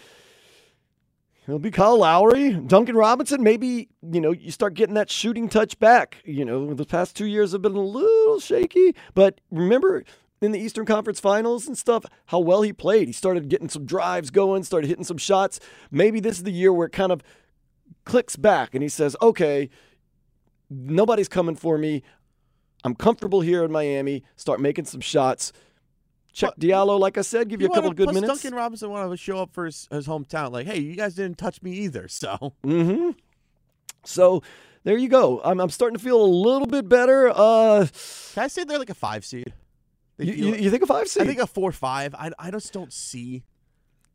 It'll 1.46 1.58
be 1.58 1.70
Kyle 1.72 1.98
Lowry. 1.98 2.52
Duncan 2.52 2.94
Robinson, 2.96 3.42
maybe 3.42 3.88
you 4.02 4.20
know 4.20 4.30
you 4.30 4.50
start 4.50 4.74
getting 4.74 4.94
that 4.94 5.10
shooting 5.10 5.48
touch 5.48 5.78
back. 5.78 6.18
You 6.24 6.44
know 6.44 6.74
the 6.74 6.84
past 6.84 7.16
two 7.16 7.26
years 7.26 7.52
have 7.52 7.62
been 7.62 7.74
a 7.74 7.80
little 7.80 8.40
shaky, 8.40 8.94
but 9.14 9.40
remember. 9.50 10.04
In 10.42 10.52
the 10.52 10.58
Eastern 10.58 10.86
Conference 10.86 11.20
Finals 11.20 11.66
and 11.66 11.76
stuff, 11.76 12.06
how 12.24 12.38
well 12.38 12.62
he 12.62 12.72
played. 12.72 13.08
He 13.08 13.12
started 13.12 13.50
getting 13.50 13.68
some 13.68 13.84
drives 13.84 14.30
going, 14.30 14.62
started 14.62 14.88
hitting 14.88 15.04
some 15.04 15.18
shots. 15.18 15.60
Maybe 15.90 16.18
this 16.18 16.38
is 16.38 16.44
the 16.44 16.50
year 16.50 16.72
where 16.72 16.86
it 16.86 16.94
kind 16.94 17.12
of 17.12 17.22
clicks 18.06 18.36
back 18.36 18.74
and 18.74 18.82
he 18.82 18.88
says, 18.88 19.14
okay, 19.20 19.68
nobody's 20.70 21.28
coming 21.28 21.56
for 21.56 21.76
me. 21.76 22.02
I'm 22.84 22.94
comfortable 22.94 23.40
here 23.40 23.64
in 23.64 23.70
Miami. 23.72 24.22
Start 24.36 24.60
making 24.60 24.86
some 24.86 25.00
shots. 25.00 25.52
Cheick 26.34 26.56
Diallo, 26.58 26.98
like 26.98 27.18
I 27.18 27.22
said, 27.22 27.48
give 27.48 27.60
you, 27.60 27.66
a 27.66 27.70
couple 27.70 27.84
wanna- 27.84 27.94
good 27.96 28.04
plus 28.04 28.14
minutes. 28.14 28.42
Duncan 28.42 28.56
Robinson 28.56 28.90
wanted 28.90 29.10
to 29.10 29.16
show 29.16 29.38
up 29.42 29.52
for 29.52 29.66
his, 29.66 29.88
his 29.90 30.06
hometown. 30.06 30.52
Like, 30.52 30.66
hey, 30.66 30.78
you 30.78 30.94
guys 30.96 31.14
didn't 31.14 31.38
touch 31.38 31.60
me 31.62 31.72
either. 31.72 32.06
So 32.08 32.52
Mm-hmm. 32.64 33.10
So 34.04 34.42
there 34.84 34.96
you 34.96 35.08
go. 35.08 35.40
I'm, 35.44 35.60
I'm 35.60 35.70
starting 35.70 35.96
to 35.98 36.02
feel 36.02 36.22
a 36.22 36.24
little 36.24 36.66
bit 36.66 36.88
better. 36.88 37.28
Uh, 37.28 37.86
can 38.32 38.44
I 38.44 38.48
say 38.48 38.64
they're 38.64 38.78
like 38.78 38.90
a 38.90 38.94
five 38.94 39.24
seed? 39.24 39.52
You, 40.18 40.32
you, 40.32 40.54
you 40.54 40.70
think 40.70 40.82
a 40.82 40.86
five 40.86 41.08
seed? 41.08 41.22
I 41.22 41.26
think 41.26 41.40
a 41.40 41.46
four 41.46 41.72
five. 41.72 42.14
I 42.14 42.30
I 42.38 42.50
just 42.50 42.72
don't 42.72 42.92
see. 42.92 43.42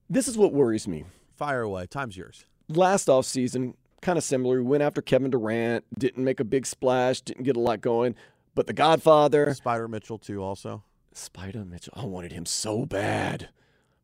this 0.10 0.28
is 0.28 0.38
what 0.38 0.54
worries 0.54 0.88
me. 0.88 1.04
Fire 1.36 1.62
away. 1.62 1.86
Time's 1.88 2.16
yours. 2.16 2.46
Last 2.70 3.08
offseason, 3.10 3.74
kind 4.02 4.18
of 4.18 4.24
similar. 4.24 4.58
We 4.58 4.64
went 4.70 4.84
after 4.84 5.02
Kevin 5.02 5.30
Durant, 5.32 5.84
didn't 6.00 6.24
make 6.24 6.40
a 6.40 6.44
big 6.44 6.66
splash, 6.66 7.22
didn't 7.22 7.44
get 7.44 7.58
a 7.58 7.60
lot 7.60 7.82
going. 7.82 8.16
But 8.56 8.68
the 8.68 8.74
Godfather, 8.74 9.48
Spida 9.48 9.90
Mitchell 9.90 10.18
too. 10.18 10.42
Also, 10.42 10.84
Spida 11.14 11.70
Mitchell, 11.70 11.94
I 11.96 12.06
wanted 12.06 12.32
him 12.32 12.46
so 12.46 12.86
bad. 12.86 13.50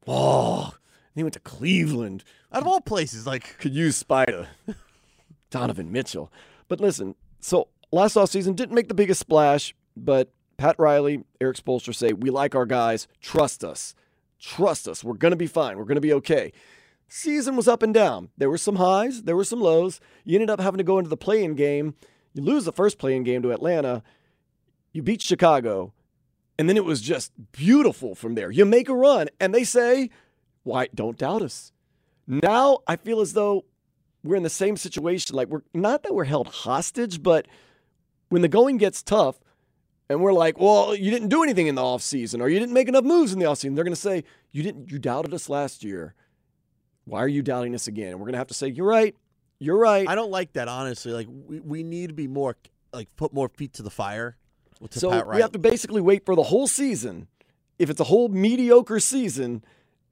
Oh, 0.06 0.66
and 0.66 1.16
he 1.16 1.24
went 1.24 1.34
to 1.34 1.40
Cleveland. 1.40 2.24
out 2.52 2.62
of 2.62 2.68
all 2.68 2.82
places, 2.82 3.26
like 3.26 3.58
could 3.58 3.74
use 3.74 3.96
Spider. 3.96 4.50
Donovan 5.50 5.92
Mitchell. 5.92 6.32
But 6.68 6.80
listen, 6.80 7.16
so 7.40 7.68
last 7.92 8.16
offseason 8.16 8.56
didn't 8.56 8.76
make 8.76 8.88
the 8.88 8.94
biggest 8.94 9.20
splash, 9.20 9.76
but 9.96 10.32
Pat 10.58 10.76
Riley, 10.78 11.24
Erik 11.40 11.58
Spoelstra 11.58 11.94
say, 11.94 12.14
we 12.14 12.30
like 12.30 12.56
our 12.56 12.66
guys. 12.66 13.08
Trust 13.22 13.64
us. 13.64 13.96
Trust 14.40 14.88
us. 14.88 15.04
We're 15.04 15.14
going 15.14 15.32
to 15.32 15.38
be 15.38 15.48
fine. 15.48 15.78
We're 15.78 15.86
going 15.86 15.96
to 15.96 16.02
be 16.02 16.14
okay. 16.14 16.54
Season 17.08 17.56
was 17.58 17.68
up 17.68 17.84
and 17.84 17.94
down. 17.94 18.30
There 18.38 18.50
were 18.50 18.58
some 18.58 18.78
highs, 18.78 19.24
there 19.24 19.36
were 19.36 19.44
some 19.44 19.60
lows. 19.60 20.00
You 20.24 20.36
ended 20.36 20.50
up 20.50 20.62
having 20.62 20.78
to 20.78 20.84
go 20.84 20.98
into 20.98 21.10
the 21.10 21.18
play-in 21.18 21.56
game. 21.56 21.96
You 22.34 22.42
lose 22.42 22.64
the 22.64 22.72
first 22.72 22.98
play-in 22.98 23.24
game 23.24 23.42
to 23.42 23.52
Atlanta. 23.52 24.02
You 24.94 25.02
beat 25.02 25.22
Chicago. 25.22 25.94
And 26.60 26.70
then 26.70 26.78
it 26.78 26.86
was 26.86 27.02
just 27.02 27.32
beautiful 27.52 28.14
from 28.14 28.36
there. 28.36 28.52
You 28.52 28.66
make 28.66 28.88
a 28.88 28.96
run, 28.96 29.30
and 29.40 29.54
they 29.54 29.64
say, 29.64 30.10
why 30.64 30.88
don't 30.94 31.18
doubt 31.18 31.42
us. 31.42 31.72
Now 32.28 32.80
I 32.88 32.96
feel 32.96 33.20
as 33.20 33.34
though 33.34 33.66
we're 34.24 34.36
in 34.36 34.44
the 34.44 34.50
same 34.50 34.78
situation. 34.78 35.36
Like 35.36 35.48
we're 35.48 35.64
not 35.74 36.04
that 36.04 36.14
we're 36.14 36.26
held 36.26 36.48
hostage, 36.48 37.24
but 37.24 37.48
when 38.30 38.42
the 38.42 38.48
going 38.48 38.78
gets 38.78 39.02
tough 39.02 39.40
and 40.10 40.22
we're 40.22 40.34
like, 40.34 40.60
well, 40.60 40.96
you 40.96 41.10
didn't 41.12 41.30
do 41.30 41.44
anything 41.44 41.68
in 41.68 41.76
the 41.76 41.82
offseason 41.82 42.42
or 42.42 42.50
you 42.50 42.60
didn't 42.60 42.74
make 42.74 42.88
enough 42.88 43.04
moves 43.04 43.34
in 43.34 43.40
the 43.40 43.46
offseason, 43.46 43.76
they're 43.76 43.84
going 43.84 43.96
to 43.96 44.00
say, 44.00 44.24
you 44.52 44.64
didn't, 44.64 44.92
you 44.92 45.00
doubted 45.00 45.34
us 45.34 45.50
last 45.50 45.84
year. 45.84 46.14
Why 47.06 47.20
are 47.24 47.28
you 47.28 47.42
doubting 47.42 47.74
us 47.74 47.88
again? 47.88 48.12
And 48.12 48.20
we're 48.20 48.26
going 48.26 48.34
to 48.34 48.40
have 48.40 48.48
to 48.48 48.54
say, 48.54 48.68
you're 48.68 48.88
right. 48.88 49.16
You're 49.60 49.78
right. 49.78 50.08
I 50.08 50.16
don't 50.16 50.32
like 50.32 50.54
that 50.54 50.68
honestly. 50.68 51.12
Like 51.12 51.28
we, 51.30 51.60
we 51.60 51.84
need 51.84 52.10
to 52.10 52.16
be 52.16 52.28
more 52.28 52.56
like 52.94 53.16
put 53.16 53.34
more 53.34 53.50
feet 53.50 53.74
to 53.74 53.84
the 53.84 53.90
fire. 53.90 54.38
To 54.90 55.00
so 55.00 55.10
Pat 55.12 55.28
we 55.28 55.42
have 55.42 55.52
to 55.52 55.60
basically 55.60 56.02
wait 56.02 56.26
for 56.26 56.36
the 56.36 56.44
whole 56.44 56.68
season. 56.68 57.28
If 57.78 57.90
it's 57.90 58.00
a 58.00 58.06
whole 58.06 58.30
mediocre 58.30 59.00
season 59.00 59.64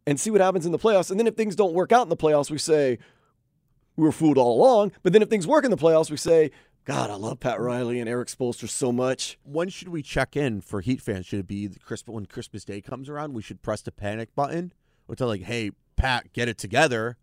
and 0.06 0.20
see 0.20 0.32
what 0.32 0.42
happens 0.42 0.66
in 0.66 0.72
the 0.72 0.80
playoffs. 0.80 1.12
And 1.12 1.20
then 1.20 1.28
if 1.28 1.36
things 1.36 1.56
don't 1.56 1.74
work 1.74 1.92
out 1.92 2.04
in 2.04 2.10
the 2.10 2.18
playoffs, 2.18 2.50
we 2.50 2.58
say, 2.58 2.98
we 3.96 4.04
were 4.04 4.12
fooled 4.12 4.38
all 4.38 4.60
along. 4.60 4.92
But 5.04 5.14
then 5.14 5.22
if 5.22 5.30
things 5.30 5.46
work 5.46 5.66
in 5.66 5.72
the 5.72 5.78
playoffs, 5.78 6.10
we 6.10 6.18
say, 6.18 6.52
God, 6.86 7.12
I 7.12 7.16
love 7.16 7.40
Pat 7.40 7.60
Riley 7.60 8.00
and 8.00 8.10
Erik 8.10 8.30
Spoelstra 8.30 8.70
so 8.70 8.92
much. 8.92 9.38
when 9.44 9.70
should 9.70 9.90
we 9.90 10.02
check 10.02 10.36
in 10.36 10.62
for 10.62 10.82
Heat 10.82 11.02
fans? 11.02 11.28
Should 11.28 11.42
it 11.42 11.48
be 11.48 11.68
the 11.68 11.80
Christmas 11.80 12.14
when 12.14 12.26
Christmas 12.26 12.66
Day 12.66 12.82
comes 12.82 13.10
around? 13.10 13.34
We 13.34 13.44
should 13.44 13.62
press 13.62 13.82
the 13.82 13.92
panic 13.92 14.34
button 14.34 14.74
or 15.08 15.16
tell 15.16 15.28
like, 15.28 15.44
"Hey, 15.44 15.72
Pat, 15.96 16.34
get 16.34 16.48
it 16.48 16.58
together," 16.58 17.18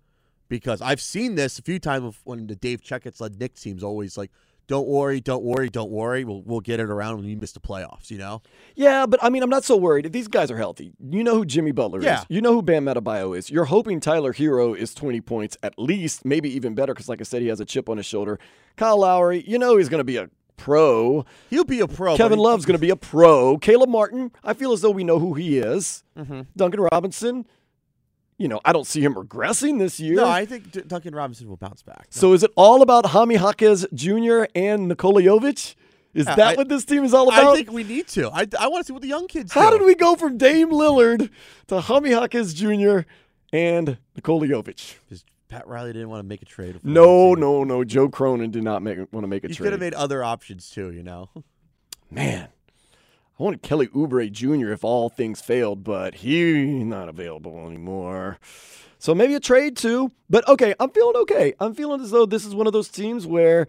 because 0.48 0.80
I've 0.80 1.00
seen 1.00 1.34
this 1.34 1.58
a 1.58 1.62
few 1.62 1.80
times 1.80 2.20
when 2.22 2.46
the 2.46 2.54
Dave 2.54 2.80
Checketts 2.80 3.20
led 3.20 3.40
Knick 3.40 3.54
team's 3.54 3.82
always 3.82 4.16
like, 4.16 4.30
"Don't 4.68 4.86
worry, 4.86 5.20
don't 5.20 5.42
worry, 5.44 5.68
don't 5.70 5.90
worry. 5.90 6.24
We'll 6.24 6.42
we'll 6.42 6.60
get 6.60 6.80
it 6.80 6.88
around 6.90 7.16
when 7.18 7.26
you 7.26 7.36
miss 7.36 7.52
the 7.52 7.60
playoffs." 7.60 8.10
You 8.10 8.18
know? 8.18 8.42
Yeah, 8.74 9.06
but 9.06 9.22
I 9.22 9.28
mean, 9.30 9.42
I'm 9.42 9.50
not 9.50 9.64
so 9.64 9.76
worried. 9.76 10.06
If 10.06 10.12
these 10.12 10.28
guys 10.28 10.50
are 10.50 10.56
healthy, 10.56 10.92
you 11.10 11.22
know 11.24 11.34
who 11.34 11.44
Jimmy 11.44 11.72
Butler 11.72 12.02
Yeah. 12.02 12.20
is. 12.20 12.26
You 12.28 12.40
know 12.40 12.52
who 12.52 12.62
Bam 12.62 12.84
Adebayo 12.86 13.36
is. 13.36 13.50
You're 13.50 13.64
hoping 13.66 14.00
Tyler 14.00 14.32
Herro 14.32 14.76
is 14.76 14.94
20 14.94 15.20
points 15.20 15.56
at 15.62 15.74
least, 15.78 16.24
maybe 16.24 16.48
even 16.54 16.74
better, 16.74 16.92
because 16.94 17.08
like 17.08 17.20
I 17.20 17.24
said, 17.24 17.42
he 17.42 17.48
has 17.48 17.60
a 17.60 17.64
chip 17.64 17.88
on 17.88 17.96
his 17.96 18.06
shoulder. 18.06 18.38
Kyle 18.76 18.98
Lowry, 19.00 19.44
you 19.46 19.58
know 19.58 19.76
he's 19.76 19.88
going 19.88 20.00
to 20.00 20.04
be 20.04 20.16
a 20.16 20.28
pro. 20.56 21.24
He'll 21.50 21.64
be 21.64 21.80
a 21.80 21.86
pro. 21.88 22.16
Kevin 22.16 22.38
Love's 22.38 22.64
going 22.64 22.76
to 22.76 22.80
be 22.80 22.90
a 22.90 22.96
pro. 22.96 23.58
Caleb 23.58 23.88
Martin, 23.90 24.32
I 24.42 24.54
feel 24.54 24.72
as 24.72 24.80
though 24.80 24.90
we 24.90 25.04
know 25.04 25.18
who 25.18 25.34
he 25.34 25.58
is. 25.58 26.02
Mm-hmm. 26.18 26.42
Duncan 26.56 26.80
Robinson, 26.92 27.46
you 28.38 28.48
know, 28.48 28.60
I 28.64 28.72
don't 28.72 28.86
see 28.86 29.00
him 29.02 29.14
regressing 29.14 29.78
this 29.78 29.98
year. 30.00 30.16
No, 30.16 30.28
I 30.28 30.44
think 30.46 30.70
D- 30.72 30.82
Duncan 30.86 31.14
Robinson 31.14 31.48
will 31.48 31.56
bounce 31.56 31.82
back. 31.82 32.06
so 32.10 32.32
is 32.32 32.42
it 32.42 32.50
all 32.56 32.82
about 32.82 33.06
Jaime 33.06 33.34
Jaquez 33.36 33.86
Jr. 33.94 34.44
and 34.54 34.88
Nikola 34.88 35.22
Jovic? 35.22 35.74
Is 36.14 36.26
Yeah, 36.26 36.34
that 36.36 36.48
I- 36.48 36.54
what 36.56 36.68
this 36.68 36.84
team 36.84 37.04
is 37.04 37.12
all 37.12 37.28
about? 37.28 37.52
I 37.52 37.56
think 37.56 37.70
we 37.72 37.84
need 37.84 38.08
to. 38.08 38.30
I, 38.30 38.46
I 38.58 38.68
want 38.68 38.82
to 38.84 38.86
see 38.86 38.92
what 38.94 39.02
the 39.02 39.08
young 39.08 39.26
kids 39.28 39.52
How 39.52 39.70
do. 39.70 39.78
did 39.78 39.84
we 39.86 39.94
go 39.94 40.16
from 40.16 40.38
Dame 40.38 40.70
Lillard 40.70 41.28
to 41.68 41.80
Jaime 41.80 42.10
Jaquez 42.10 42.54
Jr. 42.54 43.00
and 43.52 43.98
Nikola 44.14 44.46
Jovic? 44.46 44.96
Because 45.08 45.24
Pat 45.48 45.66
Riley 45.68 45.92
didn't 45.92 46.08
want 46.08 46.20
to 46.22 46.26
make 46.28 46.40
a 46.42 46.46
trade. 46.46 46.80
No, 46.82 47.34
no, 47.34 47.64
no. 47.64 47.84
Joe 47.84 48.08
Cronin 48.08 48.50
did 48.50 48.64
not 48.64 48.82
make, 48.82 48.96
want 49.12 49.24
to 49.24 49.28
make 49.28 49.44
a 49.44 49.48
trade. 49.48 49.56
He 49.58 49.62
could 49.62 49.72
have 49.72 49.80
made 49.80 49.94
other 49.94 50.24
options 50.24 50.70
too. 50.70 50.90
You 50.90 51.02
know? 51.02 51.28
Man, 52.10 52.48
I 53.38 53.42
wanted 53.42 53.62
Kelly 53.62 53.88
Oubre 53.88 54.30
Jr. 54.32 54.72
if 54.72 54.82
all 54.82 55.08
things 55.10 55.42
failed, 55.42 55.84
but 55.84 56.16
he's 56.16 56.84
not 56.84 57.08
available 57.08 57.66
anymore. 57.66 58.38
So 58.98 59.14
maybe 59.14 59.34
a 59.34 59.40
trade 59.40 59.76
too. 59.76 60.10
But 60.30 60.48
okay, 60.48 60.74
I'm 60.80 60.90
feeling 60.90 61.16
okay. 61.16 61.54
I'm 61.60 61.74
feeling 61.74 62.00
as 62.00 62.10
though 62.10 62.24
this 62.24 62.46
is 62.46 62.54
one 62.54 62.66
of 62.66 62.72
those 62.72 62.88
teams 62.88 63.26
where, 63.26 63.66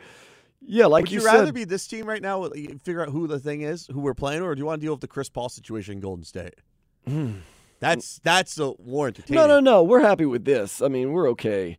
yeah, 0.61 0.85
like 0.85 1.03
Would 1.03 1.11
you, 1.11 1.19
you, 1.19 1.25
rather 1.25 1.45
said, 1.47 1.53
be 1.53 1.65
this 1.65 1.85
team 1.85 2.05
right 2.05 2.21
now? 2.21 2.47
Figure 2.83 3.01
out 3.01 3.09
who 3.09 3.27
the 3.27 3.39
thing 3.39 3.61
is, 3.61 3.87
who 3.87 3.99
we're 3.99 4.13
playing, 4.13 4.41
or 4.41 4.55
do 4.55 4.59
you 4.59 4.65
want 4.65 4.79
to 4.79 4.85
deal 4.85 4.93
with 4.93 5.01
the 5.01 5.07
Chris 5.07 5.29
Paul 5.29 5.49
situation 5.49 5.95
in 5.95 5.99
Golden 5.99 6.23
State? 6.23 6.55
Hmm. 7.05 7.33
That's 7.79 8.19
that's 8.23 8.55
the 8.55 8.71
war 8.79 9.07
entertaining. 9.07 9.41
no, 9.41 9.47
no, 9.47 9.59
no. 9.59 9.83
We're 9.83 10.01
happy 10.01 10.25
with 10.25 10.45
this. 10.45 10.81
I 10.81 10.87
mean, 10.87 11.11
we're 11.11 11.29
okay. 11.31 11.77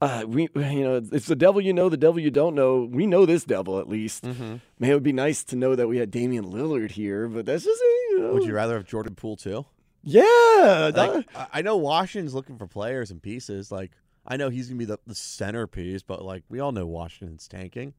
Uh, 0.00 0.24
we, 0.28 0.48
you 0.54 0.84
know, 0.84 1.00
it's 1.10 1.26
the 1.26 1.34
devil 1.36 1.60
you 1.60 1.72
know, 1.72 1.88
the 1.88 1.96
devil 1.96 2.20
you 2.20 2.30
don't 2.30 2.54
know. 2.54 2.86
We 2.90 3.06
know 3.06 3.24
this 3.24 3.44
devil 3.44 3.78
at 3.78 3.88
least. 3.88 4.24
Mm-hmm. 4.24 4.56
Man, 4.78 4.90
it 4.90 4.94
would 4.94 5.02
be 5.02 5.12
nice 5.12 5.42
to 5.44 5.56
know 5.56 5.74
that 5.74 5.88
we 5.88 5.96
had 5.96 6.10
Damian 6.10 6.44
Lillard 6.44 6.90
here, 6.90 7.28
but 7.28 7.46
that's 7.46 7.64
just 7.64 7.80
you 8.10 8.18
know. 8.20 8.32
Would 8.34 8.44
you 8.44 8.52
rather 8.54 8.74
have 8.74 8.84
Jordan 8.84 9.14
Poole 9.14 9.36
too? 9.36 9.64
Yeah, 10.08 10.90
Like, 10.94 11.26
I- 11.34 11.46
I 11.54 11.62
know 11.62 11.76
Washington's 11.76 12.34
looking 12.34 12.58
for 12.58 12.66
players 12.66 13.10
and 13.10 13.20
pieces. 13.22 13.72
Like 13.72 13.92
I 14.26 14.36
know 14.36 14.50
he's 14.50 14.68
gonna 14.68 14.78
be 14.78 14.84
the, 14.84 14.98
the 15.06 15.14
centerpiece, 15.14 16.02
but 16.02 16.22
like 16.24 16.44
we 16.48 16.60
all 16.60 16.72
know 16.72 16.86
Washington's 16.86 17.48
tanking. 17.48 17.94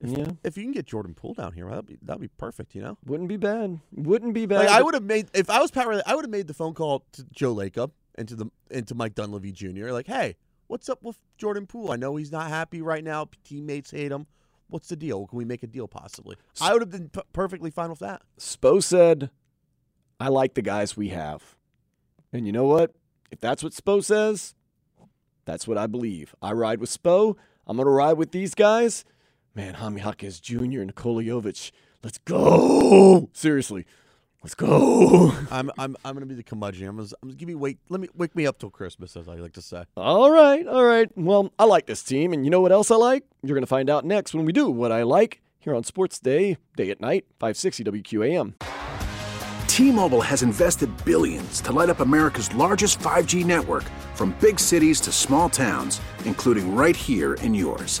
If, 0.00 0.10
Yeah. 0.16 0.26
If 0.44 0.56
you 0.56 0.62
can 0.62 0.72
get 0.72 0.86
Jordan 0.86 1.14
Poole 1.14 1.34
down 1.34 1.52
here, 1.52 1.68
that'd 1.68 1.86
be 1.86 1.98
that'd 2.02 2.20
be 2.20 2.28
perfect. 2.28 2.74
You 2.74 2.82
know. 2.82 2.98
wouldn't 3.04 3.28
be 3.28 3.36
bad. 3.36 3.80
Wouldn't 3.92 4.32
be 4.34 4.46
bad. 4.46 4.60
Like 4.60 4.68
I 4.68 4.82
would 4.82 4.94
have 4.94 5.02
made 5.02 5.28
if 5.34 5.50
I 5.50 5.60
was 5.60 5.70
Pat 5.70 5.86
Riley, 5.88 6.02
I 6.06 6.14
would 6.14 6.24
have 6.24 6.30
made 6.30 6.46
the 6.46 6.54
phone 6.54 6.72
call 6.74 7.04
to 7.12 7.24
Joe 7.32 7.54
Lacob 7.54 7.90
and 8.14 8.28
to 8.28 8.36
the 8.36 8.46
and 8.70 8.86
to 8.88 8.94
Mike 8.94 9.14
Dunleavy 9.14 9.52
Jr. 9.52 9.90
Like, 9.90 10.06
hey, 10.06 10.36
what's 10.66 10.88
up 10.88 11.02
with 11.02 11.18
Jordan 11.38 11.66
Poole? 11.66 11.92
I 11.92 11.96
know 11.96 12.16
he's 12.16 12.32
not 12.32 12.48
happy 12.48 12.82
right 12.82 13.04
now. 13.04 13.28
Teammates 13.44 13.90
hate 13.90 14.12
him. 14.12 14.26
What's 14.68 14.88
the 14.88 14.96
deal? 14.96 15.26
Can 15.26 15.38
we 15.38 15.44
make 15.44 15.62
a 15.62 15.66
deal 15.66 15.86
possibly? 15.86 16.36
I 16.60 16.72
would 16.72 16.82
have 16.82 16.90
been 16.90 17.08
p- 17.08 17.20
perfectly 17.32 17.70
fine 17.70 17.90
with 17.90 18.00
that. 18.00 18.22
Spo 18.38 18.82
said, 18.82 19.30
I 20.18 20.28
like 20.28 20.54
the 20.54 20.62
guys 20.62 20.96
we 20.96 21.10
have. 21.10 21.56
And 22.32 22.46
you 22.46 22.52
know 22.52 22.64
what? 22.64 22.92
If 23.30 23.40
that's 23.40 23.62
what 23.62 23.72
Spo 23.72 24.02
says, 24.02 24.54
that's 25.44 25.68
what 25.68 25.78
I 25.78 25.86
believe. 25.86 26.34
I 26.42 26.52
ride 26.52 26.80
with 26.80 26.90
Spo. 26.90 27.36
I'm 27.66 27.76
going 27.76 27.86
to 27.86 27.92
ride 27.92 28.14
with 28.14 28.32
these 28.32 28.54
guys. 28.54 29.04
Man, 29.54 29.74
Jaime 29.74 30.00
Jaquez 30.00 30.40
Jr. 30.40 30.58
and 30.60 30.86
Nikola 30.86 31.22
Jovic. 31.22 31.70
Let's 32.02 32.18
go. 32.18 33.30
Seriously. 33.32 33.86
Let's 34.46 34.54
go. 34.54 35.32
I'm 35.50 35.72
I'm 35.76 35.96
I'm 36.04 36.14
gonna 36.14 36.24
be 36.24 36.36
the 36.36 36.44
curmudgeon. 36.44 36.86
I'm 36.86 36.94
gonna, 36.98 37.08
I'm 37.20 37.30
gonna 37.30 37.36
give 37.36 37.48
me 37.48 37.56
wait. 37.56 37.80
Let 37.88 38.00
me 38.00 38.08
wake 38.14 38.36
me 38.36 38.46
up 38.46 38.60
till 38.60 38.70
Christmas, 38.70 39.16
as 39.16 39.26
I 39.26 39.34
like 39.34 39.54
to 39.54 39.60
say. 39.60 39.82
All 39.96 40.30
right. 40.30 40.64
All 40.68 40.84
right. 40.84 41.10
Well, 41.16 41.52
I 41.58 41.64
like 41.64 41.86
this 41.86 42.04
team. 42.04 42.32
And 42.32 42.44
you 42.44 42.50
know 42.52 42.60
what 42.60 42.70
else 42.70 42.92
I 42.92 42.94
like? 42.94 43.24
You're 43.42 43.56
going 43.56 43.64
to 43.64 43.66
find 43.66 43.90
out 43.90 44.04
next 44.04 44.34
when 44.34 44.44
we 44.44 44.52
do 44.52 44.70
what 44.70 44.92
I 44.92 45.02
like 45.02 45.42
here 45.58 45.74
on 45.74 45.82
Sports 45.82 46.20
Day, 46.20 46.58
day 46.76 46.92
at 46.92 47.00
night, 47.00 47.24
560 47.40 47.82
WQAM. 47.82 48.54
T-Mobile 49.66 50.20
has 50.20 50.44
invested 50.44 50.96
billions 51.04 51.60
to 51.62 51.72
light 51.72 51.90
up 51.90 51.98
America's 51.98 52.54
largest 52.54 53.00
5G 53.00 53.44
network 53.44 53.82
from 54.14 54.36
big 54.40 54.60
cities 54.60 55.00
to 55.00 55.10
small 55.10 55.50
towns, 55.50 56.00
including 56.24 56.76
right 56.76 56.94
here 56.94 57.34
in 57.42 57.52
yours. 57.52 58.00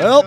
Well, 0.00 0.22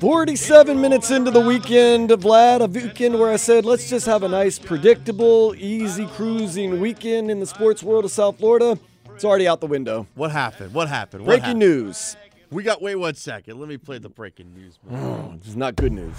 47 0.00 0.78
minutes 0.78 1.10
into 1.10 1.30
the 1.30 1.40
weekend, 1.40 2.10
Vlad, 2.10 2.60
a 2.60 2.66
weekend 2.66 3.18
where 3.18 3.30
I 3.30 3.36
said, 3.36 3.64
let's 3.64 3.88
just 3.88 4.04
have 4.04 4.22
a 4.22 4.28
nice, 4.28 4.58
predictable, 4.58 5.54
easy 5.56 6.06
cruising 6.08 6.78
weekend 6.78 7.30
in 7.30 7.40
the 7.40 7.46
sports 7.46 7.82
world 7.82 8.04
of 8.04 8.10
South 8.10 8.36
Florida. 8.38 8.78
It's 9.14 9.24
already 9.24 9.48
out 9.48 9.62
the 9.62 9.66
window. 9.66 10.06
What 10.14 10.30
happened? 10.30 10.74
What 10.74 10.88
happened? 10.88 11.22
What 11.22 11.28
Breaking 11.40 11.44
happened? 11.44 11.60
news. 11.60 12.16
We 12.50 12.62
got 12.64 12.82
wait 12.82 12.96
one 12.96 13.14
second. 13.14 13.58
Let 13.58 13.68
me 13.70 13.78
play 13.78 13.96
the 13.96 14.10
breaking 14.10 14.52
news. 14.52 14.78
man. 14.84 15.02
Oh, 15.02 15.32
it's 15.36 15.56
not 15.56 15.74
good 15.76 15.92
news. 15.92 16.14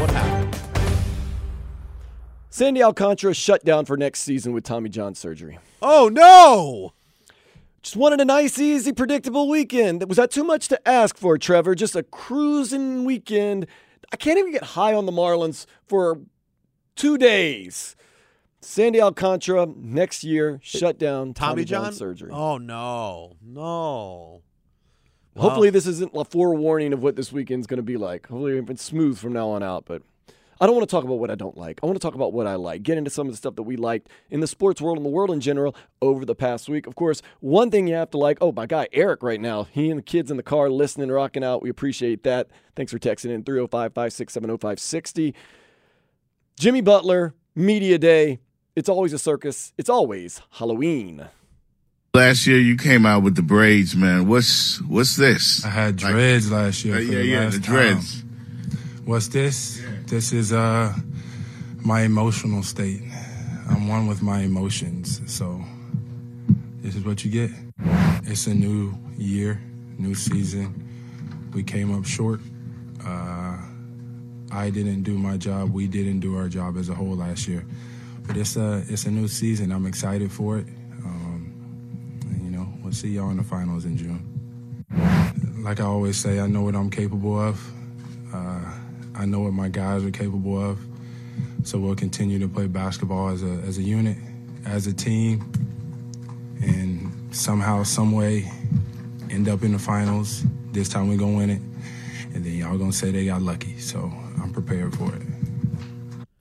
What 0.00 0.10
happened? 0.10 0.56
Sandy 2.48 2.82
Alcantara 2.82 3.34
shut 3.34 3.62
down 3.62 3.84
for 3.84 3.96
next 3.98 4.20
season 4.22 4.54
with 4.54 4.64
Tommy 4.64 4.88
John 4.88 5.14
surgery. 5.14 5.58
Oh 5.82 6.08
no! 6.10 6.94
Just 7.82 7.96
wanted 7.96 8.20
a 8.20 8.24
nice, 8.24 8.58
easy, 8.58 8.92
predictable 8.92 9.48
weekend. 9.48 10.06
Was 10.08 10.16
that 10.16 10.30
too 10.30 10.44
much 10.44 10.68
to 10.68 10.88
ask 10.88 11.16
for, 11.16 11.38
Trevor? 11.38 11.74
Just 11.74 11.94
a 11.94 12.02
cruising 12.02 13.04
weekend. 13.04 13.66
I 14.12 14.16
can't 14.16 14.38
even 14.38 14.52
get 14.52 14.64
high 14.64 14.94
on 14.94 15.06
the 15.06 15.12
Marlins 15.12 15.66
for 15.86 16.20
two 16.96 17.18
days. 17.18 17.94
Sandy 18.60 19.00
Alcantara 19.00 19.66
next 19.76 20.24
year 20.24 20.58
shut 20.62 20.98
down. 20.98 21.32
Tommy, 21.32 21.64
John, 21.64 21.84
John 21.84 21.92
surgery. 21.92 22.30
Oh 22.32 22.58
no, 22.58 23.36
no. 23.40 24.42
Hopefully, 25.36 25.70
this 25.70 25.86
isn't 25.86 26.10
a 26.14 26.24
forewarning 26.24 26.92
of 26.92 27.00
what 27.00 27.14
this 27.14 27.32
weekend's 27.32 27.68
going 27.68 27.76
to 27.76 27.82
be 27.84 27.96
like. 27.96 28.26
Hopefully, 28.26 28.58
it's 28.68 28.82
smooth 28.82 29.18
from 29.18 29.32
now 29.34 29.50
on 29.50 29.62
out. 29.62 29.84
But 29.86 30.02
I 30.60 30.66
don't 30.66 30.74
want 30.74 30.88
to 30.88 30.90
talk 30.90 31.04
about 31.04 31.18
what 31.20 31.30
I 31.30 31.36
don't 31.36 31.56
like. 31.56 31.78
I 31.82 31.86
want 31.86 31.96
to 32.00 32.02
talk 32.04 32.14
about 32.14 32.32
what 32.32 32.46
I 32.46 32.56
like. 32.56 32.82
Get 32.82 32.98
into 32.98 33.10
some 33.10 33.26
of 33.28 33.32
the 33.32 33.36
stuff 33.36 33.54
that 33.56 33.62
we 33.62 33.76
liked 33.76 34.08
in 34.30 34.40
the 34.40 34.46
sports 34.46 34.80
world 34.80 34.96
and 34.96 35.06
the 35.06 35.10
world 35.10 35.30
in 35.30 35.40
general 35.40 35.74
over 36.02 36.24
the 36.24 36.34
past 36.34 36.68
week. 36.68 36.86
Of 36.86 36.96
course, 36.96 37.22
one 37.40 37.70
thing 37.70 37.86
you 37.86 37.94
have 37.94 38.10
to 38.10 38.18
like. 38.18 38.38
Oh, 38.40 38.50
my 38.52 38.66
guy 38.66 38.88
Eric, 38.92 39.22
right 39.22 39.40
now, 39.40 39.64
he 39.64 39.90
and 39.90 39.98
the 39.98 40.02
kids 40.02 40.30
in 40.30 40.36
the 40.36 40.42
car 40.42 40.68
listening, 40.68 41.10
rocking 41.10 41.44
out. 41.44 41.62
We 41.62 41.70
appreciate 41.70 42.24
that. 42.24 42.48
Thanks 42.74 42.92
for 42.92 42.98
texting 42.98 43.30
in 43.30 43.44
305 43.44 43.92
567 43.92 44.50
0560. 44.58 45.34
Jimmy 46.58 46.80
Butler, 46.80 47.34
Media 47.54 47.98
Day. 47.98 48.40
It's 48.74 48.88
always 48.88 49.12
a 49.12 49.18
circus. 49.18 49.72
It's 49.78 49.88
always 49.88 50.40
Halloween. 50.50 51.28
Last 52.14 52.46
year 52.46 52.58
you 52.58 52.76
came 52.76 53.06
out 53.06 53.22
with 53.22 53.36
the 53.36 53.42
braids, 53.42 53.94
man. 53.94 54.26
What's 54.26 54.80
what's 54.82 55.16
this? 55.16 55.64
I 55.64 55.68
had 55.68 55.96
dreads 55.96 56.50
last 56.50 56.84
year. 56.84 56.96
Uh, 56.96 56.98
for 56.98 57.02
yeah, 57.04 57.18
the 57.18 57.24
yeah, 57.26 57.40
last 57.40 57.54
the 57.54 57.60
time. 57.60 57.74
dreads. 57.74 58.24
What's 59.04 59.28
this? 59.28 59.80
This 60.08 60.32
is 60.32 60.54
uh 60.54 60.94
my 61.84 62.00
emotional 62.00 62.62
state. 62.62 63.02
I'm 63.68 63.88
one 63.88 64.06
with 64.06 64.22
my 64.22 64.40
emotions, 64.40 65.20
so 65.26 65.62
this 66.80 66.96
is 66.96 67.04
what 67.04 67.26
you 67.26 67.30
get. 67.30 67.50
It's 68.24 68.46
a 68.46 68.54
new 68.54 68.96
year, 69.18 69.60
new 69.98 70.14
season. 70.14 70.88
We 71.52 71.62
came 71.62 71.94
up 71.94 72.06
short. 72.06 72.40
Uh, 73.04 73.58
I 74.50 74.70
didn't 74.70 75.02
do 75.02 75.18
my 75.18 75.36
job. 75.36 75.74
We 75.74 75.86
didn't 75.86 76.20
do 76.20 76.38
our 76.38 76.48
job 76.48 76.78
as 76.78 76.88
a 76.88 76.94
whole 76.94 77.14
last 77.14 77.46
year. 77.46 77.66
But 78.26 78.38
it's 78.38 78.56
a 78.56 78.82
it's 78.88 79.04
a 79.04 79.10
new 79.10 79.28
season. 79.28 79.70
I'm 79.70 79.84
excited 79.84 80.32
for 80.32 80.56
it. 80.56 80.66
Um, 81.04 81.52
and, 82.22 82.42
you 82.42 82.50
know, 82.50 82.66
we'll 82.82 82.94
see 82.94 83.08
y'all 83.08 83.28
in 83.28 83.36
the 83.36 83.44
finals 83.44 83.84
in 83.84 83.98
June. 83.98 84.24
Like 85.62 85.80
I 85.80 85.84
always 85.84 86.16
say, 86.16 86.40
I 86.40 86.46
know 86.46 86.62
what 86.62 86.74
I'm 86.74 86.88
capable 86.88 87.38
of. 87.38 87.72
Uh, 88.32 88.67
I 89.18 89.26
know 89.26 89.40
what 89.40 89.52
my 89.52 89.68
guys 89.68 90.04
are 90.04 90.12
capable 90.12 90.62
of. 90.62 90.78
So 91.64 91.78
we'll 91.78 91.96
continue 91.96 92.38
to 92.38 92.48
play 92.48 92.68
basketball 92.68 93.28
as 93.30 93.42
a 93.42 93.50
as 93.66 93.78
a 93.78 93.82
unit, 93.82 94.16
as 94.64 94.86
a 94.86 94.94
team, 94.94 95.44
and 96.62 97.12
somehow, 97.32 97.82
some 97.82 98.12
way, 98.12 98.50
end 99.28 99.48
up 99.48 99.62
in 99.64 99.72
the 99.72 99.78
finals. 99.78 100.44
This 100.72 100.88
time 100.88 101.08
we're 101.08 101.18
gonna 101.18 101.36
win 101.36 101.50
it, 101.50 101.60
and 102.34 102.44
then 102.44 102.54
y'all 102.54 102.78
gonna 102.78 102.92
say 102.92 103.10
they 103.10 103.26
got 103.26 103.42
lucky. 103.42 103.78
So 103.78 104.10
I'm 104.40 104.52
prepared 104.52 104.96
for 104.96 105.14
it. 105.14 105.22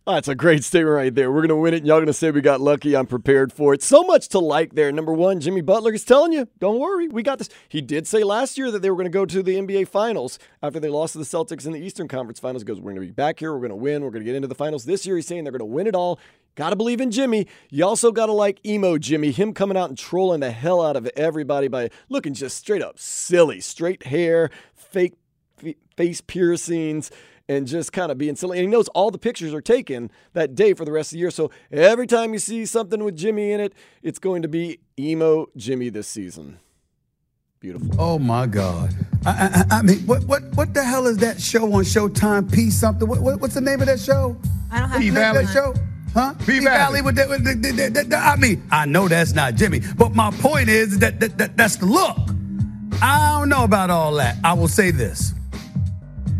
Oh, 0.09 0.13
that's 0.13 0.29
a 0.29 0.35
great 0.35 0.63
statement 0.63 0.95
right 0.95 1.13
there. 1.13 1.29
We're 1.33 1.41
going 1.41 1.49
to 1.49 1.57
win 1.57 1.73
it, 1.73 1.79
and 1.79 1.85
y'all 1.85 1.97
going 1.97 2.07
to 2.07 2.13
say 2.13 2.31
we 2.31 2.39
got 2.39 2.61
lucky. 2.61 2.95
I'm 2.95 3.07
prepared 3.07 3.51
for 3.51 3.73
it. 3.73 3.83
So 3.83 4.03
much 4.03 4.29
to 4.29 4.39
like 4.39 4.73
there. 4.73 4.89
Number 4.89 5.11
one, 5.11 5.41
Jimmy 5.41 5.59
Butler 5.59 5.93
is 5.93 6.05
telling 6.05 6.31
you, 6.31 6.47
don't 6.59 6.79
worry, 6.79 7.09
we 7.09 7.23
got 7.23 7.39
this. 7.39 7.49
He 7.67 7.81
did 7.81 8.07
say 8.07 8.23
last 8.23 8.57
year 8.57 8.71
that 8.71 8.81
they 8.81 8.89
were 8.89 8.95
going 8.95 9.03
to 9.03 9.09
go 9.09 9.25
to 9.25 9.43
the 9.43 9.57
NBA 9.57 9.89
Finals 9.89 10.39
after 10.63 10.79
they 10.79 10.87
lost 10.87 11.11
to 11.11 11.17
the 11.17 11.25
Celtics 11.25 11.65
in 11.65 11.73
the 11.73 11.81
Eastern 11.81 12.07
Conference 12.07 12.39
Finals. 12.39 12.61
He 12.61 12.65
goes, 12.65 12.77
we're 12.77 12.93
going 12.93 13.01
to 13.01 13.07
be 13.07 13.11
back 13.11 13.37
here. 13.39 13.51
We're 13.51 13.59
going 13.59 13.71
to 13.71 13.75
win. 13.75 14.01
We're 14.01 14.11
going 14.11 14.21
to 14.21 14.25
get 14.25 14.35
into 14.35 14.47
the 14.47 14.55
finals. 14.55 14.85
This 14.85 15.05
year, 15.05 15.17
he's 15.17 15.27
saying 15.27 15.43
they're 15.43 15.51
going 15.51 15.59
to 15.59 15.65
win 15.65 15.87
it 15.87 15.93
all. 15.93 16.21
Got 16.55 16.69
to 16.69 16.77
believe 16.77 17.01
in 17.01 17.11
Jimmy. 17.11 17.45
You 17.69 17.83
also 17.83 18.13
got 18.13 18.27
to 18.27 18.31
like 18.31 18.65
emo 18.65 18.97
Jimmy, 18.97 19.31
him 19.31 19.53
coming 19.53 19.75
out 19.75 19.89
and 19.89 19.97
trolling 19.97 20.39
the 20.39 20.51
hell 20.51 20.81
out 20.81 20.95
of 20.95 21.09
everybody 21.17 21.67
by 21.67 21.89
looking 22.07 22.33
just 22.33 22.55
straight 22.55 22.81
up 22.81 22.97
silly, 22.97 23.59
straight 23.59 24.05
hair, 24.05 24.51
fake 24.73 25.15
face 25.97 26.21
piercings 26.21 27.11
and 27.49 27.67
just 27.67 27.93
kind 27.93 28.11
of 28.11 28.17
being 28.17 28.35
silly. 28.35 28.57
And 28.59 28.67
he 28.67 28.71
knows 28.71 28.87
all 28.89 29.11
the 29.11 29.17
pictures 29.17 29.53
are 29.53 29.61
taken 29.61 30.11
that 30.33 30.55
day 30.55 30.73
for 30.73 30.85
the 30.85 30.91
rest 30.91 31.09
of 31.11 31.13
the 31.13 31.19
year. 31.19 31.31
So 31.31 31.49
every 31.71 32.07
time 32.07 32.33
you 32.33 32.39
see 32.39 32.65
something 32.65 33.03
with 33.03 33.15
Jimmy 33.15 33.51
in 33.51 33.59
it, 33.59 33.73
it's 34.03 34.19
going 34.19 34.41
to 34.41 34.47
be 34.47 34.79
emo 34.99 35.47
Jimmy 35.55 35.89
this 35.89 36.07
season. 36.07 36.59
Beautiful. 37.59 37.89
Oh 37.99 38.19
my 38.19 38.45
God! 38.45 38.93
I, 39.25 39.65
I, 39.71 39.77
I 39.77 39.81
mean, 39.81 39.99
what 40.05 40.23
what 40.25 40.43
what 40.55 40.75
the 40.75 40.83
hell 40.83 41.07
is 41.07 41.17
that 41.17 41.41
show 41.41 41.63
on 41.73 41.83
Showtime? 41.83 42.53
P 42.53 42.69
something. 42.69 43.07
What, 43.07 43.19
what, 43.19 43.41
what's 43.41 43.55
the 43.55 43.61
name 43.61 43.81
of 43.81 43.87
that 43.87 43.99
show? 43.99 44.37
I 44.71 44.79
don't 44.79 44.89
have 44.89 45.01
P 45.01 45.07
to 45.07 45.11
Valley 45.13 45.41
look 45.43 45.51
show. 45.51 45.73
Huh? 46.13 46.33
P 46.45 46.59
Valley 46.59 47.01
with 47.01 47.15
that. 47.15 47.27
With 47.29 47.43
the, 47.43 47.55
the, 47.55 47.89
the, 47.89 48.03
the- 48.03 48.15
I 48.17 48.35
mean, 48.35 48.61
I 48.69 48.85
know 48.85 49.07
that's 49.07 49.33
not 49.33 49.55
Jimmy, 49.55 49.81
but 49.97 50.13
my 50.13 50.29
point 50.31 50.69
is 50.69 50.99
that, 50.99 51.19
that, 51.19 51.39
that 51.39 51.57
that's 51.57 51.77
the 51.77 51.87
look. 51.87 52.15
I 53.01 53.39
don't 53.39 53.49
know 53.49 53.63
about 53.63 53.89
all 53.89 54.13
that. 54.15 54.37
I 54.43 54.53
will 54.53 54.67
say 54.67 54.91
this. 54.91 55.33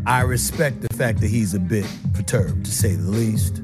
I 0.08 0.22
respect 0.22 0.80
the 0.80 0.96
fact 0.96 1.20
that 1.20 1.28
he's 1.28 1.54
a 1.54 1.60
bit 1.60 1.86
perturbed, 2.14 2.64
to 2.64 2.72
say 2.72 2.96
the 2.96 3.12
least, 3.12 3.62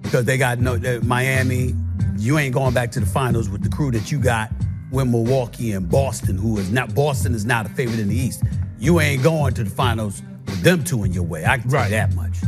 because 0.00 0.24
they 0.24 0.38
got 0.38 0.60
no 0.60 0.76
uh, 0.76 1.00
Miami. 1.02 1.74
You 2.16 2.38
ain't 2.38 2.54
going 2.54 2.72
back 2.72 2.90
to 2.92 3.00
the 3.00 3.06
finals 3.06 3.50
with 3.50 3.62
the 3.62 3.68
crew 3.68 3.90
that 3.90 4.10
you 4.10 4.18
got 4.18 4.50
with 4.90 5.08
Milwaukee 5.08 5.72
and 5.72 5.86
Boston, 5.86 6.38
who 6.38 6.56
is 6.56 6.70
not 6.70 6.94
Boston 6.94 7.34
is 7.34 7.44
not 7.44 7.66
a 7.66 7.68
favorite 7.68 7.98
in 7.98 8.08
the 8.08 8.16
East. 8.16 8.44
You 8.78 8.98
ain't 9.00 9.22
going 9.22 9.52
to 9.54 9.64
the 9.64 9.68
finals 9.68 10.22
with 10.46 10.62
them 10.62 10.84
two 10.84 11.04
in 11.04 11.12
your 11.12 11.24
way. 11.24 11.44
I 11.44 11.58
can 11.58 11.68
tell 11.68 11.84
you 11.84 11.90
that 11.90 12.14
much. 12.14 12.38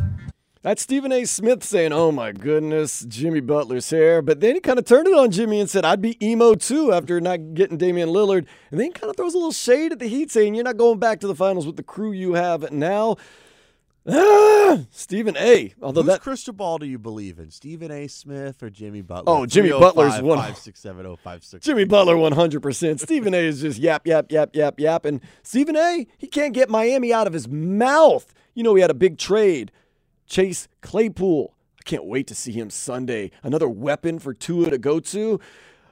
That's 0.63 0.83
Stephen 0.83 1.11
A. 1.11 1.25
Smith 1.25 1.65
saying, 1.65 1.93
Oh 1.93 2.13
my 2.13 2.33
goodness, 2.33 3.07
Jimmy 3.09 3.41
Butler's 3.41 3.89
hair. 3.89 4.21
But 4.21 4.41
then 4.41 4.57
he 4.57 4.61
kind 4.61 4.79
of 4.79 4.85
turned 4.85 5.09
it 5.09 5.15
on 5.15 5.31
Jimmy 5.31 5.59
and 5.59 5.71
said, 5.71 5.87
I'd 5.87 6.03
be 6.03 6.23
emo 6.25 6.55
too 6.55 6.93
after 6.93 7.19
not 7.19 7.55
getting 7.55 7.79
Damian 7.79 8.11
Lillard. 8.11 8.47
And 8.71 8.79
then 8.79 8.89
he 8.89 8.93
kind 8.93 9.09
of 9.09 9.17
throws 9.17 9.33
a 9.33 9.39
little 9.39 9.53
shade 9.53 9.93
at 9.93 9.99
the 9.99 10.07
Heat 10.07 10.31
saying, 10.31 10.55
You're 10.55 10.65
not 10.65 10.77
going 10.77 10.99
back 10.99 11.21
to 11.21 11.27
the 11.27 11.35
finals 11.35 11.67
with 11.67 11.77
the 11.77 11.83
crew 11.83 12.13
you 12.13 12.35
have 12.35 12.71
now. 12.71 13.17
Ah, 14.09 14.81
Stephen 14.91 15.37
A. 15.39 15.75
Although 15.81 16.03
Whose 16.03 16.09
that 16.13 16.21
crystal 16.23 16.55
ball 16.55 16.79
do 16.79 16.87
you 16.87 16.99
believe 16.99 17.39
in, 17.39 17.51
Stephen 17.51 17.91
A. 17.91 18.07
Smith 18.07 18.63
or 18.63 18.71
Jimmy 18.71 19.03
Butler? 19.03 19.33
Oh, 19.33 19.47
Jimmy 19.47 19.69
305, 19.69 19.95
Butler's 19.95 20.23
one- 20.23 20.39
5670560. 20.39 21.61
Jimmy 21.61 21.85
Butler 21.85 22.17
100%. 22.17 22.99
Stephen 23.01 23.35
A 23.35 23.39
is 23.39 23.61
just 23.61 23.79
yap, 23.79 24.07
yap, 24.07 24.33
yap, 24.33 24.55
yap, 24.55 24.81
yap. 24.81 25.05
And 25.05 25.21
Stephen 25.43 25.77
A, 25.77 26.07
he 26.19 26.27
can't 26.27 26.55
get 26.55 26.71
Miami 26.71 27.13
out 27.13 27.27
of 27.27 27.33
his 27.35 27.47
mouth. 27.49 28.33
You 28.55 28.63
know, 28.63 28.75
he 28.75 28.81
had 28.81 28.91
a 28.91 28.95
big 28.95 29.19
trade. 29.19 29.71
Chase 30.31 30.69
Claypool. 30.81 31.53
I 31.79 31.83
can't 31.85 32.05
wait 32.07 32.27
to 32.29 32.35
see 32.35 32.53
him 32.53 32.71
Sunday. 32.71 33.33
Another 33.43 33.69
weapon 33.69 34.19
for 34.19 34.33
Tua 34.33 34.71
to 34.71 34.79
go 34.79 35.01
to. 35.01 35.41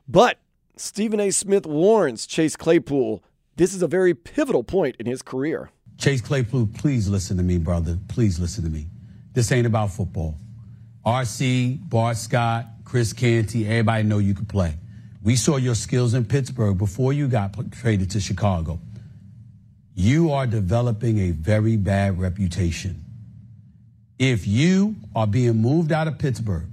But 0.08 0.38
Stephen 0.76 1.20
A. 1.20 1.30
Smith 1.30 1.66
warns 1.66 2.26
Chase 2.26 2.56
Claypool 2.56 3.22
this 3.56 3.74
is 3.74 3.82
a 3.82 3.88
very 3.88 4.14
pivotal 4.14 4.62
point 4.62 4.94
in 5.00 5.06
his 5.06 5.20
career. 5.20 5.70
Chase 5.98 6.20
Claypool, 6.20 6.68
please 6.78 7.08
listen 7.08 7.36
to 7.38 7.42
me, 7.42 7.58
brother. 7.58 7.98
Please 8.06 8.38
listen 8.38 8.62
to 8.62 8.70
me. 8.70 8.86
This 9.32 9.50
ain't 9.50 9.66
about 9.66 9.90
football. 9.90 10.36
RC, 11.04 11.90
Bart 11.90 12.16
Scott, 12.16 12.66
Chris 12.84 13.12
Canty, 13.12 13.66
everybody 13.66 14.04
know 14.04 14.18
you 14.18 14.32
can 14.32 14.46
play. 14.46 14.76
We 15.24 15.34
saw 15.34 15.56
your 15.56 15.74
skills 15.74 16.14
in 16.14 16.24
Pittsburgh 16.24 16.78
before 16.78 17.12
you 17.12 17.26
got 17.26 17.56
traded 17.72 18.12
to 18.12 18.20
Chicago. 18.20 18.78
You 19.96 20.30
are 20.30 20.46
developing 20.46 21.18
a 21.18 21.32
very 21.32 21.76
bad 21.76 22.20
reputation. 22.20 23.04
If 24.18 24.46
you 24.46 24.96
are 25.14 25.26
being 25.26 25.56
moved 25.56 25.92
out 25.92 26.08
of 26.08 26.18
Pittsburgh 26.18 26.66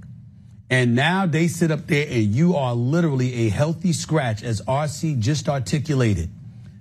and 0.70 0.96
now 0.96 1.28
they 1.28 1.48
sit 1.48 1.70
up 1.70 1.86
there 1.86 2.08
and 2.10 2.24
you 2.24 2.56
are 2.56 2.74
literally 2.74 3.46
a 3.46 3.50
healthy 3.50 3.93
scratch, 3.93 4.41
as 4.43 4.62
RC 4.62 5.20
just 5.20 5.48
articulated, 5.48 6.30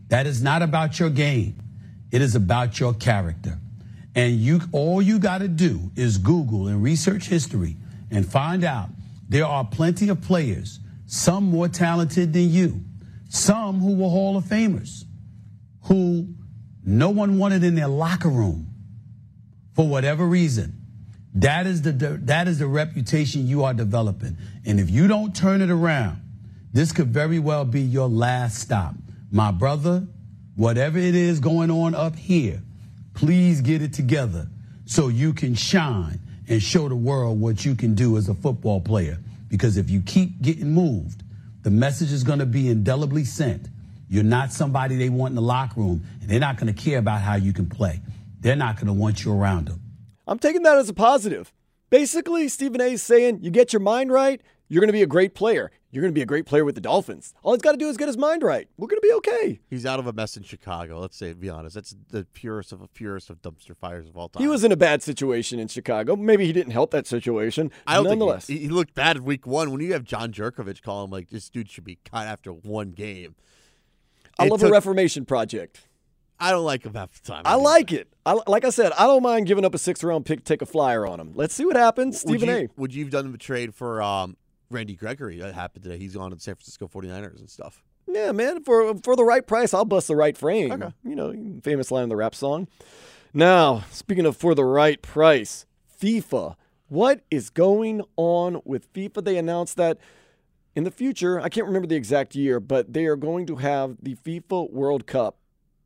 that 0.08 0.26
is 0.26 0.42
not 0.42 0.62
about 0.62 0.98
your 0.98 1.10
game. 1.10 1.56
It 2.10 2.22
is 2.22 2.34
about 2.34 2.80
your 2.80 2.94
character. 2.94 3.58
And 4.14 4.36
you 4.36 4.60
all 4.72 5.02
you 5.02 5.18
got 5.18 5.38
to 5.38 5.48
do 5.48 5.90
is 5.96 6.18
Google 6.18 6.68
and 6.68 6.82
research 6.82 7.26
history 7.26 7.76
and 8.10 8.26
find 8.26 8.64
out 8.64 8.88
there 9.28 9.44
are 9.44 9.64
plenty 9.64 10.08
of 10.08 10.22
players, 10.22 10.78
some 11.06 11.44
more 11.44 11.68
talented 11.68 12.32
than 12.32 12.50
you, 12.50 12.80
some 13.28 13.80
who 13.80 13.96
were 13.96 14.08
Hall 14.08 14.36
of 14.36 14.44
Famers, 14.44 15.04
who 15.82 16.28
no 16.84 17.10
one 17.10 17.38
wanted 17.38 17.64
in 17.64 17.74
their 17.74 17.88
locker 17.88 18.28
room 18.28 18.73
for 19.74 19.86
whatever 19.86 20.26
reason. 20.26 20.80
That 21.34 21.66
is 21.66 21.82
the 21.82 21.92
that 21.92 22.46
is 22.46 22.60
the 22.60 22.66
reputation 22.66 23.46
you 23.46 23.64
are 23.64 23.74
developing. 23.74 24.36
And 24.64 24.78
if 24.78 24.88
you 24.88 25.08
don't 25.08 25.34
turn 25.34 25.62
it 25.62 25.70
around, 25.70 26.20
this 26.72 26.92
could 26.92 27.08
very 27.08 27.38
well 27.38 27.64
be 27.64 27.80
your 27.80 28.08
last 28.08 28.58
stop. 28.58 28.94
My 29.32 29.50
brother, 29.50 30.06
whatever 30.54 30.98
it 30.98 31.16
is 31.16 31.40
going 31.40 31.70
on 31.70 31.94
up 31.94 32.14
here, 32.14 32.62
please 33.14 33.60
get 33.60 33.82
it 33.82 33.92
together 33.92 34.46
so 34.86 35.08
you 35.08 35.32
can 35.32 35.54
shine 35.54 36.20
and 36.48 36.62
show 36.62 36.88
the 36.88 36.96
world 36.96 37.40
what 37.40 37.64
you 37.64 37.74
can 37.74 37.94
do 37.94 38.16
as 38.16 38.28
a 38.28 38.34
football 38.34 38.80
player. 38.80 39.18
Because 39.48 39.76
if 39.76 39.90
you 39.90 40.02
keep 40.02 40.40
getting 40.40 40.72
moved, 40.72 41.22
the 41.62 41.70
message 41.70 42.12
is 42.12 42.22
going 42.22 42.40
to 42.40 42.46
be 42.46 42.68
indelibly 42.68 43.24
sent. 43.24 43.68
You're 44.08 44.22
not 44.22 44.52
somebody 44.52 44.96
they 44.96 45.08
want 45.08 45.32
in 45.32 45.36
the 45.36 45.42
locker 45.42 45.80
room, 45.80 46.06
and 46.20 46.30
they're 46.30 46.40
not 46.40 46.58
going 46.58 46.72
to 46.72 46.80
care 46.80 46.98
about 46.98 47.22
how 47.22 47.36
you 47.36 47.52
can 47.52 47.68
play. 47.68 48.00
They're 48.44 48.54
not 48.54 48.76
going 48.76 48.88
to 48.88 48.92
want 48.92 49.24
you 49.24 49.32
around 49.32 49.68
them. 49.68 49.80
I'm 50.26 50.38
taking 50.38 50.62
that 50.64 50.76
as 50.76 50.90
a 50.90 50.94
positive. 50.94 51.50
Basically, 51.88 52.46
Stephen 52.48 52.78
A 52.82 52.92
is 52.92 53.02
saying 53.02 53.38
you 53.40 53.50
get 53.50 53.72
your 53.72 53.80
mind 53.80 54.12
right, 54.12 54.42
you're 54.68 54.80
going 54.80 54.88
to 54.88 54.92
be 54.92 55.02
a 55.02 55.06
great 55.06 55.34
player. 55.34 55.70
You're 55.90 56.02
going 56.02 56.12
to 56.12 56.14
be 56.14 56.20
a 56.20 56.26
great 56.26 56.44
player 56.44 56.62
with 56.62 56.74
the 56.74 56.80
Dolphins. 56.82 57.32
All 57.42 57.54
he's 57.54 57.62
got 57.62 57.72
to 57.72 57.78
do 57.78 57.88
is 57.88 57.96
get 57.96 58.06
his 58.08 58.18
mind 58.18 58.42
right. 58.42 58.68
We're 58.76 58.88
going 58.88 59.00
to 59.00 59.06
be 59.06 59.14
okay. 59.14 59.60
He's 59.70 59.86
out 59.86 59.98
of 59.98 60.06
a 60.06 60.12
mess 60.12 60.36
in 60.36 60.42
Chicago. 60.42 61.00
Let's 61.00 61.16
say, 61.16 61.32
be 61.32 61.48
honest. 61.48 61.74
That's 61.74 61.94
the 62.10 62.26
purest 62.34 62.70
of 62.72 62.80
the 62.80 62.88
purest 62.88 63.30
of 63.30 63.40
dumpster 63.40 63.74
fires 63.74 64.08
of 64.08 64.16
all 64.18 64.28
time. 64.28 64.42
He 64.42 64.48
was 64.48 64.62
in 64.62 64.72
a 64.72 64.76
bad 64.76 65.02
situation 65.02 65.58
in 65.58 65.68
Chicago. 65.68 66.14
Maybe 66.14 66.44
he 66.44 66.52
didn't 66.52 66.72
help 66.72 66.90
that 66.90 67.06
situation. 67.06 67.70
I 67.86 67.94
don't 67.94 68.04
Nonetheless, 68.04 68.46
think 68.46 68.58
he, 68.58 68.66
he 68.66 68.70
looked 68.70 68.92
bad 68.92 69.16
in 69.16 69.24
week 69.24 69.46
one. 69.46 69.70
When 69.70 69.80
you 69.80 69.94
have 69.94 70.04
Jon 70.04 70.32
Jurkovic 70.32 70.82
call 70.82 71.04
him 71.04 71.10
like 71.10 71.30
this 71.30 71.48
dude 71.48 71.70
should 71.70 71.84
be 71.84 71.98
cut 72.04 72.26
after 72.26 72.50
one 72.50 72.90
game. 72.90 73.36
I 74.38 74.46
It 74.46 74.50
love 74.50 74.62
a 74.62 74.70
Reformation 74.70 75.24
project. 75.24 75.80
I 76.40 76.50
don't 76.50 76.64
like 76.64 76.84
him 76.84 76.94
half 76.94 77.12
the 77.12 77.26
time. 77.26 77.42
I 77.44 77.54
like 77.54 77.92
it. 77.92 78.08
I, 78.26 78.38
like 78.46 78.64
I 78.64 78.70
said, 78.70 78.92
I 78.92 79.06
don't 79.06 79.22
mind 79.22 79.46
giving 79.46 79.64
up 79.64 79.74
a 79.74 79.78
sixth 79.78 80.02
round 80.02 80.26
pick, 80.26 80.44
take 80.44 80.62
a 80.62 80.66
flyer 80.66 81.06
on 81.06 81.20
him. 81.20 81.32
Let's 81.34 81.54
see 81.54 81.64
what 81.64 81.76
happens. 81.76 82.24
Would 82.24 82.40
Stephen 82.40 82.48
you, 82.48 82.68
A. 82.76 82.80
Would 82.80 82.94
you 82.94 83.04
have 83.04 83.12
done 83.12 83.30
the 83.32 83.38
trade 83.38 83.74
for 83.74 84.02
um, 84.02 84.36
Randy 84.70 84.94
Gregory? 84.94 85.38
That 85.38 85.54
happened 85.54 85.84
today. 85.84 85.98
He's 85.98 86.16
on 86.16 86.30
to 86.30 86.36
the 86.36 86.42
San 86.42 86.54
Francisco 86.54 86.88
49ers 86.88 87.38
and 87.38 87.48
stuff. 87.48 87.82
Yeah, 88.06 88.32
man. 88.32 88.62
For 88.62 88.94
for 88.98 89.16
the 89.16 89.24
right 89.24 89.46
price, 89.46 89.72
I'll 89.72 89.84
bust 89.84 90.08
the 90.08 90.16
right 90.16 90.36
frame. 90.36 90.72
Okay. 90.72 90.92
You 91.04 91.14
know, 91.14 91.60
famous 91.62 91.90
line 91.90 92.04
in 92.04 92.08
the 92.08 92.16
rap 92.16 92.34
song. 92.34 92.68
Now, 93.32 93.84
speaking 93.90 94.26
of 94.26 94.36
for 94.36 94.54
the 94.54 94.64
right 94.64 95.00
price, 95.00 95.66
FIFA. 96.00 96.56
What 96.88 97.22
is 97.30 97.48
going 97.48 98.02
on 98.16 98.60
with 98.64 98.92
FIFA? 98.92 99.24
They 99.24 99.38
announced 99.38 99.76
that 99.78 99.98
in 100.76 100.84
the 100.84 100.90
future, 100.90 101.40
I 101.40 101.48
can't 101.48 101.66
remember 101.66 101.88
the 101.88 101.96
exact 101.96 102.34
year, 102.34 102.60
but 102.60 102.92
they 102.92 103.06
are 103.06 103.16
going 103.16 103.46
to 103.46 103.56
have 103.56 103.96
the 104.02 104.16
FIFA 104.16 104.70
World 104.70 105.06
Cup 105.06 105.38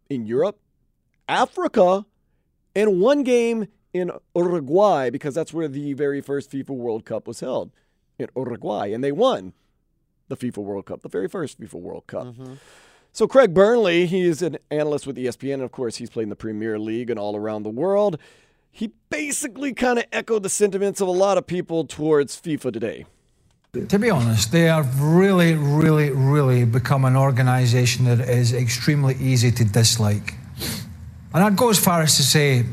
in 0.09 0.27
Europe, 0.27 0.59
Africa, 1.29 2.07
and 2.75 3.01
one 3.01 3.23
game 3.23 3.69
in 3.93 4.11
Uruguay 4.35 5.11
because 5.11 5.35
that's 5.35 5.53
where 5.53 5.69
the 5.69 5.93
very 5.93 6.21
first 6.21 6.51
FIFA 6.51 6.71
World 6.71 7.05
Cup 7.05 7.27
was 7.27 7.41
held 7.41 7.71
in 8.19 8.29
Uruguay, 8.37 8.93
and 8.93 9.03
they 9.03 9.13
won 9.13 9.53
the 10.29 10.37
FIFA 10.37 10.59
World 10.59 10.87
Cup, 10.87 11.03
the 11.03 11.09
very 11.09 11.29
first 11.29 11.61
FIFA 11.61 11.75
World 11.75 12.07
Cup. 12.07 12.27
Mm-hmm. 12.27 12.55
So 13.13 13.27
Craig 13.27 13.55
Burley, 13.55 14.07
he 14.07 14.23
is 14.23 14.43
an 14.43 14.59
analyst 14.71 15.07
with 15.07 15.17
ESPN, 15.17 15.55
and 15.55 15.63
of 15.63 15.73
course 15.73 15.97
he's 15.97 16.11
played 16.11 16.25
in 16.25 16.29
the 16.29 16.37
Premier 16.37 16.79
League 16.79 17.11
and 17.11 17.19
all 17.19 17.37
around 17.37 17.63
the 17.63 17.71
world. 17.71 18.19
He 18.71 18.93
basically 19.11 19.73
kind 19.73 19.99
of 19.99 20.05
echoed 20.13 20.43
the 20.43 20.49
sentiments 20.49 21.01
of 21.01 21.09
a 21.09 21.13
lot 21.13 21.39
of 21.39 21.47
people 21.47 21.85
towards 21.85 22.41
FIFA 22.41 22.73
today. 22.73 23.07
To 23.73 23.99
be 23.99 24.09
honest, 24.09 24.51
they 24.51 24.63
have 24.63 25.03
really, 25.03 25.55
really, 25.55 26.11
really 26.11 26.65
become 26.65 27.05
an 27.05 27.17
organisation 27.17 28.07
that 28.07 28.21
is 28.21 28.55
extremely 28.55 29.15
easy 29.17 29.51
to 29.51 29.65
dislike. 29.65 30.35
And 31.35 31.45
I'd 31.45 31.57
go 31.57 31.69
as 31.69 31.79
far 31.79 32.01
as 32.01 32.17
to 32.17 32.23
say, 32.23 32.65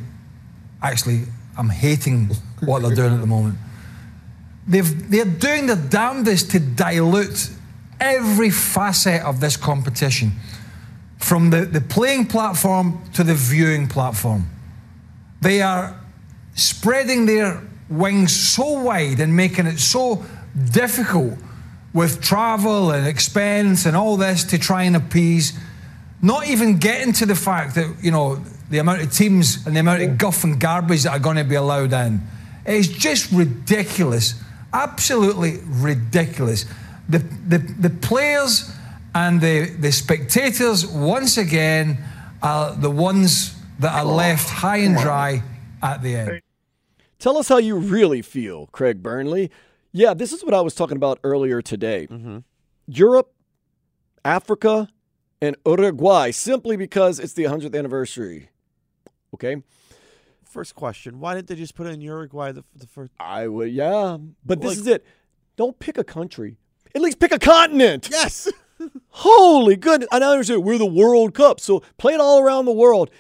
actually, 0.81 1.23
I'm 1.57 1.67
hating 1.67 2.29
what 2.61 2.81
they're 2.81 2.95
doing 2.95 3.13
at 3.13 3.19
the 3.19 3.27
moment. 3.27 3.57
They've, 4.67 5.11
they're 5.11 5.25
doing 5.25 5.67
their 5.67 5.75
damnedest 5.75 6.51
to 6.51 6.59
dilute 6.59 7.49
every 7.99 8.49
facet 8.49 9.21
of 9.23 9.41
this 9.41 9.57
competition, 9.57 10.31
from 11.17 11.49
the, 11.49 11.65
the 11.65 11.81
playing 11.81 12.27
platform 12.27 13.01
to 13.13 13.23
the 13.23 13.33
viewing 13.33 13.87
platform. 13.87 14.49
They 15.41 15.61
are 15.61 15.99
spreading 16.55 17.25
their 17.25 17.61
wings 17.89 18.33
so 18.33 18.81
wide 18.81 19.19
and 19.19 19.35
making 19.35 19.67
it 19.67 19.79
so 19.79 20.23
difficult 20.71 21.33
with 21.93 22.21
travel 22.21 22.91
and 22.91 23.07
expense 23.07 23.85
and 23.85 23.95
all 23.95 24.17
this 24.17 24.43
to 24.43 24.57
try 24.57 24.83
and 24.83 24.95
appease, 24.95 25.57
not 26.21 26.47
even 26.47 26.77
getting 26.77 27.13
to 27.13 27.25
the 27.25 27.35
fact 27.35 27.75
that, 27.75 27.95
you 28.01 28.11
know, 28.11 28.35
the 28.69 28.79
amount 28.79 29.01
of 29.01 29.11
teams 29.11 29.65
and 29.65 29.75
the 29.75 29.79
amount 29.79 30.01
of 30.01 30.17
guff 30.17 30.43
and 30.43 30.59
garbage 30.59 31.03
that 31.03 31.11
are 31.11 31.19
going 31.19 31.37
to 31.37 31.43
be 31.43 31.55
allowed 31.55 31.93
in. 31.93 32.21
It's 32.65 32.87
just 32.87 33.31
ridiculous. 33.31 34.33
Absolutely 34.73 35.59
ridiculous. 35.65 36.65
The, 37.07 37.19
the, 37.19 37.59
the 37.59 37.89
players 37.89 38.71
and 39.13 39.39
the, 39.39 39.69
the 39.79 39.91
spectators, 39.91 40.85
once 40.85 41.37
again, 41.37 41.97
are 42.41 42.75
the 42.75 42.91
ones 42.91 43.55
that 43.79 43.93
are 43.93 44.05
oh, 44.05 44.15
left 44.15 44.49
high 44.49 44.77
and 44.77 44.97
dry 44.97 45.43
at 45.81 46.01
the 46.01 46.15
end. 46.15 46.41
Tell 47.19 47.37
us 47.37 47.47
how 47.47 47.57
you 47.57 47.77
really 47.77 48.21
feel, 48.21 48.67
Craig 48.67 49.01
Burley. 49.01 49.51
Yeah, 49.97 50.13
this 50.13 50.33
is 50.33 50.43
what 50.43 50.53
I 50.53 50.59
was 50.59 50.75
talking 50.75 50.97
about 50.97 51.19
earlier 51.23 51.61
today. 51.61 52.07
Mm-hmm. 52.07 52.39
Europe, 52.85 53.31
Africa, 54.25 54.89
and 55.41 55.55
Uruguay, 55.65 56.31
simply 56.31 56.75
because 56.75 57.17
it's 57.17 57.31
the 57.31 57.43
100th 57.45 57.73
anniversary. 57.73 58.49
Okay? 59.33 59.63
First 60.43 60.75
question: 60.75 61.21
Why 61.21 61.35
didn't 61.35 61.47
they 61.47 61.55
just 61.55 61.75
put 61.75 61.87
in 61.87 62.01
Uruguay 62.01 62.51
the, 62.51 62.65
the 62.75 62.87
first? 62.87 63.13
I 63.21 63.47
would, 63.47 63.71
yeah. 63.71 64.17
But 64.45 64.59
this 64.59 64.71
Like- 64.71 64.77
is 64.79 64.87
it. 64.87 65.05
Don't 65.55 65.79
pick 65.79 65.97
a 65.97 66.03
country. 66.03 66.57
At 66.93 67.01
least 67.01 67.19
pick 67.19 67.31
a 67.31 67.39
continent. 67.39 68.09
Yes. 68.11 68.51
Holy 69.11 69.77
good. 69.77 70.05
I 70.11 70.17
understand. 70.17 70.65
We're 70.65 70.77
the 70.77 70.85
World 70.85 71.33
Cup, 71.33 71.61
so 71.61 71.81
play 71.97 72.13
it 72.15 72.19
all 72.19 72.41
around 72.41 72.65
the 72.65 72.73
world. 72.73 73.11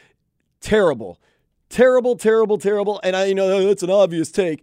Terrible, 0.59 1.21
terrible, 1.69 2.17
terrible, 2.17 2.57
terrible. 2.57 2.99
And 3.01 3.15
I, 3.15 3.25
you 3.25 3.35
know, 3.35 3.65
that's 3.65 3.81
an 3.83 3.89
obvious 3.89 4.29
take. 4.29 4.61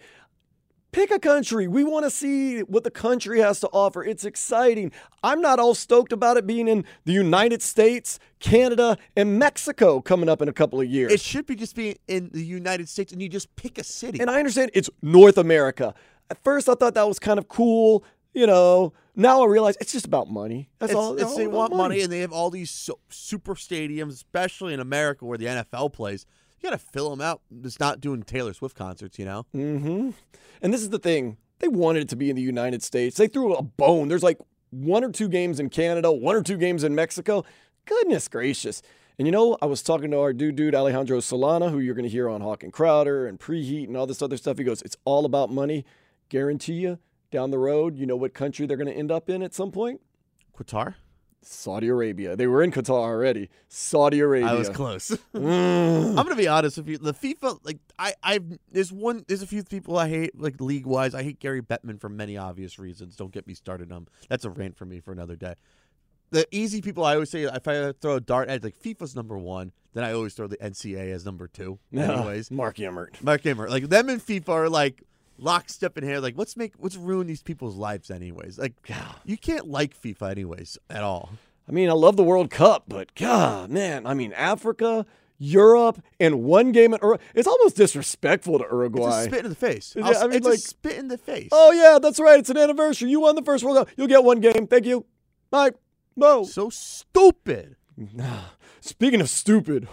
Pick 0.93 1.11
a 1.11 1.19
country. 1.19 1.67
We 1.67 1.85
want 1.85 2.05
to 2.05 2.11
see 2.11 2.61
what 2.61 2.85
the 2.85 2.91
country 2.91 3.41
has 3.41 3.61
to 3.61 3.69
offer. 3.69 4.05
It's 4.05 4.27
exciting. 4.27 4.93
I'm 5.23 5.41
not 5.41 5.59
all 5.59 5.75
stoked 5.75 6.13
about 6.13 6.37
it 6.37 6.47
being 6.47 6.69
in 6.69 6.85
the 7.07 7.13
United 7.15 7.63
States, 7.63 8.19
Canada, 8.41 8.99
and 9.17 9.39
Mexico 9.39 10.03
coming 10.03 10.29
up 10.29 10.43
in 10.43 10.51
a 10.51 10.53
couple 10.53 10.83
of 10.83 10.87
years. 10.87 11.11
It 11.11 11.21
should 11.21 11.47
be 11.47 11.57
just 11.57 11.75
being 11.75 11.97
in 12.09 12.29
the 12.35 12.45
United 12.45 12.91
States, 12.91 13.11
and 13.11 13.23
you 13.23 13.31
just 13.31 13.57
pick 13.57 13.79
a 13.79 13.85
city. 13.85 14.21
And 14.21 14.31
I 14.31 14.39
understand 14.39 14.71
it's 14.75 14.91
North 15.01 15.39
America. 15.39 15.95
At 16.29 16.45
first, 16.45 16.69
I 16.69 16.75
thought 16.75 16.93
that 16.93 17.09
was 17.09 17.19
kind 17.19 17.39
of 17.39 17.49
cool. 17.49 18.05
You 18.35 18.47
know, 18.47 18.93
now 19.17 19.43
I 19.43 19.47
realize 19.47 19.77
it's 19.81 19.93
just 19.93 20.07
about 20.07 20.29
money. 20.31 20.69
That's 20.79 20.93
it's, 20.93 20.99
all. 20.99 21.15
it's- 21.15 21.31
all 21.31 21.39
they 21.39 21.47
want 21.47 21.75
money. 21.75 22.03
and 22.03 22.13
they 22.13 22.21
have 22.21 22.33
all 22.33 22.51
these 22.51 22.71
so, 22.71 22.99
super 23.09 23.55
stadiums, 23.55 24.11
especially 24.13 24.75
in 24.75 24.81
America 24.81 25.25
where 25.25 25.39
the 25.39 25.47
NFL 25.47 25.95
plays. 25.95 26.27
You 26.63 26.71
got 26.71 26.79
to 26.79 26.87
fill 26.93 27.11
them 27.11 27.21
out. 27.21 27.43
It's 27.65 27.81
not 27.81 28.01
doing 28.01 28.23
Taylor 28.23 28.55
Swift 28.55 28.77
concerts, 28.77 29.19
you 29.19 29.25
know. 29.25 29.47
Mm-hmm. 29.55 30.11
And 30.63 30.73
this 30.73 30.83
is 30.83 30.91
the 30.91 30.99
thing. 30.99 31.37
They 31.59 31.69
wanted 31.69 32.03
it 32.03 32.09
to 32.11 32.17
be 32.17 32.31
in 32.31 32.37
the 32.37 32.43
United 32.43 32.83
States. 32.83 33.17
They 33.17 33.27
threw 33.27 33.55
a 33.55 33.63
bone. 33.63 34.09
There's 34.09 34.23
like 34.23 34.39
one 34.71 35.03
or 35.03 35.11
two 35.11 35.29
games 35.29 35.59
in 35.59 35.71
Canada, 35.71 36.13
one 36.13 36.37
or 36.37 36.43
two 36.43 36.57
games 36.57 36.85
in 36.85 36.95
Mexico. 36.95 37.45
Goodness 37.85 38.29
gracious. 38.29 38.81
And 39.19 39.27
you 39.27 39.33
know, 39.33 39.59
I 39.61 39.67
was 39.67 39.83
talking 39.83 40.11
to 40.13 40.21
our 40.21 40.33
dude, 40.33 40.57
dude 40.57 40.75
Alejandro 40.75 41.19
Solana, 41.19 41.71
who 41.71 41.81
you're 41.81 41.95
going 41.95 42.05
to 42.05 42.09
hear 42.09 42.29
on 42.29 42.41
Hawk 42.41 42.63
and 42.63 42.73
Crowder 42.73 43.27
and 43.27 43.39
Preheat 43.39 43.89
and 43.89 43.97
all 43.97 44.07
this 44.07 44.23
other 44.23 44.37
stuff. 44.37 44.59
He 44.59 44.65
goes, 44.65 44.83
It's 44.83 44.97
all 45.05 45.25
about 45.25 45.51
money. 45.51 45.85
Guarantee 46.29 46.75
you, 46.75 46.99
down 47.31 47.51
the 47.51 47.59
road, 47.59 47.99
you 47.99 48.07
know 48.07 48.17
what 48.17 48.35
country 48.35 48.67
they're 48.67 48.77
going 48.77 48.87
to 48.87 48.97
end 48.97 49.11
up 49.11 49.29
in 49.29 49.43
at 49.43 49.53
some 49.53 49.71
point? 49.71 50.01
Qatar? 50.57 50.95
Saudi 51.45 51.89
Arabia. 51.89 52.37
They 52.37 52.47
were 52.47 52.63
in 52.63 52.71
Qatar 52.71 52.91
already. 52.91 53.51
Saudi 53.69 54.21
Arabia. 54.21 54.49
I 54.49 54.55
was 54.55 54.69
close. 54.69 55.17
Mm. 55.33 56.11
I'm 56.11 56.15
gonna 56.17 56.37
be 56.37 56.47
honest 56.49 56.77
with 56.77 56.89
you. 56.89 56.99
The 56.99 57.15
FIFA, 57.15 57.59
like 57.65 57.79
I, 57.99 58.15
I've 58.23 58.45
there's 58.71 58.93
one, 58.93 59.25
there's 59.27 59.43
a 59.43 59.47
few 59.47 59.65
people 59.65 59.99
I 59.99 60.09
hate, 60.09 60.39
like 60.39 60.61
league 60.61 60.87
wise. 60.87 61.15
I 61.15 61.23
hate 61.23 61.41
Gary 61.41 61.63
Bettman 61.63 62.01
for 62.01 62.09
many 62.09 62.37
obvious 62.37 62.79
reasons. 62.79 63.17
Don't 63.17 63.33
get 63.33 63.47
me 63.47 63.55
started 63.55 63.91
on. 63.91 64.09
That's 64.29 64.45
a 64.45 64.51
rant 64.51 64.77
for 64.77 64.85
me 64.85 65.01
for 65.01 65.11
another 65.11 65.37
day. 65.37 65.55
The 66.31 66.47
easy 66.51 66.81
people 66.81 67.05
I 67.05 67.15
always 67.15 67.31
say, 67.31 67.43
if 67.43 67.67
I 67.67 67.93
throw 67.93 68.17
a 68.17 68.21
dart 68.21 68.49
at 68.49 68.63
like 68.63 68.79
FIFA's 68.79 69.17
number 69.17 69.37
one, 69.39 69.73
then 69.95 70.05
I 70.05 70.13
always 70.13 70.35
throw 70.35 70.47
the 70.47 70.57
NCA 70.59 71.13
as 71.13 71.25
number 71.25 71.49
two. 71.49 71.79
Anyways, 71.93 72.51
Mark 72.51 72.79
Emmert. 72.79 73.19
Mark 73.23 73.45
Emmert, 73.45 73.71
like 73.71 73.89
them 73.89 74.09
and 74.09 74.21
FIFA 74.25 74.49
are 74.49 74.69
like 74.69 75.03
lockstep 75.43 75.99
in 75.99 76.05
here. 76.05 76.19
Like, 76.21 76.37
what's 76.37 76.57
make 76.57 76.75
what's 76.79 76.97
ruin 76.97 77.27
these 77.27 77.43
people's 77.43 77.77
lives 77.77 78.11
anyways? 78.11 78.59
Like, 78.59 78.75
you 79.25 79.37
can't 79.37 79.69
like 79.69 79.99
FIFA 80.01 80.31
anyways 80.31 80.79
at 80.91 81.03
all. 81.03 81.31
I 81.69 81.73
mean, 81.73 81.89
I 81.89 81.93
love 81.93 82.17
the 82.17 82.23
World 82.25 82.51
Cup, 82.51 82.85
but 82.89 83.15
God, 83.15 83.71
man, 83.71 84.07
I 84.07 84.15
mean, 84.15 84.33
Africa, 84.33 85.07
Europe, 85.39 86.03
and 86.19 86.43
one 86.43 86.73
game 86.73 86.93
at 86.95 87.03
Uruguay. 87.03 87.23
It's 87.35 87.47
almost 87.49 87.77
disrespectful 87.77 88.59
to 88.59 88.65
It's 88.65 88.73
Uruguay. 88.73 89.21
a 89.23 89.25
spit 89.25 89.45
in 89.45 89.49
the 89.51 89.55
face. 89.57 89.95
I'll- 90.03 90.29
mean, 90.29 90.37
it's 90.39 90.47
like- 90.47 90.59
a 90.59 90.61
spit 90.61 90.97
in 90.99 91.09
the 91.09 91.19
face. 91.19 91.49
Oh, 91.53 91.71
yeah, 91.73 91.99
that's 92.01 92.19
right. 92.19 92.39
It's 92.39 92.51
an 92.51 92.57
anniversary. 92.59 93.11
You 93.11 93.21
won 93.21 93.37
the 93.37 93.43
first 93.43 93.63
World 93.65 93.77
Cup. 93.79 93.89
You'll 93.97 94.09
get 94.09 94.25
one 94.25 94.41
game. 94.41 94.67
Thank 94.67 94.87
you. 94.87 95.05
Bye. 95.51 95.71
No. 96.17 96.45
So 96.45 96.69
stupid. 96.71 97.77
Speaking 98.81 99.21
of 99.21 99.29
stupid, 99.31 99.87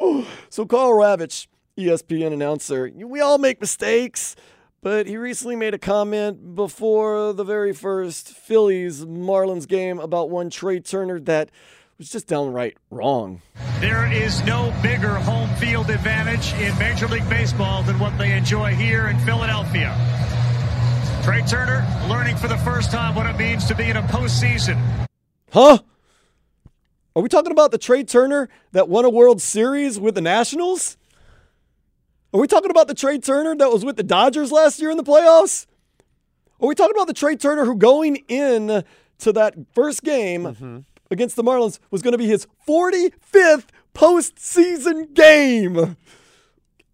so 0.48 0.66
Karl 0.66 0.90
Ravech, 0.92 1.46
ESPN 1.76 2.32
announcer, 2.32 2.90
we 2.94 3.20
all 3.20 3.38
make 3.38 3.60
mistakes, 3.60 4.36
but 4.80 5.06
he 5.06 5.16
recently 5.16 5.56
made 5.56 5.74
a 5.74 5.78
comment 5.78 6.54
before 6.54 7.32
the 7.32 7.42
very 7.42 7.72
first 7.72 8.28
Phillies 8.28 9.04
Marlins 9.04 9.66
game 9.66 9.98
about 9.98 10.30
one 10.30 10.50
Trea 10.50 10.78
Turner 10.80 11.18
that 11.20 11.50
was 11.98 12.10
just 12.10 12.28
downright 12.28 12.76
wrong. 12.90 13.42
There 13.80 14.10
is 14.12 14.44
no 14.44 14.72
bigger 14.82 15.14
home 15.14 15.48
field 15.56 15.90
advantage 15.90 16.52
in 16.54 16.76
Major 16.78 17.08
League 17.08 17.28
Baseball 17.28 17.82
than 17.82 17.98
what 17.98 18.16
they 18.18 18.36
enjoy 18.36 18.74
here 18.74 19.08
in 19.08 19.18
Philadelphia. 19.20 19.96
Trea 21.24 21.42
Turner 21.42 21.84
learning 22.08 22.36
for 22.36 22.46
the 22.46 22.58
first 22.58 22.92
time 22.92 23.16
what 23.16 23.26
it 23.26 23.36
means 23.36 23.64
to 23.64 23.74
be 23.74 23.84
in 23.84 23.96
a 23.96 24.02
postseason. 24.02 24.80
Huh? 25.52 25.78
Are 27.16 27.22
we 27.22 27.28
talking 27.28 27.52
about 27.52 27.72
the 27.72 27.78
Trea 27.78 28.04
Turner 28.04 28.48
that 28.70 28.88
won 28.88 29.04
a 29.04 29.10
World 29.10 29.42
Series 29.42 29.98
with 29.98 30.14
the 30.14 30.20
Nationals? 30.20 30.96
Are 32.34 32.40
we 32.40 32.48
talking 32.48 32.72
about 32.72 32.88
the 32.88 32.94
Trea 32.94 33.20
Turner 33.20 33.54
that 33.54 33.70
was 33.70 33.84
with 33.84 33.96
the 33.96 34.02
Dodgers 34.02 34.50
last 34.50 34.80
year 34.80 34.90
in 34.90 34.96
the 34.96 35.04
playoffs? 35.04 35.66
Are 36.60 36.66
we 36.66 36.74
talking 36.74 36.96
about 36.96 37.06
the 37.06 37.14
Trea 37.14 37.36
Turner 37.36 37.64
who 37.64 37.76
going 37.76 38.16
in 38.26 38.82
to 39.18 39.32
that 39.32 39.54
first 39.72 40.02
game 40.02 40.42
mm-hmm. 40.42 40.78
against 41.12 41.36
the 41.36 41.44
Marlins 41.44 41.78
was 41.92 42.02
going 42.02 42.10
to 42.10 42.18
be 42.18 42.26
his 42.26 42.48
45th 42.66 43.66
postseason 43.94 45.14
game? 45.14 45.96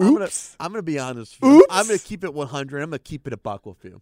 Oops. 0.02 0.56
I'm 0.60 0.72
gonna 0.72 0.82
be 0.82 0.98
honest. 0.98 1.40
With 1.40 1.50
you. 1.50 1.56
Oops. 1.58 1.66
I'm 1.70 1.86
gonna 1.86 1.98
keep 1.98 2.24
it 2.24 2.32
100. 2.32 2.82
I'm 2.82 2.90
gonna 2.90 2.98
keep 2.98 3.26
it 3.26 3.32
a 3.32 3.36
buck 3.36 3.64
with 3.66 3.84
you. 3.84 4.00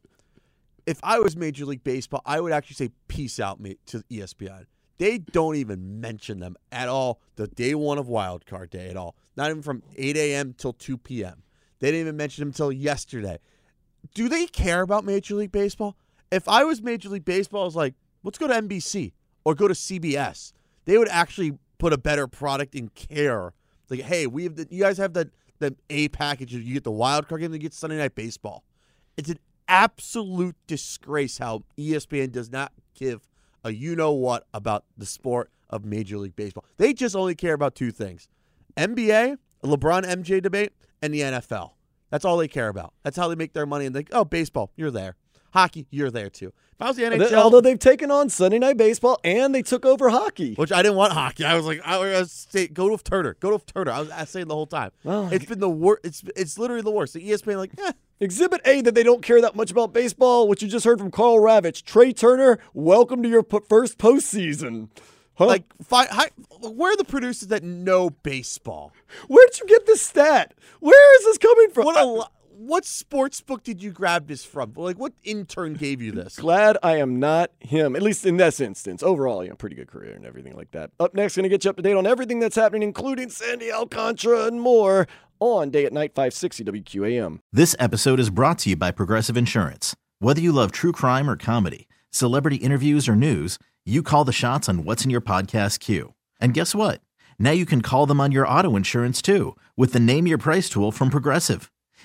If 0.87 0.99
I 1.03 1.19
was 1.19 1.37
Major 1.37 1.67
League 1.67 1.85
Baseball, 1.85 2.23
I 2.25 2.41
would 2.41 2.53
actually 2.53 2.87
say 2.87 2.91
peace 3.09 3.41
out, 3.41 3.61
mate, 3.61 3.79
to 3.87 3.99
ESPN. 4.11 4.67
They 4.99 5.19
don't 5.19 5.57
even 5.57 6.01
mention 6.01 6.41
them 6.41 6.57
at 6.73 6.89
all. 6.89 7.21
The 7.37 7.47
day 7.47 7.75
one 7.75 7.99
of 7.99 8.09
Wild 8.09 8.47
Card 8.47 8.71
Day 8.71 8.89
at 8.89 8.97
all. 8.97 9.15
Not 9.37 9.51
even 9.51 9.63
from 9.63 9.83
8 9.97 10.17
a.m. 10.17 10.55
till 10.59 10.73
2 10.73 10.99
p.m. 10.99 11.43
They 11.79 11.93
didn't 11.93 12.01
even 12.01 12.17
mention 12.17 12.43
them 12.43 12.49
until 12.49 12.73
yesterday. 12.73 13.39
Do 14.15 14.29
they 14.29 14.47
care 14.47 14.83
about 14.83 15.05
Major 15.05 15.37
League 15.37 15.53
Baseball? 15.53 15.97
If 16.31 16.49
I 16.49 16.65
was 16.65 16.83
Major 16.83 17.09
League 17.09 17.25
Baseball, 17.25 17.63
I 17.63 17.65
was 17.65 17.77
like, 17.77 17.95
let's 18.25 18.39
go 18.39 18.49
to 18.49 18.55
NBC 18.55 19.13
or 19.45 19.55
go 19.55 19.69
to 19.69 19.75
CBS. 19.75 20.53
They 20.85 20.99
would 20.99 21.09
actually 21.09 21.59
put 21.79 21.93
a 21.93 21.99
better 21.99 22.27
product 22.27 22.75
and 22.75 22.93
care. 22.95 23.53
Like, 23.89 24.01
hey, 24.01 24.27
we 24.27 24.45
have 24.45 24.57
the, 24.57 24.67
you 24.71 24.83
guys 24.83 24.99
have 24.99 25.13
the 25.13 25.31
the 25.61 25.75
A 25.91 26.09
package. 26.09 26.55
You 26.55 26.75
get 26.75 26.85
the 26.85 26.91
wild 26.91 27.29
card 27.29 27.41
game, 27.41 27.53
you 27.53 27.59
get 27.59 27.75
Sunday 27.75 27.99
night 27.99 28.15
baseball. 28.15 28.65
It's 29.17 29.29
an 29.29 29.39
absolute 29.67 30.57
disgrace 30.67 31.39
how 31.39 31.65
ESPN 31.77 32.33
does 32.33 32.51
not 32.51 32.73
give 32.95 33.28
a 33.65 33.73
you 33.73 33.97
know 33.97 34.13
what 34.13 34.47
about 34.55 34.85
the 34.97 35.07
sport 35.07 35.51
of 35.71 35.85
Major 35.85 36.19
League 36.19 36.37
Baseball. 36.37 36.65
They 36.77 36.93
just 36.93 37.15
only 37.15 37.35
care 37.35 37.55
about 37.55 37.75
two 37.75 37.91
things: 37.91 38.29
NBA, 38.77 39.39
LeBron 39.63 40.05
MJ 40.05 40.43
debate, 40.43 40.73
and 41.03 41.13
the 41.13 41.21
NFL. 41.21 41.73
That's 42.11 42.25
all 42.25 42.39
they 42.39 42.49
care 42.49 42.69
about. 42.69 42.95
That's 43.03 43.17
how 43.17 43.29
they 43.29 43.35
make 43.35 43.53
their 43.53 43.67
money. 43.67 43.85
And 43.85 43.95
they, 43.95 44.05
go, 44.05 44.21
oh, 44.21 44.25
baseball, 44.25 44.73
you're 44.77 44.91
there. 44.91 45.17
Hockey, 45.53 45.87
you're 45.91 46.11
there 46.11 46.31
too. 46.31 46.53
If 46.75 46.83
I 46.83 46.87
was 46.89 46.97
the 46.97 47.03
NHL, 47.05 47.33
Although 47.35 47.61
they've 47.61 47.79
taken 47.79 48.11
on 48.13 48.29
Sunday 48.29 48.59
Night 48.61 48.77
Baseball 48.77 49.19
and 49.25 49.53
they 49.55 49.63
took 49.63 49.85
over 49.85 50.11
hockey. 50.11 50.55
which 50.55 50.71
I 50.71 50.83
didn't 50.83 50.97
want 50.97 51.13
hockey. 51.13 51.45
I 51.45 51.55
was 51.57 51.67
like, 51.67 51.81
I 51.85 51.99
was 51.99 52.47
say, 52.51 52.69
go 52.69 52.91
with 52.93 53.03
Turner, 53.03 53.35
go 53.41 53.53
with 53.55 53.67
Turner. 53.67 53.91
I 53.91 54.01
was, 54.01 54.11
I 54.11 54.25
saying 54.27 54.47
the 54.47 54.55
whole 54.55 54.67
time. 54.67 54.93
Well, 55.03 55.29
it's 55.33 55.45
been 55.47 55.59
the 55.59 55.69
worst. 55.69 56.05
It's 56.05 56.23
it's 56.37 56.59
literally 56.59 56.83
the 56.83 56.91
worst. 56.93 57.15
The 57.15 57.29
ESPN 57.29 57.57
like, 57.57 57.73
eh, 57.79 57.93
Exhibit 58.21 58.61
A 58.65 58.81
that 58.83 58.95
they 58.95 59.03
don't 59.03 59.23
care 59.23 59.41
that 59.41 59.57
much 59.57 59.71
about 59.73 59.93
baseball, 59.93 60.47
which 60.49 60.63
you 60.63 60.69
just 60.69 60.85
heard 60.85 60.99
from 61.01 61.11
Karl 61.11 61.39
Ravech. 61.39 61.83
Trea 61.85 62.13
Turner, 62.13 62.59
welcome 62.75 63.23
to 63.25 63.29
your 63.29 63.43
p- 63.43 63.59
first 63.69 63.99
postseason. 63.99 64.89
Huh? 65.35 65.47
like, 65.47 65.63
fi- 65.85 66.07
hi, 66.09 66.31
where 66.61 66.93
are 66.93 66.97
the 66.97 67.05
producers 67.05 67.47
that 67.49 67.63
know 67.63 68.11
baseball? 68.11 68.93
Where'd 69.29 69.57
you 69.61 69.67
get 69.67 69.87
this 69.87 70.03
stat? 70.03 70.53
Where 70.81 71.17
is 71.21 71.25
this 71.27 71.39
coming 71.39 71.71
from? 71.71 71.85
What 71.87 71.97
a 71.97 72.05
lo- 72.05 72.27
what 72.59 72.85
sports 72.85 73.41
book 73.41 73.63
did 73.63 73.81
you 73.81 73.93
grab 73.93 74.27
this 74.27 74.45
from? 74.45 74.73
Like, 74.75 74.99
what 74.99 75.13
intern 75.23 75.75
gave 75.75 76.03
you 76.03 76.11
this? 76.11 76.35
Glad 76.37 76.77
I 76.83 76.97
am 76.97 77.21
not 77.21 77.53
him, 77.61 77.95
at 77.95 78.03
least 78.03 78.27
in 78.27 78.37
this 78.37 78.59
instance. 78.59 79.01
Overall, 79.01 79.45
you 79.45 79.51
know, 79.51 79.55
pretty 79.55 79.77
good 79.77 79.87
career 79.87 80.13
and 80.13 80.27
everything 80.27 80.57
like 80.57 80.73
that. 80.73 80.91
Up 80.99 81.15
next, 81.15 81.37
going 81.37 81.45
to 81.45 81.49
get 81.49 81.65
you 81.65 81.71
up 81.71 81.77
to 81.77 81.83
date 81.83 81.95
on 81.95 82.05
everything 82.05 82.41
that's 82.41 82.57
happening, 82.57 82.83
including 82.83 83.31
Sandy 83.31 83.71
Alcantara 83.71 84.47
and 84.47 84.61
more 84.61 85.07
on 85.39 85.71
Day 85.71 85.85
at 85.85 85.93
Night 85.93 86.17
560 86.17 86.65
WQAM. 86.65 87.39
This 87.53 87.77
episode 87.79 88.19
is 88.19 88.29
brought 88.29 88.59
to 88.61 88.71
you 88.71 88.77
by 88.77 88.91
Progressive 88.91 89.37
Insurance. 89.37 89.95
Whether 90.19 90.41
you 90.41 90.51
love 90.51 90.73
true 90.73 90.91
crime 90.91 91.31
or 91.31 91.37
comedy, 91.37 91.87
celebrity 92.11 92.57
interviews 92.57 93.09
or 93.09 93.15
news, 93.15 93.61
you 93.87 94.03
call 94.03 94.25
the 94.25 94.33
shots 94.33 94.69
on 94.69 94.83
what's 94.83 95.05
in 95.05 95.11
your 95.11 95.21
podcast 95.21 95.79
queue. 95.79 96.15
And 96.41 96.55
guess 96.55 96.75
what? 96.75 97.03
Now 97.39 97.53
you 97.53 97.67
can 97.67 97.83
call 97.83 98.07
them 98.07 98.21
on 98.21 98.33
your 98.33 98.49
auto 98.49 98.75
insurance 98.75 99.23
too 99.23 99.57
with 99.77 99.93
the 99.93 100.01
Name 100.01 100.27
Your 100.27 100.39
Price 100.39 100.69
tool 100.69 100.91
from 100.91 101.09
Progressive. 101.09 101.71